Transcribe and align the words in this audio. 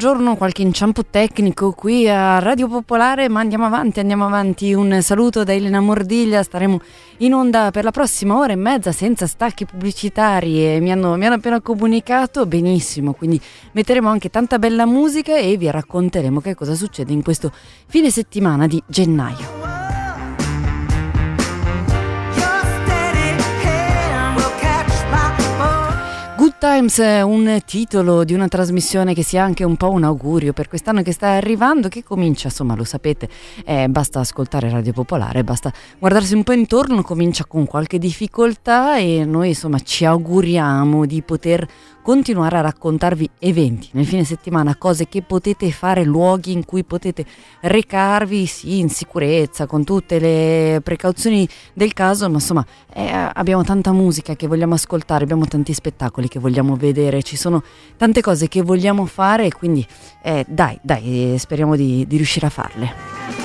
Buongiorno, 0.00 0.36
qualche 0.36 0.62
inciampo 0.62 1.04
tecnico 1.04 1.72
qui 1.72 2.08
a 2.08 2.38
Radio 2.38 2.68
Popolare, 2.68 3.28
ma 3.28 3.40
andiamo 3.40 3.66
avanti, 3.66 4.00
andiamo 4.00 4.24
avanti. 4.24 4.72
Un 4.72 5.02
saluto 5.02 5.44
da 5.44 5.52
Elena 5.52 5.78
Mordiglia, 5.80 6.42
staremo 6.42 6.80
in 7.18 7.34
onda 7.34 7.70
per 7.70 7.84
la 7.84 7.90
prossima 7.90 8.38
ora 8.38 8.54
e 8.54 8.56
mezza 8.56 8.92
senza 8.92 9.26
stacchi 9.26 9.66
pubblicitari 9.66 10.64
e 10.64 10.80
mi 10.80 10.90
hanno, 10.90 11.16
mi 11.16 11.26
hanno 11.26 11.34
appena 11.34 11.60
comunicato 11.60 12.46
benissimo, 12.46 13.12
quindi 13.12 13.38
metteremo 13.72 14.08
anche 14.08 14.30
tanta 14.30 14.58
bella 14.58 14.86
musica 14.86 15.36
e 15.36 15.58
vi 15.58 15.70
racconteremo 15.70 16.40
che 16.40 16.54
cosa 16.54 16.74
succede 16.74 17.12
in 17.12 17.22
questo 17.22 17.52
fine 17.86 18.10
settimana 18.10 18.66
di 18.66 18.82
gennaio. 18.86 19.59
Times 26.60 27.00
è 27.00 27.22
un 27.22 27.58
titolo 27.64 28.22
di 28.22 28.34
una 28.34 28.46
trasmissione 28.46 29.14
che 29.14 29.22
sia 29.22 29.42
anche 29.42 29.64
un 29.64 29.76
po' 29.76 29.88
un 29.88 30.04
augurio 30.04 30.52
per 30.52 30.68
quest'anno 30.68 31.00
che 31.00 31.10
sta 31.10 31.28
arrivando, 31.28 31.88
che 31.88 32.04
comincia, 32.04 32.48
insomma, 32.48 32.74
lo 32.74 32.84
sapete, 32.84 33.30
eh, 33.64 33.88
basta 33.88 34.20
ascoltare 34.20 34.68
Radio 34.68 34.92
Popolare, 34.92 35.42
basta 35.42 35.72
guardarsi 35.98 36.34
un 36.34 36.42
po' 36.42 36.52
intorno, 36.52 37.00
comincia 37.00 37.46
con 37.46 37.64
qualche 37.64 37.98
difficoltà 37.98 38.98
e 38.98 39.24
noi, 39.24 39.48
insomma, 39.48 39.78
ci 39.78 40.04
auguriamo 40.04 41.06
di 41.06 41.22
poter 41.22 41.66
continuare 42.02 42.56
a 42.56 42.60
raccontarvi 42.60 43.30
eventi 43.38 43.88
nel 43.92 44.06
fine 44.06 44.24
settimana, 44.24 44.76
cose 44.76 45.08
che 45.08 45.22
potete 45.22 45.70
fare, 45.70 46.04
luoghi 46.04 46.52
in 46.52 46.64
cui 46.64 46.84
potete 46.84 47.24
recarvi, 47.60 48.46
sì, 48.46 48.78
in 48.78 48.88
sicurezza, 48.88 49.66
con 49.66 49.84
tutte 49.84 50.18
le 50.18 50.80
precauzioni 50.82 51.48
del 51.72 51.92
caso, 51.92 52.28
ma 52.28 52.34
insomma 52.34 52.64
eh, 52.92 53.30
abbiamo 53.32 53.62
tanta 53.62 53.92
musica 53.92 54.34
che 54.34 54.46
vogliamo 54.46 54.74
ascoltare, 54.74 55.24
abbiamo 55.24 55.46
tanti 55.46 55.72
spettacoli 55.72 56.28
che 56.28 56.38
vogliamo 56.38 56.76
vedere, 56.76 57.22
ci 57.22 57.36
sono 57.36 57.62
tante 57.96 58.20
cose 58.20 58.48
che 58.48 58.62
vogliamo 58.62 59.06
fare 59.06 59.50
quindi 59.50 59.86
eh, 60.22 60.44
dai, 60.48 60.78
dai, 60.82 61.36
speriamo 61.38 61.76
di, 61.76 62.06
di 62.06 62.16
riuscire 62.16 62.46
a 62.46 62.50
farle. 62.50 63.39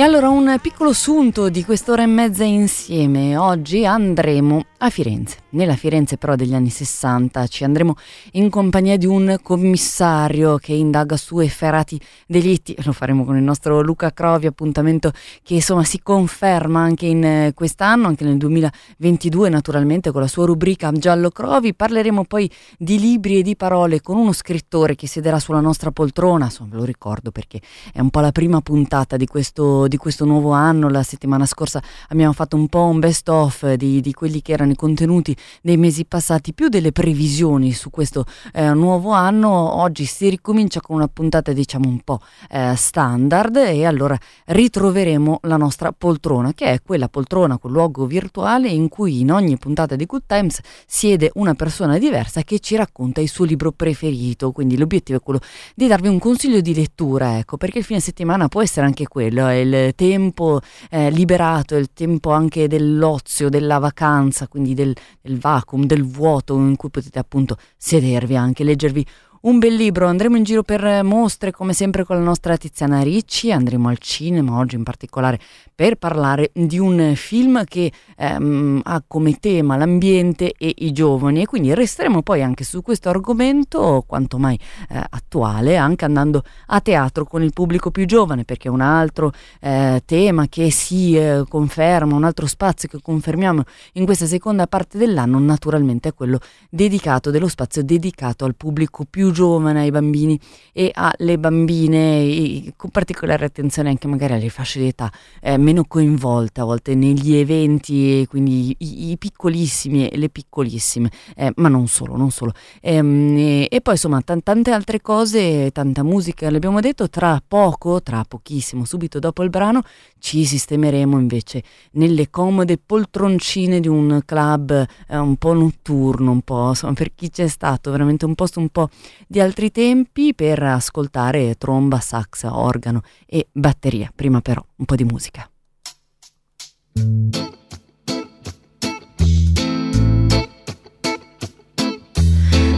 E 0.00 0.02
allora 0.02 0.30
un 0.30 0.56
piccolo 0.62 0.94
sunto 0.94 1.50
di 1.50 1.62
quest'ora 1.62 2.02
e 2.04 2.06
mezza 2.06 2.42
insieme. 2.42 3.36
Oggi 3.36 3.84
andremo 3.84 4.64
a 4.78 4.88
Firenze. 4.88 5.36
Nella 5.52 5.74
Firenze 5.74 6.16
però 6.16 6.36
degli 6.36 6.54
anni 6.54 6.70
60 6.70 7.46
ci 7.48 7.64
andremo 7.64 7.96
in 8.32 8.50
compagnia 8.50 8.96
di 8.96 9.06
un 9.06 9.36
commissario 9.42 10.58
che 10.58 10.72
indaga 10.72 11.16
su 11.16 11.40
efferati 11.40 12.00
delitti. 12.26 12.76
Lo 12.84 12.92
faremo 12.92 13.24
con 13.24 13.36
il 13.36 13.42
nostro 13.42 13.80
Luca 13.80 14.12
Crovi, 14.12 14.46
appuntamento 14.46 15.10
che 15.42 15.54
insomma 15.54 15.82
si 15.82 16.00
conferma 16.00 16.80
anche 16.80 17.06
in 17.06 17.24
eh, 17.24 17.52
quest'anno, 17.52 18.06
anche 18.06 18.22
nel 18.22 18.36
2022 18.36 19.48
naturalmente 19.48 20.12
con 20.12 20.20
la 20.20 20.28
sua 20.28 20.46
rubrica 20.46 20.92
Giallo 20.92 21.30
Crovi. 21.30 21.74
Parleremo 21.74 22.24
poi 22.24 22.48
di 22.78 23.00
libri 23.00 23.38
e 23.38 23.42
di 23.42 23.56
parole 23.56 24.00
con 24.00 24.16
uno 24.16 24.32
scrittore 24.32 24.94
che 24.94 25.08
siederà 25.08 25.40
sulla 25.40 25.60
nostra 25.60 25.90
poltrona. 25.90 26.44
Insomma, 26.44 26.76
lo 26.76 26.84
ricordo 26.84 27.32
perché 27.32 27.60
è 27.92 27.98
un 27.98 28.10
po' 28.10 28.20
la 28.20 28.30
prima 28.30 28.60
puntata 28.60 29.16
di 29.16 29.26
questo 29.26 29.88
di 29.88 29.96
questo 29.96 30.24
nuovo 30.24 30.52
anno. 30.52 30.88
La 30.88 31.02
settimana 31.02 31.44
scorsa 31.44 31.82
abbiamo 32.08 32.34
fatto 32.34 32.54
un 32.54 32.68
po' 32.68 32.84
un 32.84 33.00
best 33.00 33.28
of 33.28 33.72
di, 33.74 34.00
di 34.00 34.12
quelli 34.12 34.42
che 34.42 34.52
erano 34.52 34.70
i 34.70 34.76
contenuti 34.76 35.36
dei 35.62 35.76
mesi 35.76 36.04
passati, 36.04 36.52
più 36.52 36.68
delle 36.68 36.92
previsioni 36.92 37.72
su 37.72 37.90
questo 37.90 38.24
eh, 38.52 38.72
nuovo 38.72 39.10
anno. 39.10 39.48
Oggi 39.50 40.04
si 40.04 40.28
ricomincia 40.28 40.80
con 40.80 40.96
una 40.96 41.08
puntata 41.08 41.52
diciamo 41.52 41.88
un 41.88 42.00
po' 42.00 42.20
eh, 42.50 42.74
standard 42.76 43.56
e 43.56 43.84
allora 43.84 44.18
ritroveremo 44.46 45.40
la 45.42 45.56
nostra 45.56 45.92
poltrona, 45.92 46.52
che 46.52 46.66
è 46.66 46.82
quella 46.82 47.08
poltrona, 47.08 47.58
quel 47.58 47.72
luogo 47.72 48.06
virtuale 48.06 48.68
in 48.68 48.88
cui 48.88 49.20
in 49.20 49.32
ogni 49.32 49.56
puntata 49.58 49.96
di 49.96 50.06
Good 50.06 50.22
Times 50.26 50.60
siede 50.86 51.30
una 51.34 51.54
persona 51.54 51.98
diversa 51.98 52.42
che 52.42 52.58
ci 52.58 52.76
racconta 52.76 53.20
il 53.20 53.28
suo 53.28 53.44
libro 53.44 53.72
preferito. 53.72 54.52
Quindi 54.52 54.76
l'obiettivo 54.76 55.18
è 55.18 55.22
quello 55.22 55.40
di 55.74 55.86
darvi 55.86 56.08
un 56.08 56.18
consiglio 56.18 56.60
di 56.60 56.74
lettura, 56.74 57.38
ecco, 57.38 57.56
perché 57.56 57.78
il 57.78 57.84
fine 57.84 58.00
settimana 58.00 58.48
può 58.48 58.62
essere 58.62 58.86
anche 58.86 59.06
quello, 59.06 59.46
è 59.46 59.54
il 59.54 59.94
tempo 59.94 60.60
eh, 60.90 61.10
liberato, 61.10 61.76
il 61.76 61.90
tempo 61.92 62.30
anche 62.30 62.68
dell'ozio, 62.68 63.48
della 63.48 63.78
vacanza, 63.78 64.48
quindi 64.48 64.74
del, 64.74 64.94
del 65.30 65.38
vacuum, 65.38 65.84
del 65.84 66.04
vuoto 66.04 66.56
in 66.56 66.76
cui 66.76 66.90
potete 66.90 67.18
appunto 67.18 67.56
sedervi 67.76 68.36
anche, 68.36 68.64
leggervi 68.64 69.06
un 69.42 69.58
bel 69.58 69.74
libro, 69.74 70.06
andremo 70.06 70.36
in 70.36 70.42
giro 70.42 70.62
per 70.62 71.02
mostre 71.02 71.50
come 71.50 71.72
sempre 71.72 72.04
con 72.04 72.16
la 72.16 72.22
nostra 72.22 72.58
Tiziana 72.58 73.00
Ricci, 73.00 73.50
andremo 73.50 73.88
al 73.88 73.96
cinema 73.96 74.58
oggi 74.58 74.74
in 74.74 74.82
particolare 74.82 75.38
per 75.74 75.94
parlare 75.94 76.50
di 76.52 76.78
un 76.78 77.14
film 77.16 77.64
che 77.64 77.90
ehm, 78.18 78.82
ha 78.84 79.02
come 79.06 79.38
tema 79.40 79.78
l'ambiente 79.78 80.52
e 80.58 80.74
i 80.80 80.92
giovani. 80.92 81.40
E 81.40 81.46
quindi 81.46 81.72
resteremo 81.72 82.20
poi 82.20 82.42
anche 82.42 82.64
su 82.64 82.82
questo 82.82 83.08
argomento 83.08 84.04
quanto 84.06 84.36
mai 84.36 84.58
eh, 84.90 85.02
attuale 85.08 85.76
anche 85.76 86.04
andando 86.04 86.42
a 86.66 86.80
teatro 86.82 87.24
con 87.24 87.42
il 87.42 87.54
pubblico 87.54 87.90
più 87.90 88.04
giovane 88.04 88.44
perché 88.44 88.68
un 88.68 88.82
altro 88.82 89.32
eh, 89.60 90.02
tema 90.04 90.48
che 90.48 90.70
si 90.70 91.16
eh, 91.16 91.44
conferma, 91.48 92.14
un 92.14 92.24
altro 92.24 92.46
spazio 92.46 92.90
che 92.90 92.98
confermiamo 93.00 93.62
in 93.94 94.04
questa 94.04 94.26
seconda 94.26 94.66
parte 94.66 94.98
dell'anno 94.98 95.38
naturalmente 95.38 96.10
è 96.10 96.14
quello 96.14 96.40
dedicato 96.68 97.30
dello 97.30 97.48
spazio 97.48 97.82
dedicato 97.82 98.44
al 98.44 98.54
pubblico 98.54 99.06
più 99.08 99.29
giovane, 99.30 99.80
ai 99.80 99.90
bambini 99.90 100.38
e 100.72 100.90
alle 100.94 101.38
bambine, 101.38 102.20
e 102.22 102.72
con 102.76 102.90
particolare 102.90 103.44
attenzione 103.44 103.88
anche 103.88 104.06
magari 104.06 104.34
alle 104.34 104.48
fasce 104.48 104.80
d'età 104.80 105.10
eh, 105.40 105.56
meno 105.56 105.84
coinvolte 105.84 106.60
a 106.60 106.64
volte 106.64 106.94
negli 106.94 107.34
eventi, 107.34 108.26
quindi 108.28 108.74
i, 108.78 109.10
i 109.10 109.18
piccolissimi 109.18 110.08
e 110.08 110.16
le 110.16 110.28
piccolissime, 110.28 111.10
eh, 111.36 111.52
ma 111.56 111.68
non 111.68 111.86
solo, 111.88 112.16
non 112.16 112.30
solo. 112.30 112.52
Ehm, 112.80 113.36
e, 113.36 113.68
e, 113.70 113.80
poi 113.80 113.94
insomma 113.94 114.20
t- 114.20 114.42
tante 114.42 114.70
altre 114.70 115.00
cose, 115.00 115.70
tanta 115.72 116.02
musica, 116.02 116.50
l'abbiamo 116.50 116.80
detto, 116.80 117.08
tra 117.08 117.42
poco, 117.46 118.02
tra 118.02 118.24
pochissimo, 118.26 118.84
subito 118.84 119.18
dopo 119.18 119.42
il 119.42 119.50
brano, 119.50 119.82
ci 120.20 120.44
sistemeremo 120.44 121.18
invece 121.18 121.64
nelle 121.92 122.30
comode 122.30 122.78
poltroncine 122.78 123.80
di 123.80 123.88
un 123.88 124.22
club 124.24 124.86
eh, 125.08 125.16
un 125.16 125.36
po' 125.36 125.52
notturno, 125.54 126.30
un 126.30 126.42
po' 126.42 126.68
insomma 126.68 126.92
per 126.92 127.12
chi 127.14 127.30
c'è 127.30 127.48
stato, 127.48 127.90
veramente 127.90 128.26
un 128.26 128.36
posto 128.36 128.60
un 128.60 128.68
po' 128.68 128.88
di 129.26 129.40
altri 129.40 129.72
tempi 129.72 130.34
per 130.34 130.62
ascoltare 130.62 131.56
tromba, 131.56 131.98
sax, 131.98 132.44
organo 132.44 133.02
e 133.26 133.48
batteria. 133.50 134.12
Prima 134.14 134.40
però 134.40 134.64
un 134.76 134.84
po' 134.84 134.94
di 134.94 135.04
musica. 135.04 135.50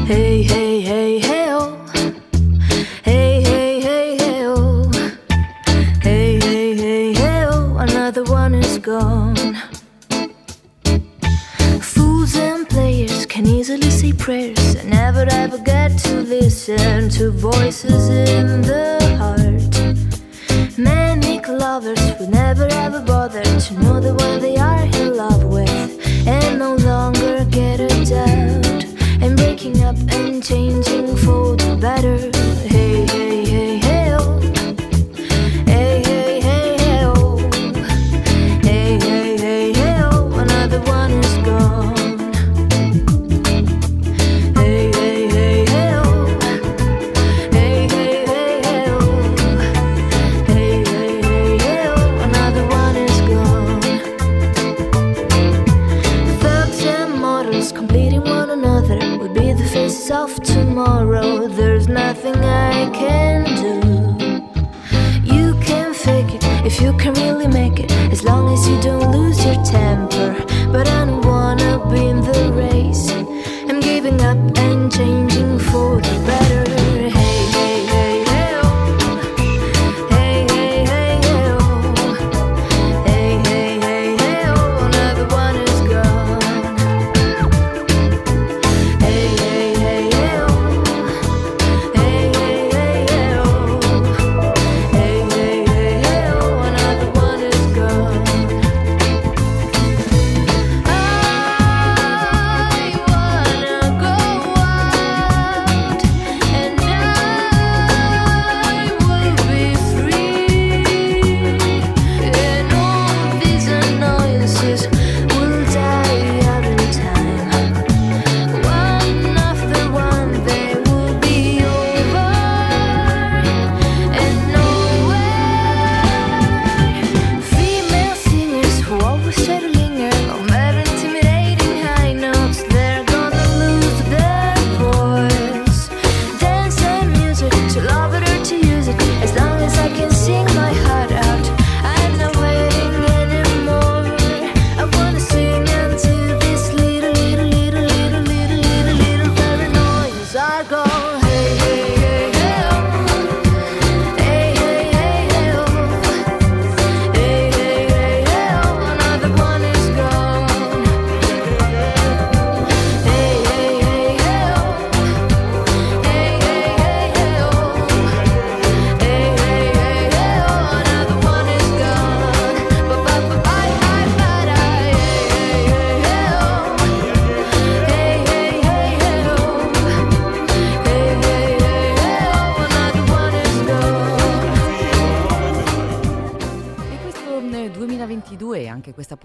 Hey, 0.08 0.44
hey, 0.46 0.84
hey, 0.84 1.20
hey, 1.20 1.31
prayers 14.22 14.76
and 14.76 14.88
never 14.88 15.26
ever 15.32 15.58
get 15.58 15.88
to 15.98 16.14
listen 16.22 17.08
to 17.08 17.32
voices 17.32 18.08
in 18.08 18.62
the 18.62 19.01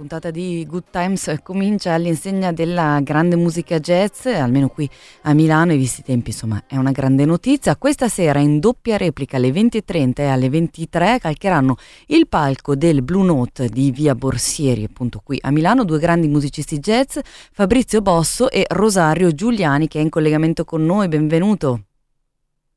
puntata 0.07 0.31
di 0.31 0.65
Good 0.65 0.85
Times 0.89 1.39
comincia 1.43 1.93
all'insegna 1.93 2.53
della 2.53 3.01
grande 3.03 3.35
musica 3.35 3.77
jazz, 3.77 4.25
almeno 4.27 4.69
qui 4.69 4.89
a 5.23 5.33
Milano, 5.33 5.73
e 5.73 5.75
visti 5.75 5.99
i 5.99 6.03
tempi, 6.05 6.29
insomma, 6.29 6.63
è 6.65 6.77
una 6.77 6.91
grande 6.91 7.25
notizia. 7.25 7.75
Questa 7.75 8.07
sera 8.07 8.39
in 8.39 8.61
doppia 8.61 8.95
replica 8.95 9.35
alle 9.35 9.49
20.30 9.49 10.13
e 10.19 10.27
alle 10.27 10.49
23 10.49 11.17
calcheranno 11.19 11.75
il 12.07 12.29
palco 12.29 12.75
del 12.75 13.01
Blue 13.01 13.25
Note 13.25 13.67
di 13.67 13.91
Via 13.91 14.15
Borsieri, 14.15 14.85
appunto 14.85 15.19
qui 15.21 15.37
a 15.41 15.51
Milano, 15.51 15.83
due 15.83 15.99
grandi 15.99 16.29
musicisti 16.29 16.79
jazz, 16.79 17.17
Fabrizio 17.51 18.01
Bosso 18.01 18.49
e 18.49 18.65
Rosario 18.69 19.33
Giuliani, 19.33 19.89
che 19.89 19.99
è 19.99 20.01
in 20.01 20.09
collegamento 20.09 20.63
con 20.63 20.85
noi. 20.85 21.09
Benvenuto. 21.09 21.81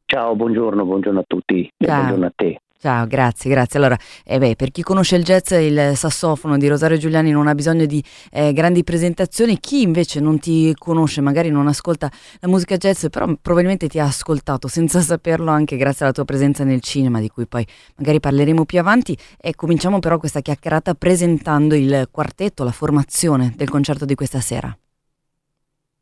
Ciao, 0.05 0.35
buongiorno, 0.35 0.85
buongiorno 0.85 1.21
a 1.21 1.25
tutti 1.25 1.63
e 1.77 1.87
buongiorno 1.87 2.27
a 2.27 2.33
te. 2.35 2.61
Ciao, 2.83 3.07
grazie, 3.07 3.51
grazie. 3.51 3.79
Allora, 3.79 3.99
eh 4.25 4.39
beh, 4.39 4.57
per 4.57 4.71
chi 4.71 4.81
conosce 4.81 5.17
il 5.17 5.23
jazz, 5.23 5.51
il 5.51 5.93
sassofono 5.97 6.57
di 6.57 6.67
Rosario 6.67 6.97
Giuliani 6.97 7.31
non 7.31 7.47
ha 7.47 7.55
bisogno 7.55 7.85
di 7.85 8.03
eh, 8.31 8.55
grandi 8.55 8.85
presentazioni. 8.85 9.61
Chi 9.61 9.83
invece 9.83 10.19
non 10.19 10.39
ti 10.39 10.75
conosce, 10.79 11.21
magari 11.21 11.51
non 11.51 11.69
ascolta 11.69 12.11
la 12.39 12.49
musica 12.49 12.79
jazz, 12.79 13.05
però 13.11 13.27
probabilmente 13.43 13.87
ti 13.87 13.99
ha 13.99 14.07
ascoltato 14.07 14.67
senza 14.67 15.03
saperlo 15.05 15.51
anche 15.51 15.77
grazie 15.77 16.07
alla 16.07 16.15
tua 16.15 16.25
presenza 16.25 16.65
nel 16.65 16.81
cinema, 16.81 17.21
di 17.21 17.29
cui 17.29 17.47
poi 17.47 17.67
magari 17.97 18.19
parleremo 18.19 18.65
più 18.65 18.79
avanti. 18.79 19.15
E 19.39 19.55
cominciamo 19.55 19.99
però 19.99 20.17
questa 20.17 20.41
chiacchierata 20.41 20.95
presentando 20.95 21.75
il 21.75 22.09
quartetto, 22.11 22.65
la 22.65 22.73
formazione 22.73 23.53
del 23.57 23.69
concerto 23.69 24.07
di 24.07 24.15
questa 24.15 24.41
sera. 24.41 24.75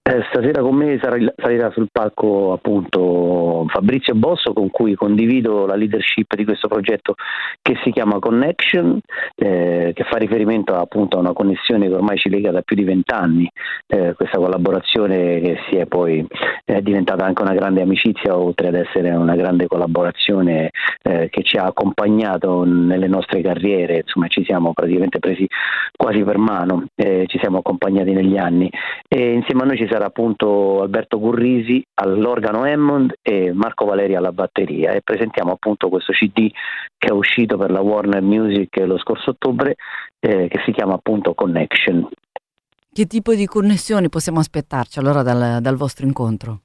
Eh, 0.08 0.24
stasera 0.30 0.62
con 0.62 0.74
me 0.74 0.98
salirà 0.98 1.70
sul 1.72 1.88
palco 1.92 2.54
appunto 2.54 3.66
Fabrizio 3.68 4.14
Bosso 4.14 4.54
con 4.54 4.70
cui 4.70 4.94
condivido 4.94 5.66
la 5.66 5.74
leadership 5.74 6.34
di 6.34 6.46
questo 6.46 6.66
progetto 6.66 7.14
che 7.60 7.76
si 7.84 7.90
chiama 7.90 8.18
Connection, 8.18 8.98
eh, 9.34 9.92
che 9.94 10.04
fa 10.04 10.16
riferimento 10.16 10.74
appunto 10.74 11.18
a 11.18 11.20
una 11.20 11.34
connessione 11.34 11.88
che 11.88 11.94
ormai 11.94 12.16
ci 12.16 12.30
lega 12.30 12.50
da 12.50 12.62
più 12.62 12.74
di 12.74 12.84
vent'anni, 12.84 13.50
eh, 13.86 14.14
questa 14.14 14.38
collaborazione 14.38 15.42
che 15.42 15.58
si 15.68 15.76
è 15.76 15.84
poi 15.84 16.26
è 16.64 16.80
diventata 16.80 17.26
anche 17.26 17.42
una 17.42 17.52
grande 17.52 17.82
amicizia 17.82 18.34
oltre 18.34 18.68
ad 18.68 18.76
essere 18.76 19.10
una 19.10 19.36
grande 19.36 19.66
collaborazione 19.66 20.70
eh, 21.02 21.28
che 21.28 21.42
ci 21.42 21.58
ha 21.58 21.64
accompagnato 21.64 22.64
nelle 22.64 23.08
nostre 23.08 23.42
carriere, 23.42 23.98
insomma 23.98 24.28
ci 24.28 24.42
siamo 24.44 24.72
praticamente 24.72 25.18
presi 25.18 25.46
quasi 25.94 26.22
per 26.22 26.38
mano, 26.38 26.86
eh, 26.94 27.24
ci 27.26 27.38
siamo 27.38 27.58
accompagnati 27.58 28.12
negli 28.12 28.38
anni. 28.38 28.70
E 29.06 29.32
insieme 29.32 29.62
a 29.62 29.66
noi 29.66 29.76
ci 29.76 29.86
sarà 29.90 29.97
appunto 30.06 30.82
Alberto 30.82 31.18
Gurrisi 31.18 31.84
all'organo 31.94 32.62
Hammond 32.62 33.14
e 33.22 33.52
Marco 33.52 33.84
Valeri 33.84 34.14
alla 34.14 34.32
batteria 34.32 34.92
e 34.92 35.02
presentiamo 35.02 35.52
appunto 35.52 35.88
questo 35.88 36.12
CD 36.12 36.50
che 36.96 37.08
è 37.08 37.12
uscito 37.12 37.56
per 37.56 37.70
la 37.70 37.80
Warner 37.80 38.22
Music 38.22 38.76
lo 38.78 38.98
scorso 38.98 39.30
ottobre 39.30 39.76
eh, 40.20 40.48
che 40.48 40.60
si 40.64 40.72
chiama 40.72 40.94
appunto 40.94 41.34
Connection. 41.34 42.08
Che 42.92 43.06
tipo 43.06 43.34
di 43.34 43.46
connessioni 43.46 44.08
possiamo 44.08 44.40
aspettarci 44.40 44.98
allora 44.98 45.22
dal, 45.22 45.60
dal 45.60 45.76
vostro 45.76 46.06
incontro? 46.06 46.60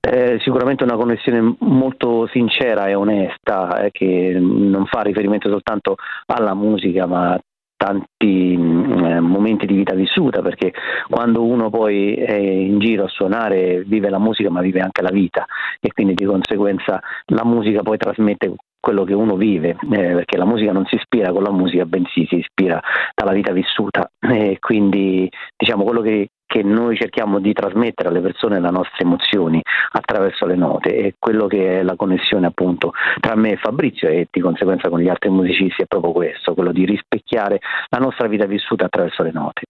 Eh, 0.00 0.38
sicuramente 0.40 0.84
una 0.84 0.96
connessione 0.96 1.56
molto 1.60 2.26
sincera 2.26 2.88
e 2.88 2.94
onesta 2.94 3.84
eh, 3.84 3.90
che 3.90 4.36
non 4.38 4.84
fa 4.86 5.00
riferimento 5.00 5.48
soltanto 5.48 5.96
alla 6.26 6.54
musica 6.54 7.06
ma 7.06 7.38
tanti 7.84 8.56
mm, 8.56 9.04
eh, 9.04 9.20
momenti 9.20 9.66
di 9.66 9.74
vita 9.74 9.94
vissuta 9.94 10.40
perché 10.40 10.72
quando 11.08 11.44
uno 11.44 11.68
poi 11.68 12.14
è 12.14 12.34
in 12.34 12.78
giro 12.78 13.04
a 13.04 13.08
suonare 13.08 13.82
vive 13.86 14.08
la 14.08 14.18
musica 14.18 14.50
ma 14.50 14.62
vive 14.62 14.80
anche 14.80 15.02
la 15.02 15.10
vita 15.10 15.44
e 15.80 15.92
quindi 15.92 16.14
di 16.14 16.24
conseguenza 16.24 17.00
la 17.26 17.44
musica 17.44 17.82
poi 17.82 17.98
trasmette 17.98 18.54
quello 18.84 19.04
che 19.04 19.14
uno 19.14 19.36
vive, 19.36 19.70
eh, 19.70 19.76
perché 20.12 20.36
la 20.36 20.44
musica 20.44 20.70
non 20.70 20.84
si 20.84 20.96
ispira 20.96 21.32
con 21.32 21.42
la 21.42 21.50
musica, 21.50 21.86
bensì 21.86 22.26
si 22.28 22.36
ispira 22.36 22.78
dalla 23.14 23.32
vita 23.32 23.50
vissuta. 23.50 24.10
E 24.20 24.58
quindi 24.60 25.26
diciamo 25.56 25.84
quello 25.84 26.02
che, 26.02 26.28
che 26.46 26.62
noi 26.62 26.96
cerchiamo 26.96 27.38
di 27.38 27.52
trasmettere 27.52 28.08
alle 28.08 28.20
persone 28.20 28.60
le 28.60 28.70
nostre 28.70 29.04
emozioni 29.04 29.60
attraverso 29.92 30.46
le 30.46 30.56
note 30.56 30.94
e 30.94 31.14
quello 31.18 31.46
che 31.46 31.80
è 31.80 31.82
la 31.82 31.96
connessione 31.96 32.46
appunto 32.46 32.92
tra 33.20 33.34
me 33.34 33.52
e 33.52 33.56
Fabrizio 33.56 34.08
e 34.08 34.28
di 34.30 34.40
conseguenza 34.40 34.88
con 34.88 35.00
gli 35.00 35.08
altri 35.08 35.30
musicisti 35.30 35.82
è 35.82 35.86
proprio 35.86 36.12
questo, 36.12 36.54
quello 36.54 36.72
di 36.72 36.84
rispecchiare 36.84 37.60
la 37.88 37.98
nostra 37.98 38.28
vita 38.28 38.46
vissuta 38.46 38.86
attraverso 38.86 39.22
le 39.22 39.32
note. 39.32 39.62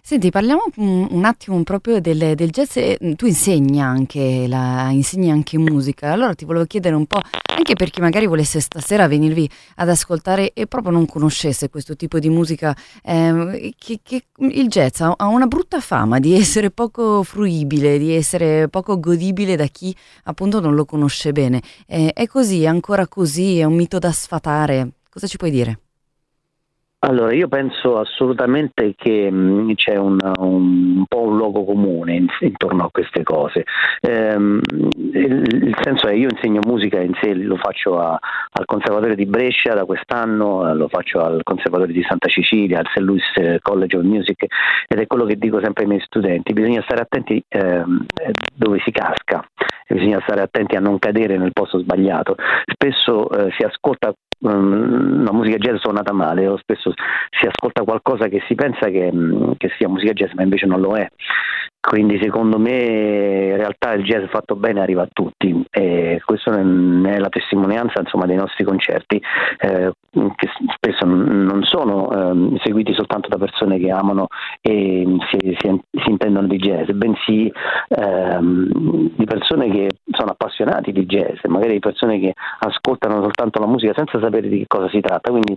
Senti, 0.00 0.30
parliamo 0.30 0.62
un 0.76 1.24
attimo 1.24 1.60
proprio 1.64 2.00
del, 2.00 2.36
del 2.36 2.50
jazz, 2.50 2.78
tu 3.16 3.26
insegni 3.26 3.80
anche, 3.80 4.46
la, 4.46 4.90
insegni 4.90 5.32
anche 5.32 5.58
musica, 5.58 6.12
allora 6.12 6.34
ti 6.34 6.44
volevo 6.44 6.64
chiedere 6.66 6.94
un 6.94 7.06
po', 7.06 7.18
anche 7.56 7.74
per 7.74 7.90
chi 7.90 8.00
magari 8.00 8.26
volesse 8.26 8.60
stasera 8.60 9.08
venirvi 9.08 9.50
ad 9.74 9.88
ascoltare 9.88 10.52
e 10.52 10.68
proprio 10.68 10.92
non 10.92 11.06
conoscesse 11.06 11.68
questo 11.68 11.96
tipo 11.96 12.20
di 12.20 12.28
musica, 12.28 12.76
eh, 13.02 13.74
che, 13.76 13.98
che 14.04 14.26
il 14.36 14.68
jazz 14.68 15.00
ha, 15.00 15.12
ha 15.16 15.26
una 15.26 15.46
brutta 15.46 15.80
fama 15.80 16.20
di 16.20 16.34
essere 16.34 16.70
poco 16.70 17.24
fruibile, 17.24 17.98
di 17.98 18.14
essere 18.14 18.68
poco 18.68 19.00
godibile 19.00 19.56
da 19.56 19.66
chi 19.66 19.92
appunto 20.24 20.60
non 20.60 20.76
lo 20.76 20.84
conosce 20.84 21.32
bene. 21.32 21.60
Eh, 21.88 22.12
è 22.12 22.28
così, 22.28 22.62
è 22.62 22.66
ancora 22.66 23.08
così, 23.08 23.58
è 23.58 23.64
un 23.64 23.74
mito 23.74 23.98
da 23.98 24.12
sfatare. 24.12 24.90
Cosa 25.10 25.26
ci 25.26 25.36
puoi 25.36 25.50
dire? 25.50 25.80
Allora, 27.08 27.32
io 27.32 27.46
penso 27.46 27.98
assolutamente 27.98 28.94
che 28.96 29.30
mh, 29.30 29.36
mm, 29.36 29.70
c'è 29.74 29.96
un, 29.96 30.18
un, 30.38 30.96
un, 30.96 31.04
po' 31.06 31.22
un 31.22 31.36
luogo 31.36 31.64
comune 31.64 32.16
in, 32.16 32.26
intorno 32.40 32.86
a 32.86 32.90
queste 32.90 33.22
cose. 33.22 33.64
Ehm, 34.00 34.60
il, 35.12 35.64
il, 35.66 35.76
senso 35.82 36.08
è 36.08 36.14
io 36.14 36.28
insegno 36.28 36.60
musica 36.66 37.00
in 37.00 37.12
sé, 37.20 37.32
lo 37.34 37.56
faccio 37.58 38.00
a, 38.00 38.18
al 38.50 38.64
Conservatorio 38.64 39.14
di 39.14 39.24
Brescia 39.24 39.72
da 39.74 39.84
quest'anno, 39.84 40.74
lo 40.74 40.88
faccio 40.88 41.20
al 41.20 41.42
Conservatorio 41.44 41.94
di 41.94 42.04
Santa 42.08 42.26
Cecilia, 42.26 42.80
al 42.80 42.88
St. 42.92 42.98
Louis 42.98 43.22
College 43.62 43.96
of 43.96 44.02
Music 44.02 44.44
ed 44.88 44.98
è 44.98 45.06
quello 45.06 45.26
che 45.26 45.36
dico 45.36 45.60
sempre 45.62 45.84
ai 45.84 45.88
miei 45.88 46.02
studenti, 46.04 46.52
bisogna 46.52 46.82
stare 46.82 47.02
attenti 47.02 47.40
ehm, 47.46 48.04
dove 48.52 48.80
si 48.84 48.90
casca, 48.90 49.46
bisogna 49.86 50.20
stare 50.22 50.40
attenti 50.40 50.74
a 50.74 50.80
non 50.80 50.98
cadere 50.98 51.38
nel 51.38 51.52
posto 51.52 51.78
sbagliato. 51.78 52.34
Spesso 52.64 53.30
eh, 53.30 53.52
si 53.56 53.62
ascolta 53.62 54.12
la 54.38 55.32
musica 55.32 55.56
jazz 55.56 55.76
suonata 55.78 56.12
male, 56.12 56.46
o 56.46 56.56
spesso 56.58 56.92
si 57.30 57.46
ascolta 57.46 57.82
qualcosa 57.84 58.28
che 58.28 58.42
si 58.46 58.54
pensa 58.54 58.88
che, 58.88 59.10
mm, 59.12 59.52
che 59.56 59.70
sia 59.76 59.88
musica 59.88 60.12
jazz, 60.12 60.32
ma 60.32 60.42
invece 60.42 60.66
non 60.66 60.80
lo 60.80 60.96
è. 60.96 61.08
Quindi 61.86 62.18
secondo 62.20 62.58
me 62.58 63.50
in 63.50 63.56
realtà 63.56 63.92
il 63.92 64.02
jazz 64.02 64.24
fatto 64.28 64.56
bene 64.56 64.80
arriva 64.80 65.02
a 65.02 65.08
tutti 65.12 65.64
e 65.70 66.20
questa 66.24 66.58
è 66.58 67.18
la 67.18 67.28
testimonianza 67.28 68.00
insomma, 68.00 68.26
dei 68.26 68.34
nostri 68.34 68.64
concerti 68.64 69.22
eh, 69.60 69.92
che 70.10 70.48
spesso 70.74 71.04
non 71.06 71.62
sono 71.62 72.10
eh, 72.10 72.60
seguiti 72.64 72.92
soltanto 72.92 73.28
da 73.28 73.38
persone 73.38 73.78
che 73.78 73.92
amano 73.92 74.26
e 74.60 75.06
si, 75.30 75.56
si, 75.60 75.80
si 75.92 76.10
intendono 76.10 76.48
di 76.48 76.56
jazz, 76.56 76.90
bensì 76.90 77.52
ehm, 77.88 79.12
di 79.16 79.24
persone 79.24 79.70
che 79.70 79.90
sono 80.10 80.32
appassionati 80.32 80.90
di 80.90 81.06
jazz, 81.06 81.38
magari 81.44 81.78
persone 81.78 82.18
che 82.18 82.32
ascoltano 82.60 83.22
soltanto 83.22 83.60
la 83.60 83.68
musica 83.68 83.92
senza 83.94 84.18
sapere 84.20 84.48
di 84.48 84.58
che 84.58 84.66
cosa 84.66 84.88
si 84.88 85.00
tratta, 85.00 85.30
quindi 85.30 85.56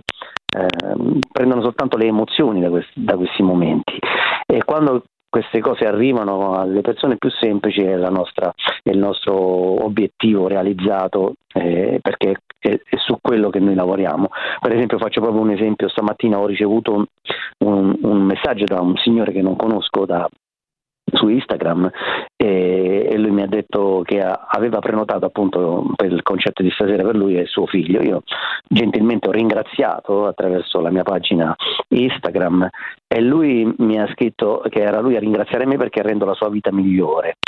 ehm, 0.56 1.18
prendono 1.32 1.62
soltanto 1.62 1.96
le 1.96 2.06
emozioni 2.06 2.60
da, 2.60 2.68
questi, 2.68 3.02
da 3.02 3.16
questi 3.16 3.42
momenti. 3.42 3.98
E 4.46 4.62
quando 4.64 5.02
queste 5.30 5.60
cose 5.60 5.86
arrivano 5.86 6.58
alle 6.58 6.80
persone 6.80 7.16
più 7.16 7.30
semplici 7.30 7.80
è, 7.80 7.96
nostra, 8.10 8.52
è 8.82 8.90
il 8.90 8.98
nostro 8.98 9.34
obiettivo 9.84 10.48
realizzato 10.48 11.34
eh, 11.54 12.00
perché 12.02 12.34
è, 12.58 12.68
è, 12.68 12.96
su 12.96 13.16
quello 13.20 13.48
che 13.48 13.60
noi 13.60 13.74
lavoriamo. 13.74 14.28
Per 14.60 14.72
esempio 14.72 14.98
faccio 14.98 15.20
proprio 15.20 15.40
un 15.40 15.52
esempio, 15.52 15.88
stamattina 15.88 16.38
ho 16.38 16.46
ricevuto 16.46 17.06
un, 17.58 17.96
un 18.02 18.22
messaggio 18.22 18.64
da 18.64 18.80
un 18.80 18.96
signore 18.96 19.32
che 19.32 19.40
non 19.40 19.56
conosco 19.56 20.04
da 20.04 20.28
su 21.12 21.28
Instagram 21.28 21.90
e, 22.36 23.08
e, 23.10 23.18
lui 23.18 23.30
mi 23.30 23.42
ha 23.42 23.46
detto 23.46 24.02
che 24.04 24.20
aveva 24.20 24.78
prenotato 24.78 25.26
appunto 25.26 25.92
per 25.94 26.12
il 26.12 26.22
concerto 26.22 26.62
di 26.62 26.70
stasera 26.70 27.02
per 27.02 27.16
lui 27.16 27.36
e 27.36 27.46
suo 27.46 27.66
figlio. 27.66 28.02
Io 28.02 28.22
gentilmente 28.68 29.28
ho 29.28 29.32
ringraziato 29.32 30.26
attraverso 30.26 30.80
la 30.80 30.90
mia 30.90 31.02
pagina 31.02 31.54
Instagram 31.88 32.68
e 33.06 33.20
lui 33.20 33.72
mi 33.78 34.00
ha 34.00 34.08
scritto 34.12 34.62
che 34.68 34.80
era 34.80 35.00
lui 35.00 35.16
a 35.16 35.20
ringraziare 35.20 35.66
me 35.66 35.76
perché 35.76 36.02
rendo 36.02 36.24
la 36.24 36.34
sua 36.34 36.48
vita 36.48 36.72
migliore. 36.72 37.38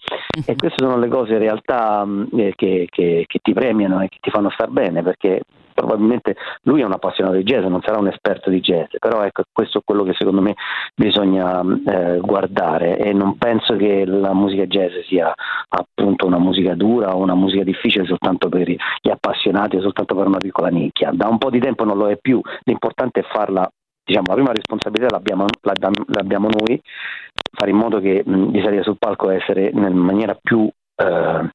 E 0.46 0.56
queste 0.56 0.84
sono 0.84 0.98
le 0.98 1.08
cose 1.08 1.32
in 1.32 1.38
realtà 1.38 2.06
eh, 2.36 2.52
che, 2.56 2.86
che, 2.90 3.24
che 3.26 3.38
ti 3.42 3.52
premiano 3.52 4.00
e 4.00 4.08
che 4.08 4.18
ti 4.20 4.30
fanno 4.30 4.50
star 4.50 4.68
bene 4.68 5.02
perché 5.02 5.42
probabilmente 5.72 6.36
lui 6.62 6.80
è 6.80 6.84
un 6.84 6.92
appassionato 6.92 7.36
di 7.36 7.42
jazz, 7.42 7.64
non 7.64 7.82
sarà 7.82 7.98
un 7.98 8.08
esperto 8.08 8.50
di 8.50 8.60
jazz, 8.60 8.94
però 8.98 9.22
ecco 9.22 9.42
questo 9.52 9.78
è 9.78 9.82
quello 9.84 10.04
che 10.04 10.14
secondo 10.14 10.40
me 10.40 10.54
bisogna 10.94 11.62
eh, 11.86 12.18
guardare 12.20 12.98
e 12.98 13.12
non 13.12 13.36
penso 13.38 13.76
che 13.76 14.04
la 14.04 14.34
musica 14.34 14.66
jazz 14.66 14.92
sia 15.06 15.32
appunto 15.68 16.26
una 16.26 16.38
musica 16.38 16.74
dura 16.74 17.14
o 17.14 17.20
una 17.20 17.34
musica 17.34 17.64
difficile 17.64 18.04
soltanto 18.04 18.48
per 18.48 18.68
gli 18.68 19.10
appassionati 19.10 19.76
o 19.76 19.80
soltanto 19.80 20.14
per 20.14 20.26
una 20.26 20.38
piccola 20.38 20.68
nicchia. 20.68 21.10
Da 21.12 21.28
un 21.28 21.38
po' 21.38 21.50
di 21.50 21.60
tempo 21.60 21.84
non 21.84 21.96
lo 21.96 22.08
è 22.08 22.16
più, 22.16 22.40
l'importante 22.64 23.20
è 23.20 23.24
farla 23.24 23.68
diciamo, 24.04 24.26
la 24.28 24.34
prima 24.34 24.52
responsabilità 24.52 25.08
l'abbiamo, 25.10 25.46
l'abbiamo 25.60 26.48
noi, 26.48 26.80
fare 27.52 27.70
in 27.70 27.76
modo 27.76 28.00
che 28.00 28.22
di 28.24 28.60
salire 28.60 28.82
sul 28.82 28.98
palco 28.98 29.30
e 29.30 29.36
essere 29.36 29.70
in 29.72 29.94
maniera 29.94 30.36
più 30.40 30.68
eh, 30.96 31.50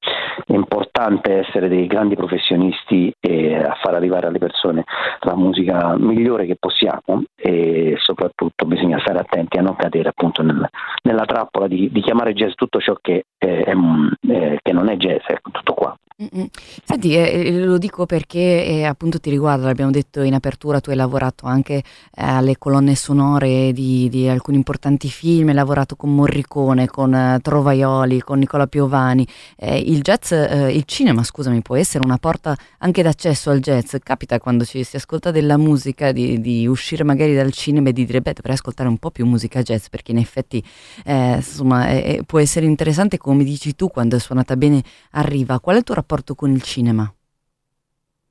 è 0.45 0.53
importante 0.53 1.39
essere 1.39 1.67
dei 1.67 1.87
grandi 1.87 2.15
professionisti 2.15 3.13
e 3.19 3.55
a 3.55 3.77
far 3.81 3.95
arrivare 3.95 4.27
alle 4.27 4.39
persone 4.39 4.83
la 5.21 5.35
musica 5.35 5.95
migliore 5.97 6.45
che 6.45 6.55
possiamo 6.59 7.23
e 7.35 7.95
soprattutto 7.97 8.65
bisogna 8.65 8.99
stare 8.99 9.19
attenti 9.19 9.57
a 9.57 9.61
non 9.61 9.75
cadere 9.75 10.09
appunto 10.09 10.41
nel, 10.43 10.67
nella 11.03 11.25
trappola 11.25 11.67
di, 11.67 11.89
di, 11.91 12.01
chiamare 12.01 12.33
jazz 12.33 12.53
tutto 12.53 12.79
ciò 12.79 12.95
che, 13.01 13.25
è, 13.37 13.45
è, 13.45 14.57
che 14.61 14.73
non 14.73 14.89
è 14.89 14.95
jazz, 14.97 15.23
ecco, 15.27 15.51
tutto 15.51 15.73
qua. 15.73 15.97
Senti, 16.19 17.13
eh, 17.13 17.45
eh, 17.45 17.63
lo 17.63 17.77
dico 17.77 18.07
perché 18.07 18.65
eh, 18.65 18.85
appunto 18.85 19.19
ti 19.19 19.29
riguarda, 19.29 19.67
l'abbiamo 19.67 19.91
detto 19.91 20.23
in 20.23 20.33
apertura, 20.33 20.79
tu 20.79 20.89
hai 20.89 20.95
lavorato 20.95 21.45
anche 21.45 21.75
eh, 21.75 21.83
alle 22.15 22.57
colonne 22.57 22.95
sonore 22.95 23.71
di, 23.71 24.09
di, 24.09 24.27
alcuni 24.27 24.57
importanti 24.57 25.09
film, 25.09 25.49
hai 25.49 25.53
lavorato 25.53 25.95
con 25.95 26.15
Morricone, 26.15 26.87
con 26.87 27.13
eh, 27.13 27.37
Trovaioli, 27.39 28.19
con 28.21 28.39
Nicola 28.39 28.65
Piovani. 28.65 29.27
Eh, 29.57 29.77
il 29.77 30.01
jazz, 30.01 30.31
il 30.31 30.85
cinema, 30.85 31.23
scusami, 31.23 31.61
può 31.61 31.75
essere 31.75 32.03
una 32.03 32.17
porta 32.17 32.57
anche 32.79 33.03
d'accesso 33.03 33.51
al 33.51 33.59
jazz. 33.59 33.93
Capita 34.01 34.39
quando 34.39 34.65
ci 34.65 34.83
si 34.83 34.95
ascolta 34.95 35.29
della 35.29 35.57
musica 35.57 36.11
di, 36.11 36.41
di 36.41 36.65
uscire 36.65 37.03
magari 37.03 37.35
dal 37.35 37.51
cinema 37.51 37.89
e 37.89 37.93
di 37.93 38.05
dire, 38.05 38.21
beh, 38.21 38.33
dovrei 38.33 38.55
ascoltare 38.55 38.89
un 38.89 38.97
po' 38.97 39.11
più 39.11 39.27
musica 39.27 39.61
jazz, 39.61 39.85
perché 39.85 40.13
in 40.13 40.17
effetti 40.17 40.63
insomma, 41.05 41.85
può 42.25 42.39
essere 42.39 42.65
interessante, 42.65 43.19
come 43.19 43.43
dici 43.43 43.75
tu, 43.75 43.89
quando 43.89 44.15
è 44.15 44.19
suonata 44.19 44.57
bene 44.57 44.81
arriva. 45.11 45.59
Qual 45.59 45.75
è 45.75 45.77
il 45.77 45.83
tuo 45.83 45.93
rapporto? 45.93 46.05
Rapporto 46.07 46.35
con 46.35 46.51
il 46.51 46.61
cinema? 46.61 47.11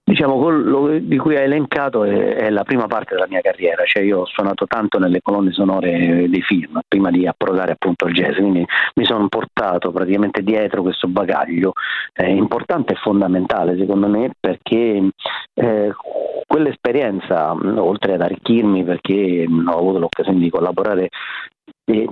Diciamo, 0.03 0.39
quello 0.39 0.99
di 0.99 1.17
cui 1.19 1.37
hai 1.37 1.45
elencato 1.45 2.05
è, 2.05 2.37
è, 2.37 2.51
la 2.51 2.63
prima 2.63 2.87
parte 2.87 3.15
della 3.15 3.27
mia 3.29 3.41
carriera, 3.41 3.85
cioè 3.85 4.05
io 4.05 4.21
ho 4.21 4.25
suonato 4.25 4.65
tanto 4.67 4.99
nelle 4.99 5.21
colonne 5.21 5.51
sonore 5.51 6.27
dei 6.29 6.43
film 6.43 6.79
prima 6.87 7.11
di 7.11 7.27
approdare 7.27 7.73
appunto 7.73 8.05
al 8.07 8.13
jazz, 8.13 8.37
quindi 8.37 8.65
mi 8.95 9.05
sono 9.05 9.27
portato 9.29 9.91
praticamente 9.91 10.43
dietro 10.43 10.83
questo 10.83 11.09
bagaglio 11.09 11.73
eh, 12.15 12.31
importante 12.31 12.93
e 12.93 12.97
fondamentale 12.97 13.77
secondo 13.77 14.07
me 14.07 14.31
perché 14.39 15.11
eh, 15.55 15.93
quell'esperienza, 16.47 17.53
oltre 17.53 18.15
ad 18.15 18.21
arricchirmi 18.21 18.85
perché 18.85 19.45
ho 19.45 19.77
avuto 19.77 19.99
l'occasione 19.99 20.39
di 20.39 20.51
collaborare 20.51 21.09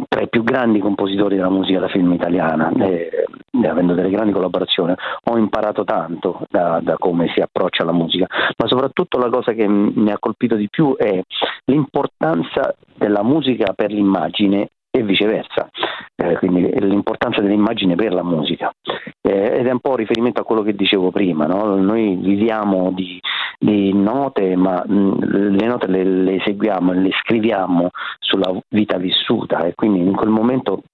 tra 0.09 0.21
i 0.21 0.29
più 0.29 0.45
grandi 0.45 0.79
compositori 0.79 1.35
della 1.35 1.51
musica 1.51 1.81
da 1.81 1.89
film 1.89 2.13
italiana, 2.13 2.71
eh, 2.79 3.27
avendo 3.67 3.95
delle 3.95 4.11
grandi 4.11 4.33
collaborazioni, 4.33 4.95
ho 5.25 5.37
imparato 5.37 5.83
tanto 5.83 6.47
da, 6.49 6.79
da, 6.81 6.97
come 6.97 7.29
si 7.35 7.41
approccia 7.41 7.83
alla 7.83 7.93
musica, 7.93 8.27
ma 8.57 8.69
soprattutto 8.69 9.19
la 9.19 9.29
cosa 9.29 9.53
che 9.53 9.67
mi 9.67 10.13
ha 10.13 10.19
colpito 10.19 10.55
di 10.55 10.69
più 10.69 10.95
è 10.97 11.21
l'importanza 11.65 12.75
della 12.97 13.25
musica 13.25 13.73
per 13.73 13.91
l'immagine 13.91 14.71
e 14.97 15.03
viceversa, 15.03 15.69
eh, 16.15 16.37
quindi 16.37 16.71
l'importanza 16.79 17.41
dell'immagine 17.41 17.97
per 17.97 18.13
la 18.13 18.23
musica. 18.23 18.73
Eh, 19.21 19.59
ed 19.59 19.67
è 19.67 19.71
un 19.73 19.81
po' 19.81 19.97
riferimento 19.97 20.41
a 20.41 20.45
quello 20.45 20.63
che 20.63 20.77
dicevo 20.77 21.11
prima, 21.11 21.47
no? 21.47 21.75
noi 21.75 22.15
viviamo 22.15 22.93
di, 22.93 23.21
di 23.59 23.93
note, 23.93 24.55
ma 24.55 24.85
mh, 24.87 25.57
le 25.57 25.67
note 25.67 25.89
le, 25.89 26.05
le 26.05 26.35
eseguiamo 26.37 26.93
le 26.93 27.11
scriviamo 27.11 27.91
sulla 28.21 28.55
vita 28.69 28.97
vissuta 28.97 29.65
e 29.65 29.75
quindi 29.75 29.99
in 29.99 30.15
quel 30.15 30.31
momento 30.31 30.85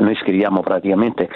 noi 0.00 0.14
scriviamo 0.16 0.60
praticamente 0.60 1.28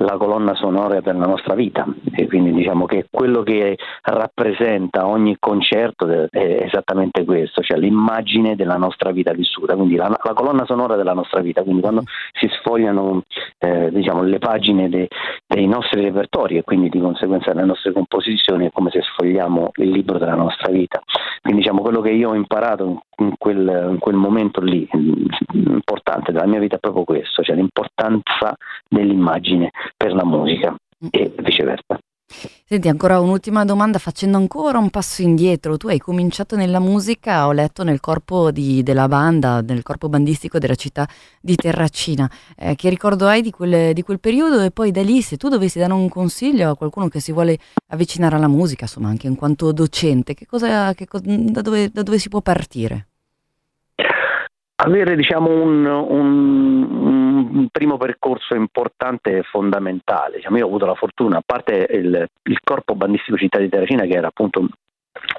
la 0.00 0.16
colonna 0.16 0.54
sonora 0.54 1.00
della 1.00 1.26
nostra 1.26 1.54
vita 1.54 1.86
e 2.12 2.26
quindi 2.26 2.52
diciamo 2.52 2.86
che 2.86 3.06
quello 3.10 3.42
che 3.42 3.76
rappresenta 4.02 5.06
ogni 5.06 5.36
concerto 5.38 6.06
è 6.30 6.62
esattamente 6.62 7.24
questo, 7.24 7.62
cioè 7.62 7.78
l'immagine 7.78 8.54
della 8.56 8.76
nostra 8.76 9.10
vita 9.10 9.32
vissuta, 9.32 9.74
quindi 9.74 9.96
la, 9.96 10.08
la 10.08 10.32
colonna 10.32 10.64
sonora 10.64 10.96
della 10.96 11.14
nostra 11.14 11.40
vita, 11.40 11.62
quindi 11.62 11.80
quando 11.82 12.02
si 12.32 12.48
sfogliano 12.48 13.24
eh, 13.58 13.90
diciamo, 13.90 14.22
le 14.22 14.38
pagine 14.38 14.88
de, 14.88 15.08
dei 15.46 15.66
nostri 15.66 16.00
repertori 16.00 16.56
e 16.56 16.62
quindi 16.62 16.88
di 16.88 17.00
conseguenza 17.00 17.52
delle 17.52 17.66
nostre 17.66 17.92
composizioni 17.92 18.66
è 18.66 18.70
come 18.72 18.90
se 18.90 19.02
sfogliamo 19.02 19.72
il 19.76 19.90
libro 19.90 20.18
della 20.18 20.34
nostra 20.34 20.70
vita. 20.70 21.02
Quindi 21.42 21.60
diciamo 21.60 21.82
quello 21.82 22.00
che 22.00 22.10
io 22.10 22.30
ho 22.30 22.34
imparato 22.34 23.02
in 23.18 23.34
quel, 23.36 23.88
in 23.90 23.98
quel 23.98 24.16
momento 24.16 24.60
lì, 24.60 24.88
importante 25.52 26.30
della 26.32 26.46
mia 26.46 26.60
vita 26.60 26.76
è 26.76 26.78
proprio 26.78 27.04
questo, 27.04 27.42
cioè 27.42 27.56
l'importanza 27.56 27.97
dell'immagine 28.88 29.70
per 29.96 30.12
la 30.12 30.24
musica 30.24 30.74
e 31.10 31.32
viceversa. 31.38 31.98
Senti, 32.30 32.88
ancora 32.88 33.20
un'ultima 33.20 33.64
domanda, 33.64 33.98
facendo 33.98 34.36
ancora 34.36 34.76
un 34.76 34.90
passo 34.90 35.22
indietro, 35.22 35.78
tu 35.78 35.88
hai 35.88 35.98
cominciato 35.98 36.56
nella 36.56 36.78
musica, 36.78 37.46
ho 37.46 37.52
letto 37.52 37.84
nel 37.84 38.00
corpo 38.00 38.50
di, 38.50 38.82
della 38.82 39.08
banda, 39.08 39.62
nel 39.62 39.82
corpo 39.82 40.10
bandistico 40.10 40.58
della 40.58 40.74
città 40.74 41.08
di 41.40 41.56
Terracina, 41.56 42.30
eh, 42.54 42.74
che 42.74 42.90
ricordo 42.90 43.26
hai 43.26 43.40
di 43.40 43.50
quel, 43.50 43.94
di 43.94 44.02
quel, 44.02 44.20
periodo 44.20 44.60
e 44.60 44.70
poi 44.70 44.90
da 44.90 45.02
lì 45.02 45.22
se 45.22 45.38
tu 45.38 45.48
dovessi 45.48 45.78
dare 45.78 45.94
un 45.94 46.10
consiglio 46.10 46.70
a 46.70 46.76
qualcuno 46.76 47.08
che 47.08 47.20
si 47.20 47.32
vuole 47.32 47.56
avvicinare 47.88 48.36
alla 48.36 48.48
musica, 48.48 48.84
insomma 48.84 49.08
anche 49.08 49.26
in 49.26 49.34
quanto 49.34 49.72
docente, 49.72 50.34
che 50.34 50.44
cosa, 50.44 50.92
che, 50.92 51.06
da, 51.10 51.62
dove, 51.62 51.88
da 51.88 52.02
dove 52.02 52.18
si 52.18 52.28
può 52.28 52.42
partire? 52.42 53.06
avere 54.80 55.16
diciamo, 55.16 55.50
un, 55.50 55.84
un, 55.84 56.86
un, 57.38 57.68
primo 57.70 57.96
percorso 57.96 58.54
importante 58.54 59.38
e 59.38 59.42
fondamentale. 59.42 60.36
Diciamo, 60.36 60.56
io 60.56 60.64
ho 60.64 60.68
avuto 60.68 60.86
la 60.86 60.94
fortuna, 60.94 61.38
a 61.38 61.42
parte 61.44 61.86
il, 61.90 62.26
il 62.42 62.58
corpo 62.62 62.94
bandistico 62.94 63.36
Città 63.36 63.58
di 63.58 63.68
Terracina, 63.68 64.04
che 64.04 64.14
era 64.14 64.28
appunto 64.28 64.68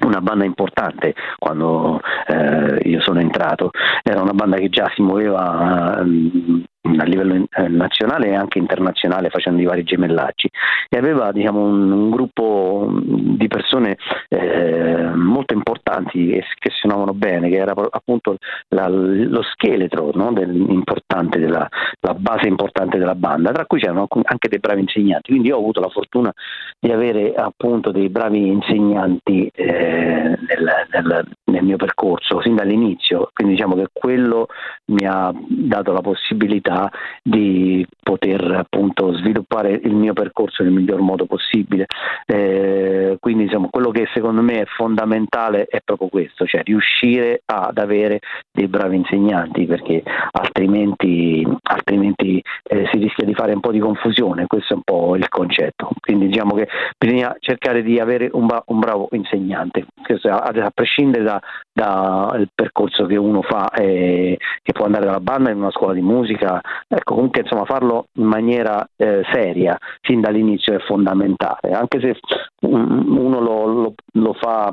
una 0.04 0.20
banda 0.20 0.44
importante 0.44 1.14
quando 1.38 2.00
eh, 2.26 2.80
io 2.88 3.00
sono 3.00 3.20
entrato, 3.20 3.70
era 4.02 4.20
una 4.20 4.32
banda 4.32 4.56
che 4.56 4.68
già 4.68 4.90
si 4.94 5.02
muoveva 5.02 6.00
eh, 6.00 6.64
a 6.82 7.04
livello 7.04 7.46
eh, 7.50 7.68
nazionale 7.68 8.28
e 8.28 8.34
anche 8.34 8.58
internazionale 8.58 9.28
facendo 9.28 9.60
i 9.60 9.66
vari 9.66 9.84
gemellaggi 9.84 10.48
e 10.88 10.96
aveva 10.96 11.30
diciamo, 11.30 11.60
un, 11.60 11.90
un, 11.90 12.10
gruppo 12.10 12.88
di 12.90 13.46
persone 13.48 13.98
eh, 14.28 15.10
molto 15.14 15.52
importanti 15.54 16.32
e 16.32 16.44
che 16.58 16.70
suonavano 16.70 17.12
bene, 17.12 17.48
che 17.50 17.56
era 17.56 17.74
appunto 17.90 18.36
la, 18.68 18.88
lo 18.88 19.42
scheletro 19.42 20.10
no, 20.14 20.32
del, 20.32 20.54
importante 20.54 21.38
della 21.38 21.68
la 22.00 22.14
base 22.14 22.48
importante 22.48 22.98
della 22.98 23.14
banda, 23.14 23.52
tra 23.52 23.66
cui 23.66 23.78
c'erano 23.78 24.08
anche 24.22 24.48
dei 24.48 24.58
bravi 24.58 24.80
insegnanti, 24.80 25.30
quindi 25.30 25.48
io 25.48 25.56
ho 25.56 25.60
avuto 25.60 25.80
la 25.80 25.88
fortuna 25.88 26.32
di 26.78 26.90
avere 26.90 27.34
appunto 27.34 27.90
dei 27.90 28.08
bravi 28.08 28.46
insegnanti 28.48 29.50
eh, 29.54 29.66
nel, 29.66 30.86
nel, 30.92 31.26
nel 31.44 31.62
mio 31.62 31.76
percorso 31.76 32.40
sin 32.40 32.54
dall'inizio, 32.54 33.30
quindi 33.34 33.54
diciamo 33.54 33.74
che 33.74 33.88
quello 33.92 34.46
mi 34.86 35.06
ha 35.06 35.32
dato 35.46 35.92
la 35.92 36.00
possibilità 36.00 36.69
possibilità 36.70 36.90
di 37.22 37.86
poter 38.02 38.42
appunto 38.52 39.12
sviluppare 39.14 39.72
il 39.72 39.94
mio 39.94 40.12
percorso 40.12 40.62
nel 40.62 40.72
miglior 40.72 41.00
modo 41.00 41.26
possibile. 41.26 41.86
Eh, 42.26 43.16
quindi 43.20 43.44
insomma, 43.44 43.68
quello 43.70 43.90
che 43.90 44.08
secondo 44.14 44.42
me 44.42 44.60
è 44.60 44.64
fondamentale 44.76 45.66
è 45.66 45.80
proprio 45.84 46.08
questo, 46.08 46.46
cioè 46.46 46.62
riuscire 46.62 47.42
ad 47.44 47.78
avere 47.78 48.20
dei 48.52 48.68
bravi 48.68 48.96
insegnanti 48.96 49.66
perché 49.66 50.02
altrimenti, 50.30 51.46
altrimenti 51.62 52.42
eh, 52.62 52.88
si 52.92 52.98
rischia 52.98 53.26
di 53.26 53.34
fare 53.34 53.52
un 53.52 53.60
po' 53.60 53.72
di 53.72 53.80
confusione, 53.80 54.46
questo 54.46 54.74
è 54.74 54.76
un 54.76 54.82
po' 54.84 55.16
il 55.16 55.28
concetto. 55.28 55.90
Quindi 56.00 56.28
diciamo 56.28 56.54
che 56.54 56.68
bisogna 56.96 57.34
cercare 57.38 57.82
di 57.82 57.98
avere 57.98 58.28
un, 58.32 58.46
ba- 58.46 58.62
un 58.66 58.78
bravo 58.78 59.08
insegnante, 59.12 59.86
a, 60.28 60.36
a 60.36 60.70
prescindere 60.70 61.24
dal 61.24 61.40
da 61.72 62.38
percorso 62.54 63.06
che 63.06 63.16
uno 63.16 63.42
fa, 63.42 63.70
eh, 63.70 64.36
che 64.62 64.72
può 64.72 64.84
andare 64.84 65.06
dalla 65.06 65.20
banda 65.20 65.50
in 65.50 65.58
una 65.58 65.70
scuola 65.70 65.94
di 65.94 66.02
musica, 66.02 66.59
ecco 66.88 67.14
comunque 67.14 67.42
insomma 67.42 67.64
farlo 67.64 68.06
in 68.14 68.26
maniera 68.26 68.86
eh, 68.96 69.22
seria 69.32 69.76
sin 70.02 70.20
dall'inizio 70.20 70.74
è 70.74 70.78
fondamentale, 70.80 71.72
anche 71.72 72.00
se 72.00 72.18
uno 72.60 73.40
lo, 73.40 73.66
lo, 73.66 73.94
lo 74.12 74.32
fa 74.34 74.70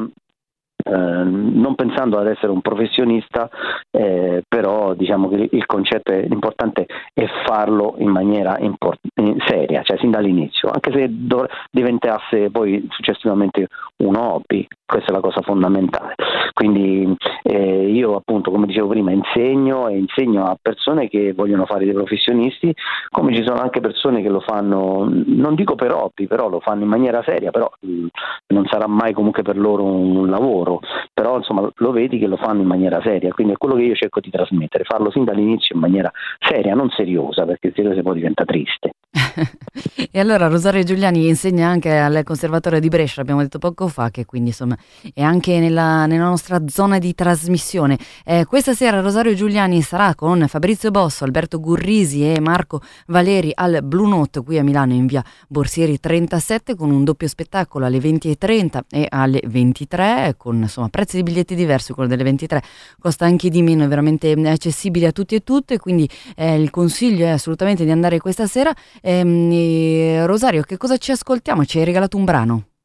eh, 0.89 1.23
non 1.23 1.75
pensando 1.75 2.17
ad 2.17 2.27
essere 2.27 2.51
un 2.51 2.61
professionista, 2.61 3.49
eh, 3.91 4.43
però 4.47 4.93
diciamo 4.93 5.27
che 5.27 5.49
il 5.51 5.65
concetto 5.65 6.11
è 6.13 6.25
importante 6.29 6.85
è 7.13 7.25
farlo 7.45 7.95
in 7.97 8.09
maniera 8.09 8.57
import- 8.59 9.01
seria, 9.45 9.81
cioè 9.83 9.97
sin 9.97 10.11
dall'inizio, 10.11 10.69
anche 10.69 10.91
se 10.93 11.07
do- 11.09 11.47
diventasse 11.69 12.49
poi 12.51 12.87
successivamente 12.89 13.67
un 14.03 14.15
hobby, 14.15 14.65
questa 14.87 15.11
è 15.11 15.13
la 15.13 15.19
cosa 15.19 15.41
fondamentale. 15.41 16.15
Quindi 16.53 17.15
eh, 17.43 17.89
io 17.91 18.15
appunto, 18.15 18.49
come 18.49 18.65
dicevo 18.65 18.87
prima, 18.87 19.11
insegno 19.11 19.89
e 19.89 19.97
insegno 19.97 20.45
a 20.45 20.57
persone 20.59 21.09
che 21.09 21.33
vogliono 21.33 21.65
fare 21.65 21.83
dei 21.83 21.93
professionisti, 21.93 22.73
come 23.09 23.35
ci 23.35 23.43
sono 23.45 23.59
anche 23.59 23.81
persone 23.81 24.21
che 24.21 24.29
lo 24.29 24.39
fanno, 24.39 25.07
non 25.09 25.55
dico 25.55 25.75
per 25.75 25.91
hobby, 25.91 26.25
però 26.25 26.47
lo 26.49 26.61
fanno 26.61 26.83
in 26.83 26.89
maniera 26.89 27.21
seria, 27.23 27.51
però 27.51 27.69
mh, 27.81 27.91
mm, 27.91 28.07
non 28.47 28.65
sarà 28.65 28.87
mai 28.87 29.13
comunque 29.13 29.43
per 29.43 29.57
loro 29.57 29.83
un 29.83 30.29
lavoro, 30.29 30.79
però 31.13 31.37
insomma 31.37 31.69
lo 31.75 31.91
vedi 31.91 32.17
che 32.17 32.27
lo 32.27 32.37
fanno 32.37 32.61
in 32.61 32.67
maniera 32.67 33.01
seria, 33.01 33.33
quindi 33.33 33.53
è 33.53 33.57
quello 33.57 33.75
che 33.75 33.83
io 33.83 33.95
cerco 33.95 34.21
di 34.21 34.29
trasmettere, 34.29 34.85
farlo 34.85 35.11
sin 35.11 35.25
dall'inizio 35.25 35.75
in 35.75 35.81
maniera 35.81 36.11
seria, 36.39 36.73
non 36.73 36.89
seriosa, 36.89 37.45
perché 37.45 37.73
seriosa 37.75 38.01
poi 38.01 38.15
diventa 38.15 38.45
triste. 38.45 38.91
e 40.11 40.19
allora 40.19 40.47
Rosario 40.47 40.83
Giuliani 40.83 41.27
insegna 41.27 41.67
anche 41.67 41.97
al 41.97 42.23
Conservatorio 42.23 42.79
di 42.79 42.87
Brescia, 42.87 43.21
abbiamo 43.21 43.41
detto 43.41 43.59
poco 43.59 43.87
fa, 43.87 44.09
che 44.09 44.25
quindi 44.25 44.49
insomma 44.49 44.76
è 45.13 45.21
anche 45.21 45.59
nella, 45.59 46.05
nella 46.05 46.25
nostra 46.25 46.61
zona 46.67 46.97
di 46.97 47.13
trasmissione. 47.13 47.97
Eh, 48.25 48.45
questa 48.45 48.73
sera 48.73 48.99
Rosario 48.99 49.33
Giuliani 49.33 49.81
sarà 49.81 50.15
con 50.15 50.45
Fabrizio 50.47 50.91
Bosso, 50.91 51.23
Alberto 51.23 51.59
Gurrisi 51.59 52.31
e 52.31 52.39
Marco 52.39 52.81
Valeri 53.07 53.51
al 53.53 53.79
Blue 53.83 54.07
Note 54.07 54.41
qui 54.43 54.57
a 54.57 54.63
Milano 54.63 54.93
in 54.93 55.05
via 55.05 55.23
Borsieri 55.47 55.99
37 55.99 56.75
con 56.75 56.91
un 56.91 57.03
doppio 57.03 57.27
spettacolo 57.27 57.85
alle 57.85 57.99
20.30 57.99 58.81
e 58.89 59.07
alle 59.09 59.41
23 59.45 60.35
con 60.37 60.57
insomma 60.57 60.89
prezzi 60.89 61.17
di 61.17 61.23
biglietti 61.23 61.55
diversi, 61.55 61.93
quello 61.93 62.09
delle 62.09 62.23
23 62.23 62.61
costa 62.99 63.25
anche 63.25 63.49
di 63.49 63.61
meno, 63.61 63.83
è 63.83 63.87
veramente 63.87 64.31
accessibile 64.31 65.07
a 65.07 65.11
tutti 65.11 65.35
e 65.35 65.43
tutte, 65.43 65.77
quindi 65.77 66.09
eh, 66.35 66.61
il 66.61 66.69
consiglio 66.69 67.25
è 67.25 67.29
assolutamente 67.29 67.83
di 67.83 67.91
andare 67.91 68.19
questa 68.19 68.47
sera. 68.47 68.73
Eh, 69.01 70.25
Rosario, 70.25 70.61
che 70.63 70.77
cosa 70.77 70.97
ci 70.97 71.11
ascoltiamo? 71.11 71.65
Ci 71.65 71.79
hai 71.79 71.85
regalato 71.85 72.17
un 72.17 72.25
brano? 72.25 72.76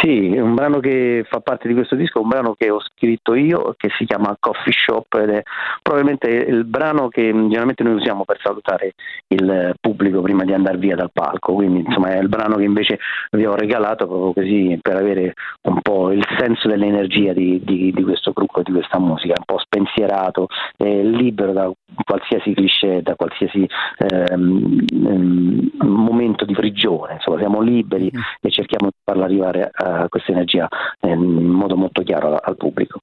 Sì, 0.00 0.32
è 0.32 0.40
un 0.40 0.54
brano 0.54 0.78
che 0.78 1.24
fa 1.28 1.40
parte 1.40 1.66
di 1.66 1.74
questo 1.74 1.96
disco, 1.96 2.20
un 2.20 2.28
brano 2.28 2.54
che 2.56 2.70
ho 2.70 2.78
scritto 2.80 3.34
io 3.34 3.74
che 3.76 3.88
si 3.98 4.04
chiama 4.04 4.36
Coffee 4.38 4.72
Shop 4.72 5.12
ed 5.14 5.30
è 5.30 5.42
probabilmente 5.82 6.28
il 6.28 6.64
brano 6.64 7.08
che 7.08 7.32
generalmente 7.32 7.82
noi 7.82 7.94
usiamo 7.94 8.24
per 8.24 8.38
salutare 8.40 8.94
il 9.26 9.74
pubblico 9.80 10.20
prima 10.20 10.44
di 10.44 10.52
andare 10.52 10.78
via 10.78 10.94
dal 10.94 11.10
palco, 11.12 11.54
quindi 11.54 11.80
insomma 11.84 12.10
è 12.10 12.18
il 12.18 12.28
brano 12.28 12.54
che 12.56 12.62
invece 12.62 13.00
vi 13.32 13.44
ho 13.44 13.56
regalato 13.56 14.06
proprio 14.06 14.34
così 14.34 14.78
per 14.80 14.96
avere 14.96 15.34
un 15.62 15.80
po' 15.80 16.12
il 16.12 16.24
senso 16.38 16.68
dell'energia 16.68 17.32
di, 17.32 17.60
di, 17.64 17.90
di 17.92 18.02
questo 18.04 18.30
gruppo, 18.30 18.62
di 18.62 18.70
questa 18.70 19.00
musica, 19.00 19.34
un 19.36 19.44
po' 19.44 19.58
spensierato, 19.58 20.46
eh, 20.76 21.02
libero 21.02 21.52
da 21.52 21.72
qualsiasi 22.04 22.54
cliché, 22.54 23.02
da 23.02 23.16
qualsiasi 23.16 23.68
ehm, 23.96 24.84
ehm, 24.90 25.70
momento 25.80 26.44
di 26.44 26.54
prigione, 26.54 27.14
insomma 27.14 27.38
siamo 27.38 27.60
liberi 27.60 28.12
mm. 28.14 28.20
e 28.40 28.50
cerchiamo 28.50 28.90
di 28.90 28.96
farla 29.02 29.24
arrivare 29.24 29.68
a 29.72 29.87
questa 30.08 30.32
energia 30.32 30.68
in 31.02 31.20
modo 31.20 31.76
molto 31.76 32.02
chiaro 32.02 32.28
al, 32.28 32.40
al 32.42 32.56
pubblico. 32.56 33.00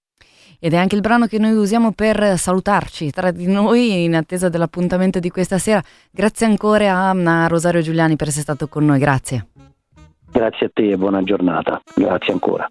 Ed 0.60 0.74
è 0.74 0.78
anche 0.78 0.96
il 0.96 1.02
brano 1.02 1.28
che 1.28 1.38
noi 1.38 1.52
usiamo 1.52 1.92
per 1.92 2.38
salutarci 2.38 3.12
tra 3.12 3.32
di 3.32 3.48
noi 3.48 4.04
in 4.04 4.16
attesa 4.16 4.50
dell'appuntamento 4.50 5.20
di 5.20 5.30
questa 5.30 5.58
sera. 5.58 5.82
Grazie 6.12 6.46
ancora 6.46 7.10
a 7.10 7.48
Rosario 7.48 7.82
Giuliani 7.82 8.16
per 8.16 8.28
essere 8.28 8.44
stato 8.44 8.68
con 8.68 8.86
noi, 8.86 9.00
grazie. 9.00 9.48
Grazie 10.32 10.66
a 10.66 10.70
te 10.74 10.90
e 10.90 10.98
buona 10.98 11.24
giornata. 11.24 11.82
Grazie 11.96 12.34
ancora. 12.34 12.68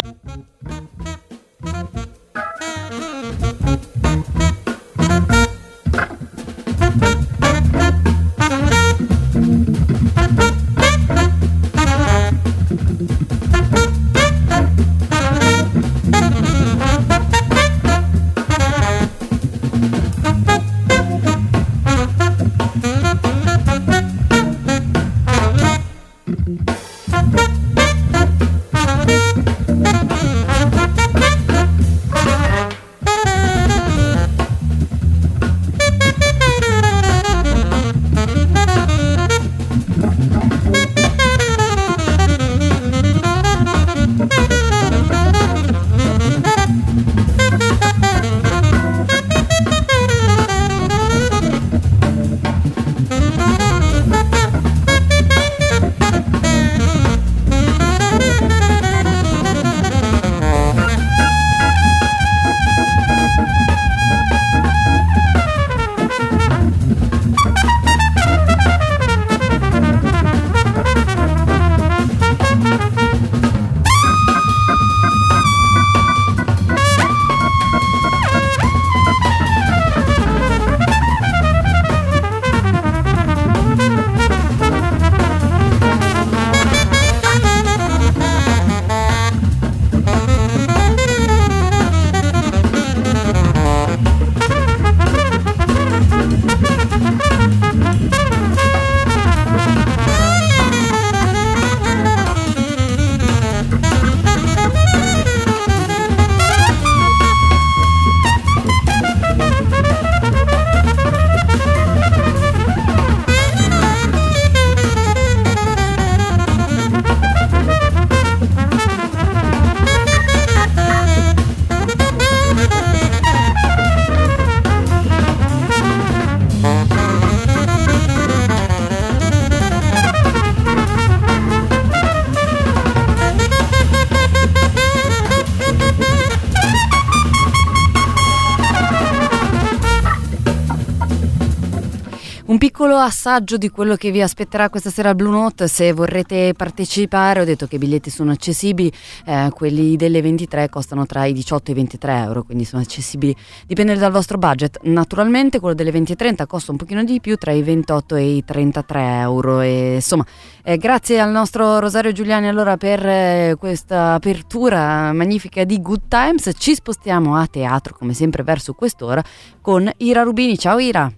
Piccolo 142.65 142.97
assaggio 142.97 143.59
di 143.59 143.69
quello 143.69 143.95
che 143.95 144.11
vi 144.11 144.23
aspetterà 144.23 144.71
questa 144.71 144.89
sera 144.89 145.11
al 145.11 145.17
Blue 145.17 145.31
Note. 145.31 145.69
Se 145.69 145.93
vorrete 145.93 146.55
partecipare, 146.57 147.43
ho 147.43 147.45
detto 147.45 147.67
che 147.67 147.75
i 147.77 147.79
biglietti 147.79 148.09
sono 148.09 148.31
accessibili, 148.31 148.91
eh, 149.27 149.51
quelli 149.53 149.97
delle 149.97 150.23
23 150.23 150.71
costano 150.71 151.05
tra 151.05 151.27
i 151.27 151.35
18 151.35 151.69
e 151.69 151.73
i 151.73 151.75
23 151.75 152.17
euro, 152.23 152.43
quindi 152.43 152.65
sono 152.65 152.81
accessibili, 152.81 153.37
dipende 153.67 153.97
dal 153.97 154.11
vostro 154.11 154.39
budget. 154.39 154.79
Naturalmente 154.85 155.61
quello 155.61 155.75
delle 155.75 155.91
20 155.91 156.13
e 156.13 156.17
30 156.17 156.47
costa 156.47 156.71
un 156.71 156.79
pochino 156.79 157.05
di 157.05 157.21
più, 157.21 157.37
tra 157.37 157.53
i 157.53 157.63
28 157.63 158.17
e 158.17 158.37
i 158.37 158.43
33 158.43 159.19
euro. 159.19 159.61
E, 159.61 159.97
insomma, 159.97 160.25
eh, 160.63 160.79
grazie 160.79 161.21
al 161.21 161.31
nostro 161.31 161.79
Rosario 161.81 162.13
Giuliani 162.13 162.49
allora 162.49 162.79
per 162.79 163.07
eh, 163.07 163.57
questa 163.59 164.15
apertura 164.15 165.13
magnifica 165.13 165.65
di 165.65 165.83
Good 165.83 166.09
Times. 166.09 166.51
Ci 166.57 166.75
spostiamo 166.77 167.37
a 167.37 167.47
teatro, 167.47 167.95
come 167.95 168.15
sempre, 168.15 168.43
verso 168.43 168.73
quest'ora 168.73 169.23
con 169.61 169.91
Ira 169.99 170.23
Rubini. 170.23 170.57
Ciao 170.57 170.79
Ira! 170.79 171.13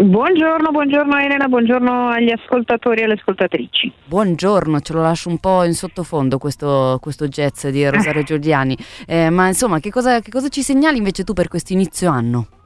Buongiorno, 0.00 0.70
buongiorno 0.70 1.18
Elena, 1.18 1.48
buongiorno 1.48 2.08
agli 2.10 2.30
ascoltatori 2.30 3.00
e 3.00 3.04
alle 3.04 3.14
ascoltatrici. 3.14 3.92
Buongiorno, 4.04 4.78
ce 4.78 4.92
lo 4.92 5.02
lascio 5.02 5.28
un 5.28 5.38
po' 5.38 5.64
in 5.64 5.74
sottofondo 5.74 6.38
questo, 6.38 6.98
questo 7.00 7.26
jazz 7.26 7.66
di 7.66 7.88
Rosario 7.88 8.22
Giuliani, 8.22 8.76
eh, 9.08 9.28
ma 9.28 9.48
insomma 9.48 9.80
che 9.80 9.90
cosa, 9.90 10.20
che 10.20 10.30
cosa 10.30 10.48
ci 10.50 10.62
segnali 10.62 10.98
invece 10.98 11.24
tu 11.24 11.32
per 11.32 11.48
questo 11.48 11.72
inizio 11.72 12.10
anno? 12.10 12.57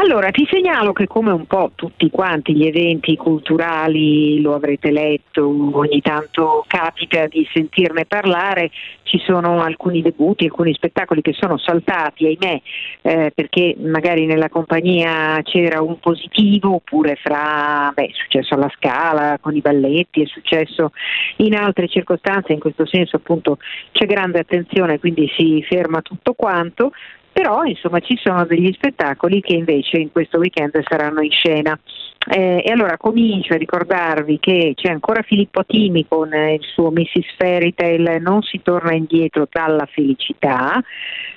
Allora, 0.00 0.30
ti 0.30 0.46
segnalo 0.48 0.92
che 0.92 1.08
come 1.08 1.32
un 1.32 1.46
po' 1.46 1.72
tutti 1.74 2.08
quanti 2.08 2.54
gli 2.54 2.64
eventi 2.64 3.16
culturali, 3.16 4.40
lo 4.40 4.54
avrete 4.54 4.92
letto, 4.92 5.44
ogni 5.76 6.00
tanto 6.00 6.64
capita 6.68 7.26
di 7.26 7.44
sentirne 7.52 8.04
parlare, 8.04 8.70
ci 9.02 9.18
sono 9.18 9.60
alcuni 9.60 10.00
debutti, 10.00 10.44
alcuni 10.44 10.72
spettacoli 10.72 11.20
che 11.20 11.32
sono 11.32 11.58
saltati, 11.58 12.26
ahimè, 12.26 12.60
eh, 13.02 13.32
perché 13.34 13.74
magari 13.76 14.24
nella 14.26 14.48
compagnia 14.48 15.42
c'era 15.42 15.82
un 15.82 15.98
positivo, 15.98 16.74
oppure 16.74 17.16
fra, 17.16 17.90
beh, 17.92 18.06
è 18.06 18.12
successo 18.12 18.54
alla 18.54 18.70
Scala 18.76 19.38
con 19.40 19.56
i 19.56 19.60
balletti, 19.60 20.22
è 20.22 20.26
successo 20.26 20.92
in 21.38 21.56
altre 21.56 21.88
circostanze, 21.88 22.52
in 22.52 22.60
questo 22.60 22.86
senso 22.86 23.16
appunto 23.16 23.58
c'è 23.90 24.06
grande 24.06 24.38
attenzione, 24.38 25.00
quindi 25.00 25.28
si 25.36 25.60
ferma 25.68 26.02
tutto 26.02 26.34
quanto 26.34 26.92
però 27.38 27.62
insomma 27.62 28.00
ci 28.00 28.18
sono 28.20 28.44
degli 28.46 28.72
spettacoli 28.72 29.40
che 29.40 29.54
invece 29.54 29.98
in 29.98 30.10
questo 30.10 30.38
weekend 30.38 30.76
saranno 30.88 31.20
in 31.20 31.30
scena. 31.30 31.78
Eh, 32.30 32.62
e 32.62 32.70
allora 32.70 32.98
comincio 32.98 33.54
a 33.54 33.56
ricordarvi 33.56 34.38
che 34.38 34.72
c'è 34.74 34.90
ancora 34.90 35.22
Filippo 35.22 35.64
Timi 35.64 36.06
con 36.06 36.30
eh, 36.30 36.54
il 36.54 36.62
suo 36.62 36.90
Mrs. 36.90 37.36
Fairy 37.38 37.72
Tale 37.72 38.18
Non 38.18 38.42
si 38.42 38.60
torna 38.62 38.92
indietro 38.92 39.48
dalla 39.50 39.86
felicità, 39.86 40.78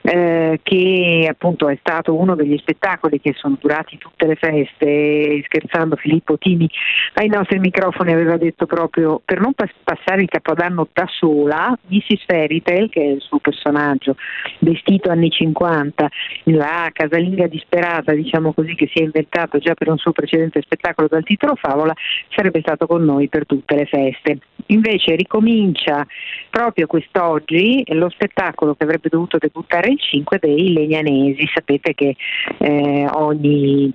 eh, 0.01 0.60
che 0.62 1.27
appunto 1.30 1.69
è 1.69 1.77
stato 1.80 2.13
uno 2.13 2.36
degli 2.36 2.58
spettacoli 2.58 3.21
che 3.21 3.34
sono 3.38 3.58
durati 3.58 3.97
tutte 3.97 4.27
le 4.27 4.36
feste. 4.36 5.41
Scherzando, 5.45 5.95
Filippo 5.95 6.38
Timi 6.38 6.69
ai 7.13 7.30
nostri 7.30 7.60
microfoni 7.60 8.12
aveva 8.12 8.36
detto 8.36 8.65
proprio 8.65 9.21
per 9.23 9.39
non 9.39 9.54
pas- 9.54 9.71
passare 9.86 10.23
il 10.23 10.30
capodanno 10.30 10.89
da 10.91 11.08
sola, 11.10 11.73
Mrs. 11.88 12.25
Fairy 12.25 12.62
Tale, 12.62 12.89
che 12.89 13.01
è 13.01 13.08
il 13.12 13.21
suo 13.21 13.39
personaggio 13.39 14.17
vestito 14.60 15.10
anni 15.10 15.30
50, 15.30 16.10
la 16.45 16.89
casalinga 16.91 17.47
disperata, 17.47 18.12
diciamo 18.12 18.51
così, 18.51 18.75
che 18.75 18.89
si 18.93 18.99
è 18.99 19.04
inventato 19.04 19.58
già 19.58 19.73
per 19.73 19.88
un 19.88 19.97
suo 19.97 20.12
precedente 20.12 20.60
spettacolo 20.62 20.80
spettacolo 20.81 21.07
dal 21.07 21.23
titolo 21.23 21.55
Favola 21.55 21.93
sarebbe 22.29 22.59
stato 22.61 22.87
con 22.87 23.05
noi 23.05 23.29
per 23.29 23.45
tutte 23.45 23.75
le 23.75 23.85
feste. 23.85 24.39
Invece 24.67 25.15
ricomincia 25.15 26.05
proprio 26.49 26.87
quest'oggi 26.87 27.83
lo 27.89 28.09
spettacolo 28.09 28.73
che 28.73 28.83
avrebbe 28.83 29.09
dovuto 29.09 29.37
debuttare 29.37 29.89
il 29.89 29.99
5 29.99 30.39
dei 30.39 30.73
Legnanesi. 30.73 31.47
Sapete 31.53 31.93
che 31.93 32.15
eh, 32.57 33.07
ogni 33.13 33.93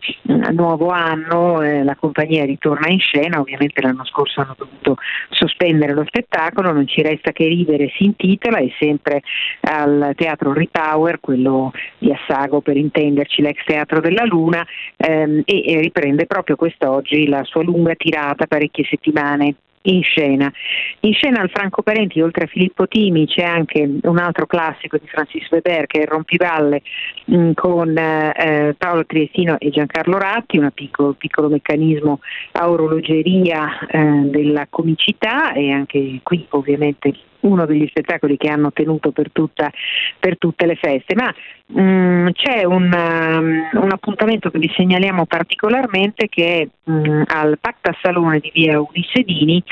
nuovo 0.52 0.90
anno 0.90 1.60
eh, 1.62 1.82
la 1.82 1.96
compagnia 1.96 2.44
ritorna 2.44 2.88
in 2.88 3.00
scena, 3.00 3.40
ovviamente 3.40 3.80
l'anno 3.82 4.04
scorso 4.04 4.40
hanno 4.40 4.54
dovuto 4.56 4.96
sospendere 5.30 5.92
lo 5.92 6.04
spettacolo, 6.06 6.72
non 6.72 6.86
ci 6.86 7.02
resta 7.02 7.32
che 7.32 7.46
ridere, 7.46 7.92
si 7.96 8.04
intitola, 8.04 8.58
è 8.58 8.70
sempre 8.78 9.22
al 9.62 10.12
Teatro 10.14 10.52
Repower, 10.52 11.20
quello 11.20 11.72
di 11.98 12.12
Assago 12.12 12.60
per 12.60 12.76
intenderci, 12.76 13.42
l'ex 13.42 13.64
Teatro 13.64 14.00
della 14.00 14.24
Luna, 14.24 14.64
ehm, 14.96 15.42
e, 15.44 15.64
e 15.66 15.80
riprende 15.80 16.26
proprio 16.26 16.56
quest'oggi 16.66 17.28
la 17.28 17.44
sua 17.44 17.62
lunga 17.62 17.94
tirata, 17.94 18.46
parecchie 18.46 18.84
settimane 18.84 19.54
in 19.82 20.02
scena. 20.02 20.52
In 21.00 21.12
scena 21.12 21.40
al 21.40 21.50
Franco 21.50 21.82
Parenti, 21.82 22.20
oltre 22.20 22.44
a 22.44 22.48
Filippo 22.48 22.88
Timi, 22.88 23.26
c'è 23.26 23.44
anche 23.44 23.88
un 24.02 24.18
altro 24.18 24.46
classico 24.46 24.98
di 24.98 25.06
Francis 25.06 25.48
Weber 25.48 25.86
che 25.86 26.00
è 26.00 26.02
il 26.02 26.08
Rompivalle 26.08 26.82
mm, 27.30 27.52
con 27.54 27.96
eh, 27.96 28.74
Paolo 28.76 29.06
Triestino 29.06 29.58
e 29.60 29.70
Giancarlo 29.70 30.18
Ratti, 30.18 30.58
un 30.58 30.70
piccolo, 30.74 31.12
piccolo 31.12 31.48
meccanismo 31.48 32.18
a 32.52 32.68
orologeria 32.68 33.86
eh, 33.86 34.22
della 34.24 34.66
comicità 34.68 35.52
e 35.52 35.70
anche 35.70 36.18
qui 36.24 36.44
ovviamente 36.50 37.14
uno 37.46 37.64
degli 37.66 37.86
spettacoli 37.88 38.36
che 38.36 38.48
hanno 38.48 38.72
tenuto 38.72 39.10
per, 39.10 39.30
tutta, 39.30 39.70
per 40.18 40.36
tutte 40.38 40.66
le 40.66 40.76
feste, 40.76 41.14
ma 41.14 41.32
mh, 41.66 41.80
mm, 41.80 42.28
c'è 42.32 42.64
un, 42.64 42.90
um, 42.92 43.82
un, 43.82 43.90
appuntamento 43.90 44.50
che 44.50 44.58
vi 44.58 44.72
segnaliamo 44.74 45.26
particolarmente 45.26 46.28
che 46.28 46.60
è 46.60 46.90
mh, 46.90 47.10
mm, 47.10 47.22
al 47.26 47.58
Pacta 47.60 47.96
Salone 48.02 48.40
di 48.40 48.50
via 48.52 48.80
Ulissedini 48.80 49.62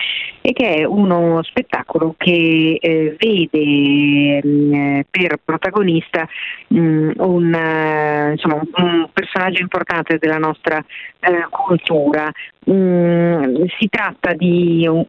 e 0.41 0.53
che 0.53 0.75
è 0.75 0.85
uno 0.85 1.43
spettacolo 1.43 2.15
che 2.17 2.79
eh, 2.81 3.17
vede 3.19 4.41
mh, 4.43 4.77
mm, 4.77 5.01
per 5.11 5.39
protagonista 5.45 6.29
un, 6.69 7.13
uh, 7.17 8.31
insomma, 8.31 8.61
un, 8.77 9.09
personaggio 9.13 9.61
importante 9.61 10.19
della 10.19 10.39
nostra 10.39 10.79
uh, 10.79 11.49
cultura, 11.51 12.31
Mm, 12.71 13.44
si 13.79 13.89
tratta 13.89 14.33
di 14.35 14.87
un, 14.87 15.05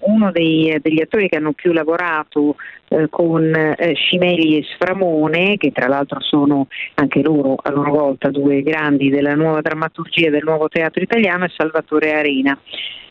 uno 0.00 0.30
dei, 0.32 0.78
degli 0.80 1.00
attori 1.00 1.28
che 1.28 1.36
hanno 1.36 1.52
più 1.52 1.72
lavorato 1.72 2.56
eh, 2.88 3.08
con 3.08 3.54
eh, 3.54 3.94
Scimeli 3.94 4.58
e 4.58 4.64
Sframone, 4.64 5.56
che 5.56 5.72
tra 5.72 5.88
l'altro 5.88 6.20
sono 6.20 6.68
anche 6.94 7.22
loro 7.22 7.56
a 7.62 7.70
loro 7.70 7.90
volta 7.90 8.30
due 8.30 8.62
grandi 8.62 9.10
della 9.10 9.34
nuova 9.34 9.60
drammaturgia 9.60 10.30
del 10.30 10.44
nuovo 10.44 10.68
teatro 10.68 11.02
italiano, 11.02 11.44
e 11.44 11.52
Salvatore 11.54 12.14
Arena. 12.14 12.58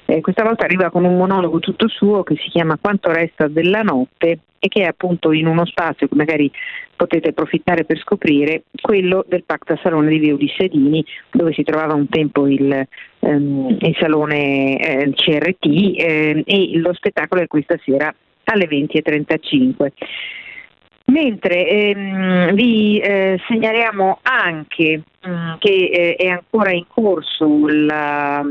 Eh, 0.09 0.21
questa 0.21 0.43
volta 0.43 0.63
arriva 0.63 0.89
con 0.89 1.03
un 1.03 1.17
monologo 1.17 1.59
tutto 1.59 1.89
suo 1.89 2.23
che 2.23 2.37
si 2.37 2.49
chiama 2.49 2.77
Quanto 2.79 3.11
resta 3.11 3.49
della 3.49 3.81
notte 3.81 4.39
e 4.57 4.69
che 4.69 4.83
è 4.83 4.85
appunto 4.85 5.33
in 5.33 5.47
uno 5.47 5.65
spazio 5.65 6.07
che 6.07 6.15
magari 6.15 6.49
potete 6.95 7.29
approfittare 7.29 7.83
per 7.83 7.99
scoprire, 7.99 8.63
quello 8.81 9.25
del 9.27 9.43
Pacta 9.43 9.77
Salone 9.83 10.09
di 10.09 10.19
Via 10.19 10.35
Sedini, 10.55 11.05
dove 11.29 11.51
si 11.51 11.63
trovava 11.63 11.93
un 11.93 12.07
tempo 12.07 12.47
il, 12.47 12.87
um, 13.19 13.77
il 13.79 13.95
salone 13.99 14.77
eh, 14.79 15.13
CRT 15.13 15.65
eh, 15.65 16.43
e 16.45 16.77
lo 16.77 16.93
spettacolo 16.93 17.41
è 17.41 17.47
questa 17.47 17.77
sera 17.83 18.13
alle 18.45 18.67
20.35. 18.67 19.89
Mentre 21.07 21.67
ehm, 21.67 22.53
vi 22.53 22.99
eh, 22.99 23.39
segnaliamo 23.47 24.19
anche 24.23 25.03
mh, 25.21 25.29
mm, 25.29 25.53
che 25.59 25.89
eh, 25.91 26.15
è 26.15 26.27
ancora 26.27 26.71
in 26.71 26.85
corso 26.87 27.67
la, 27.67 28.45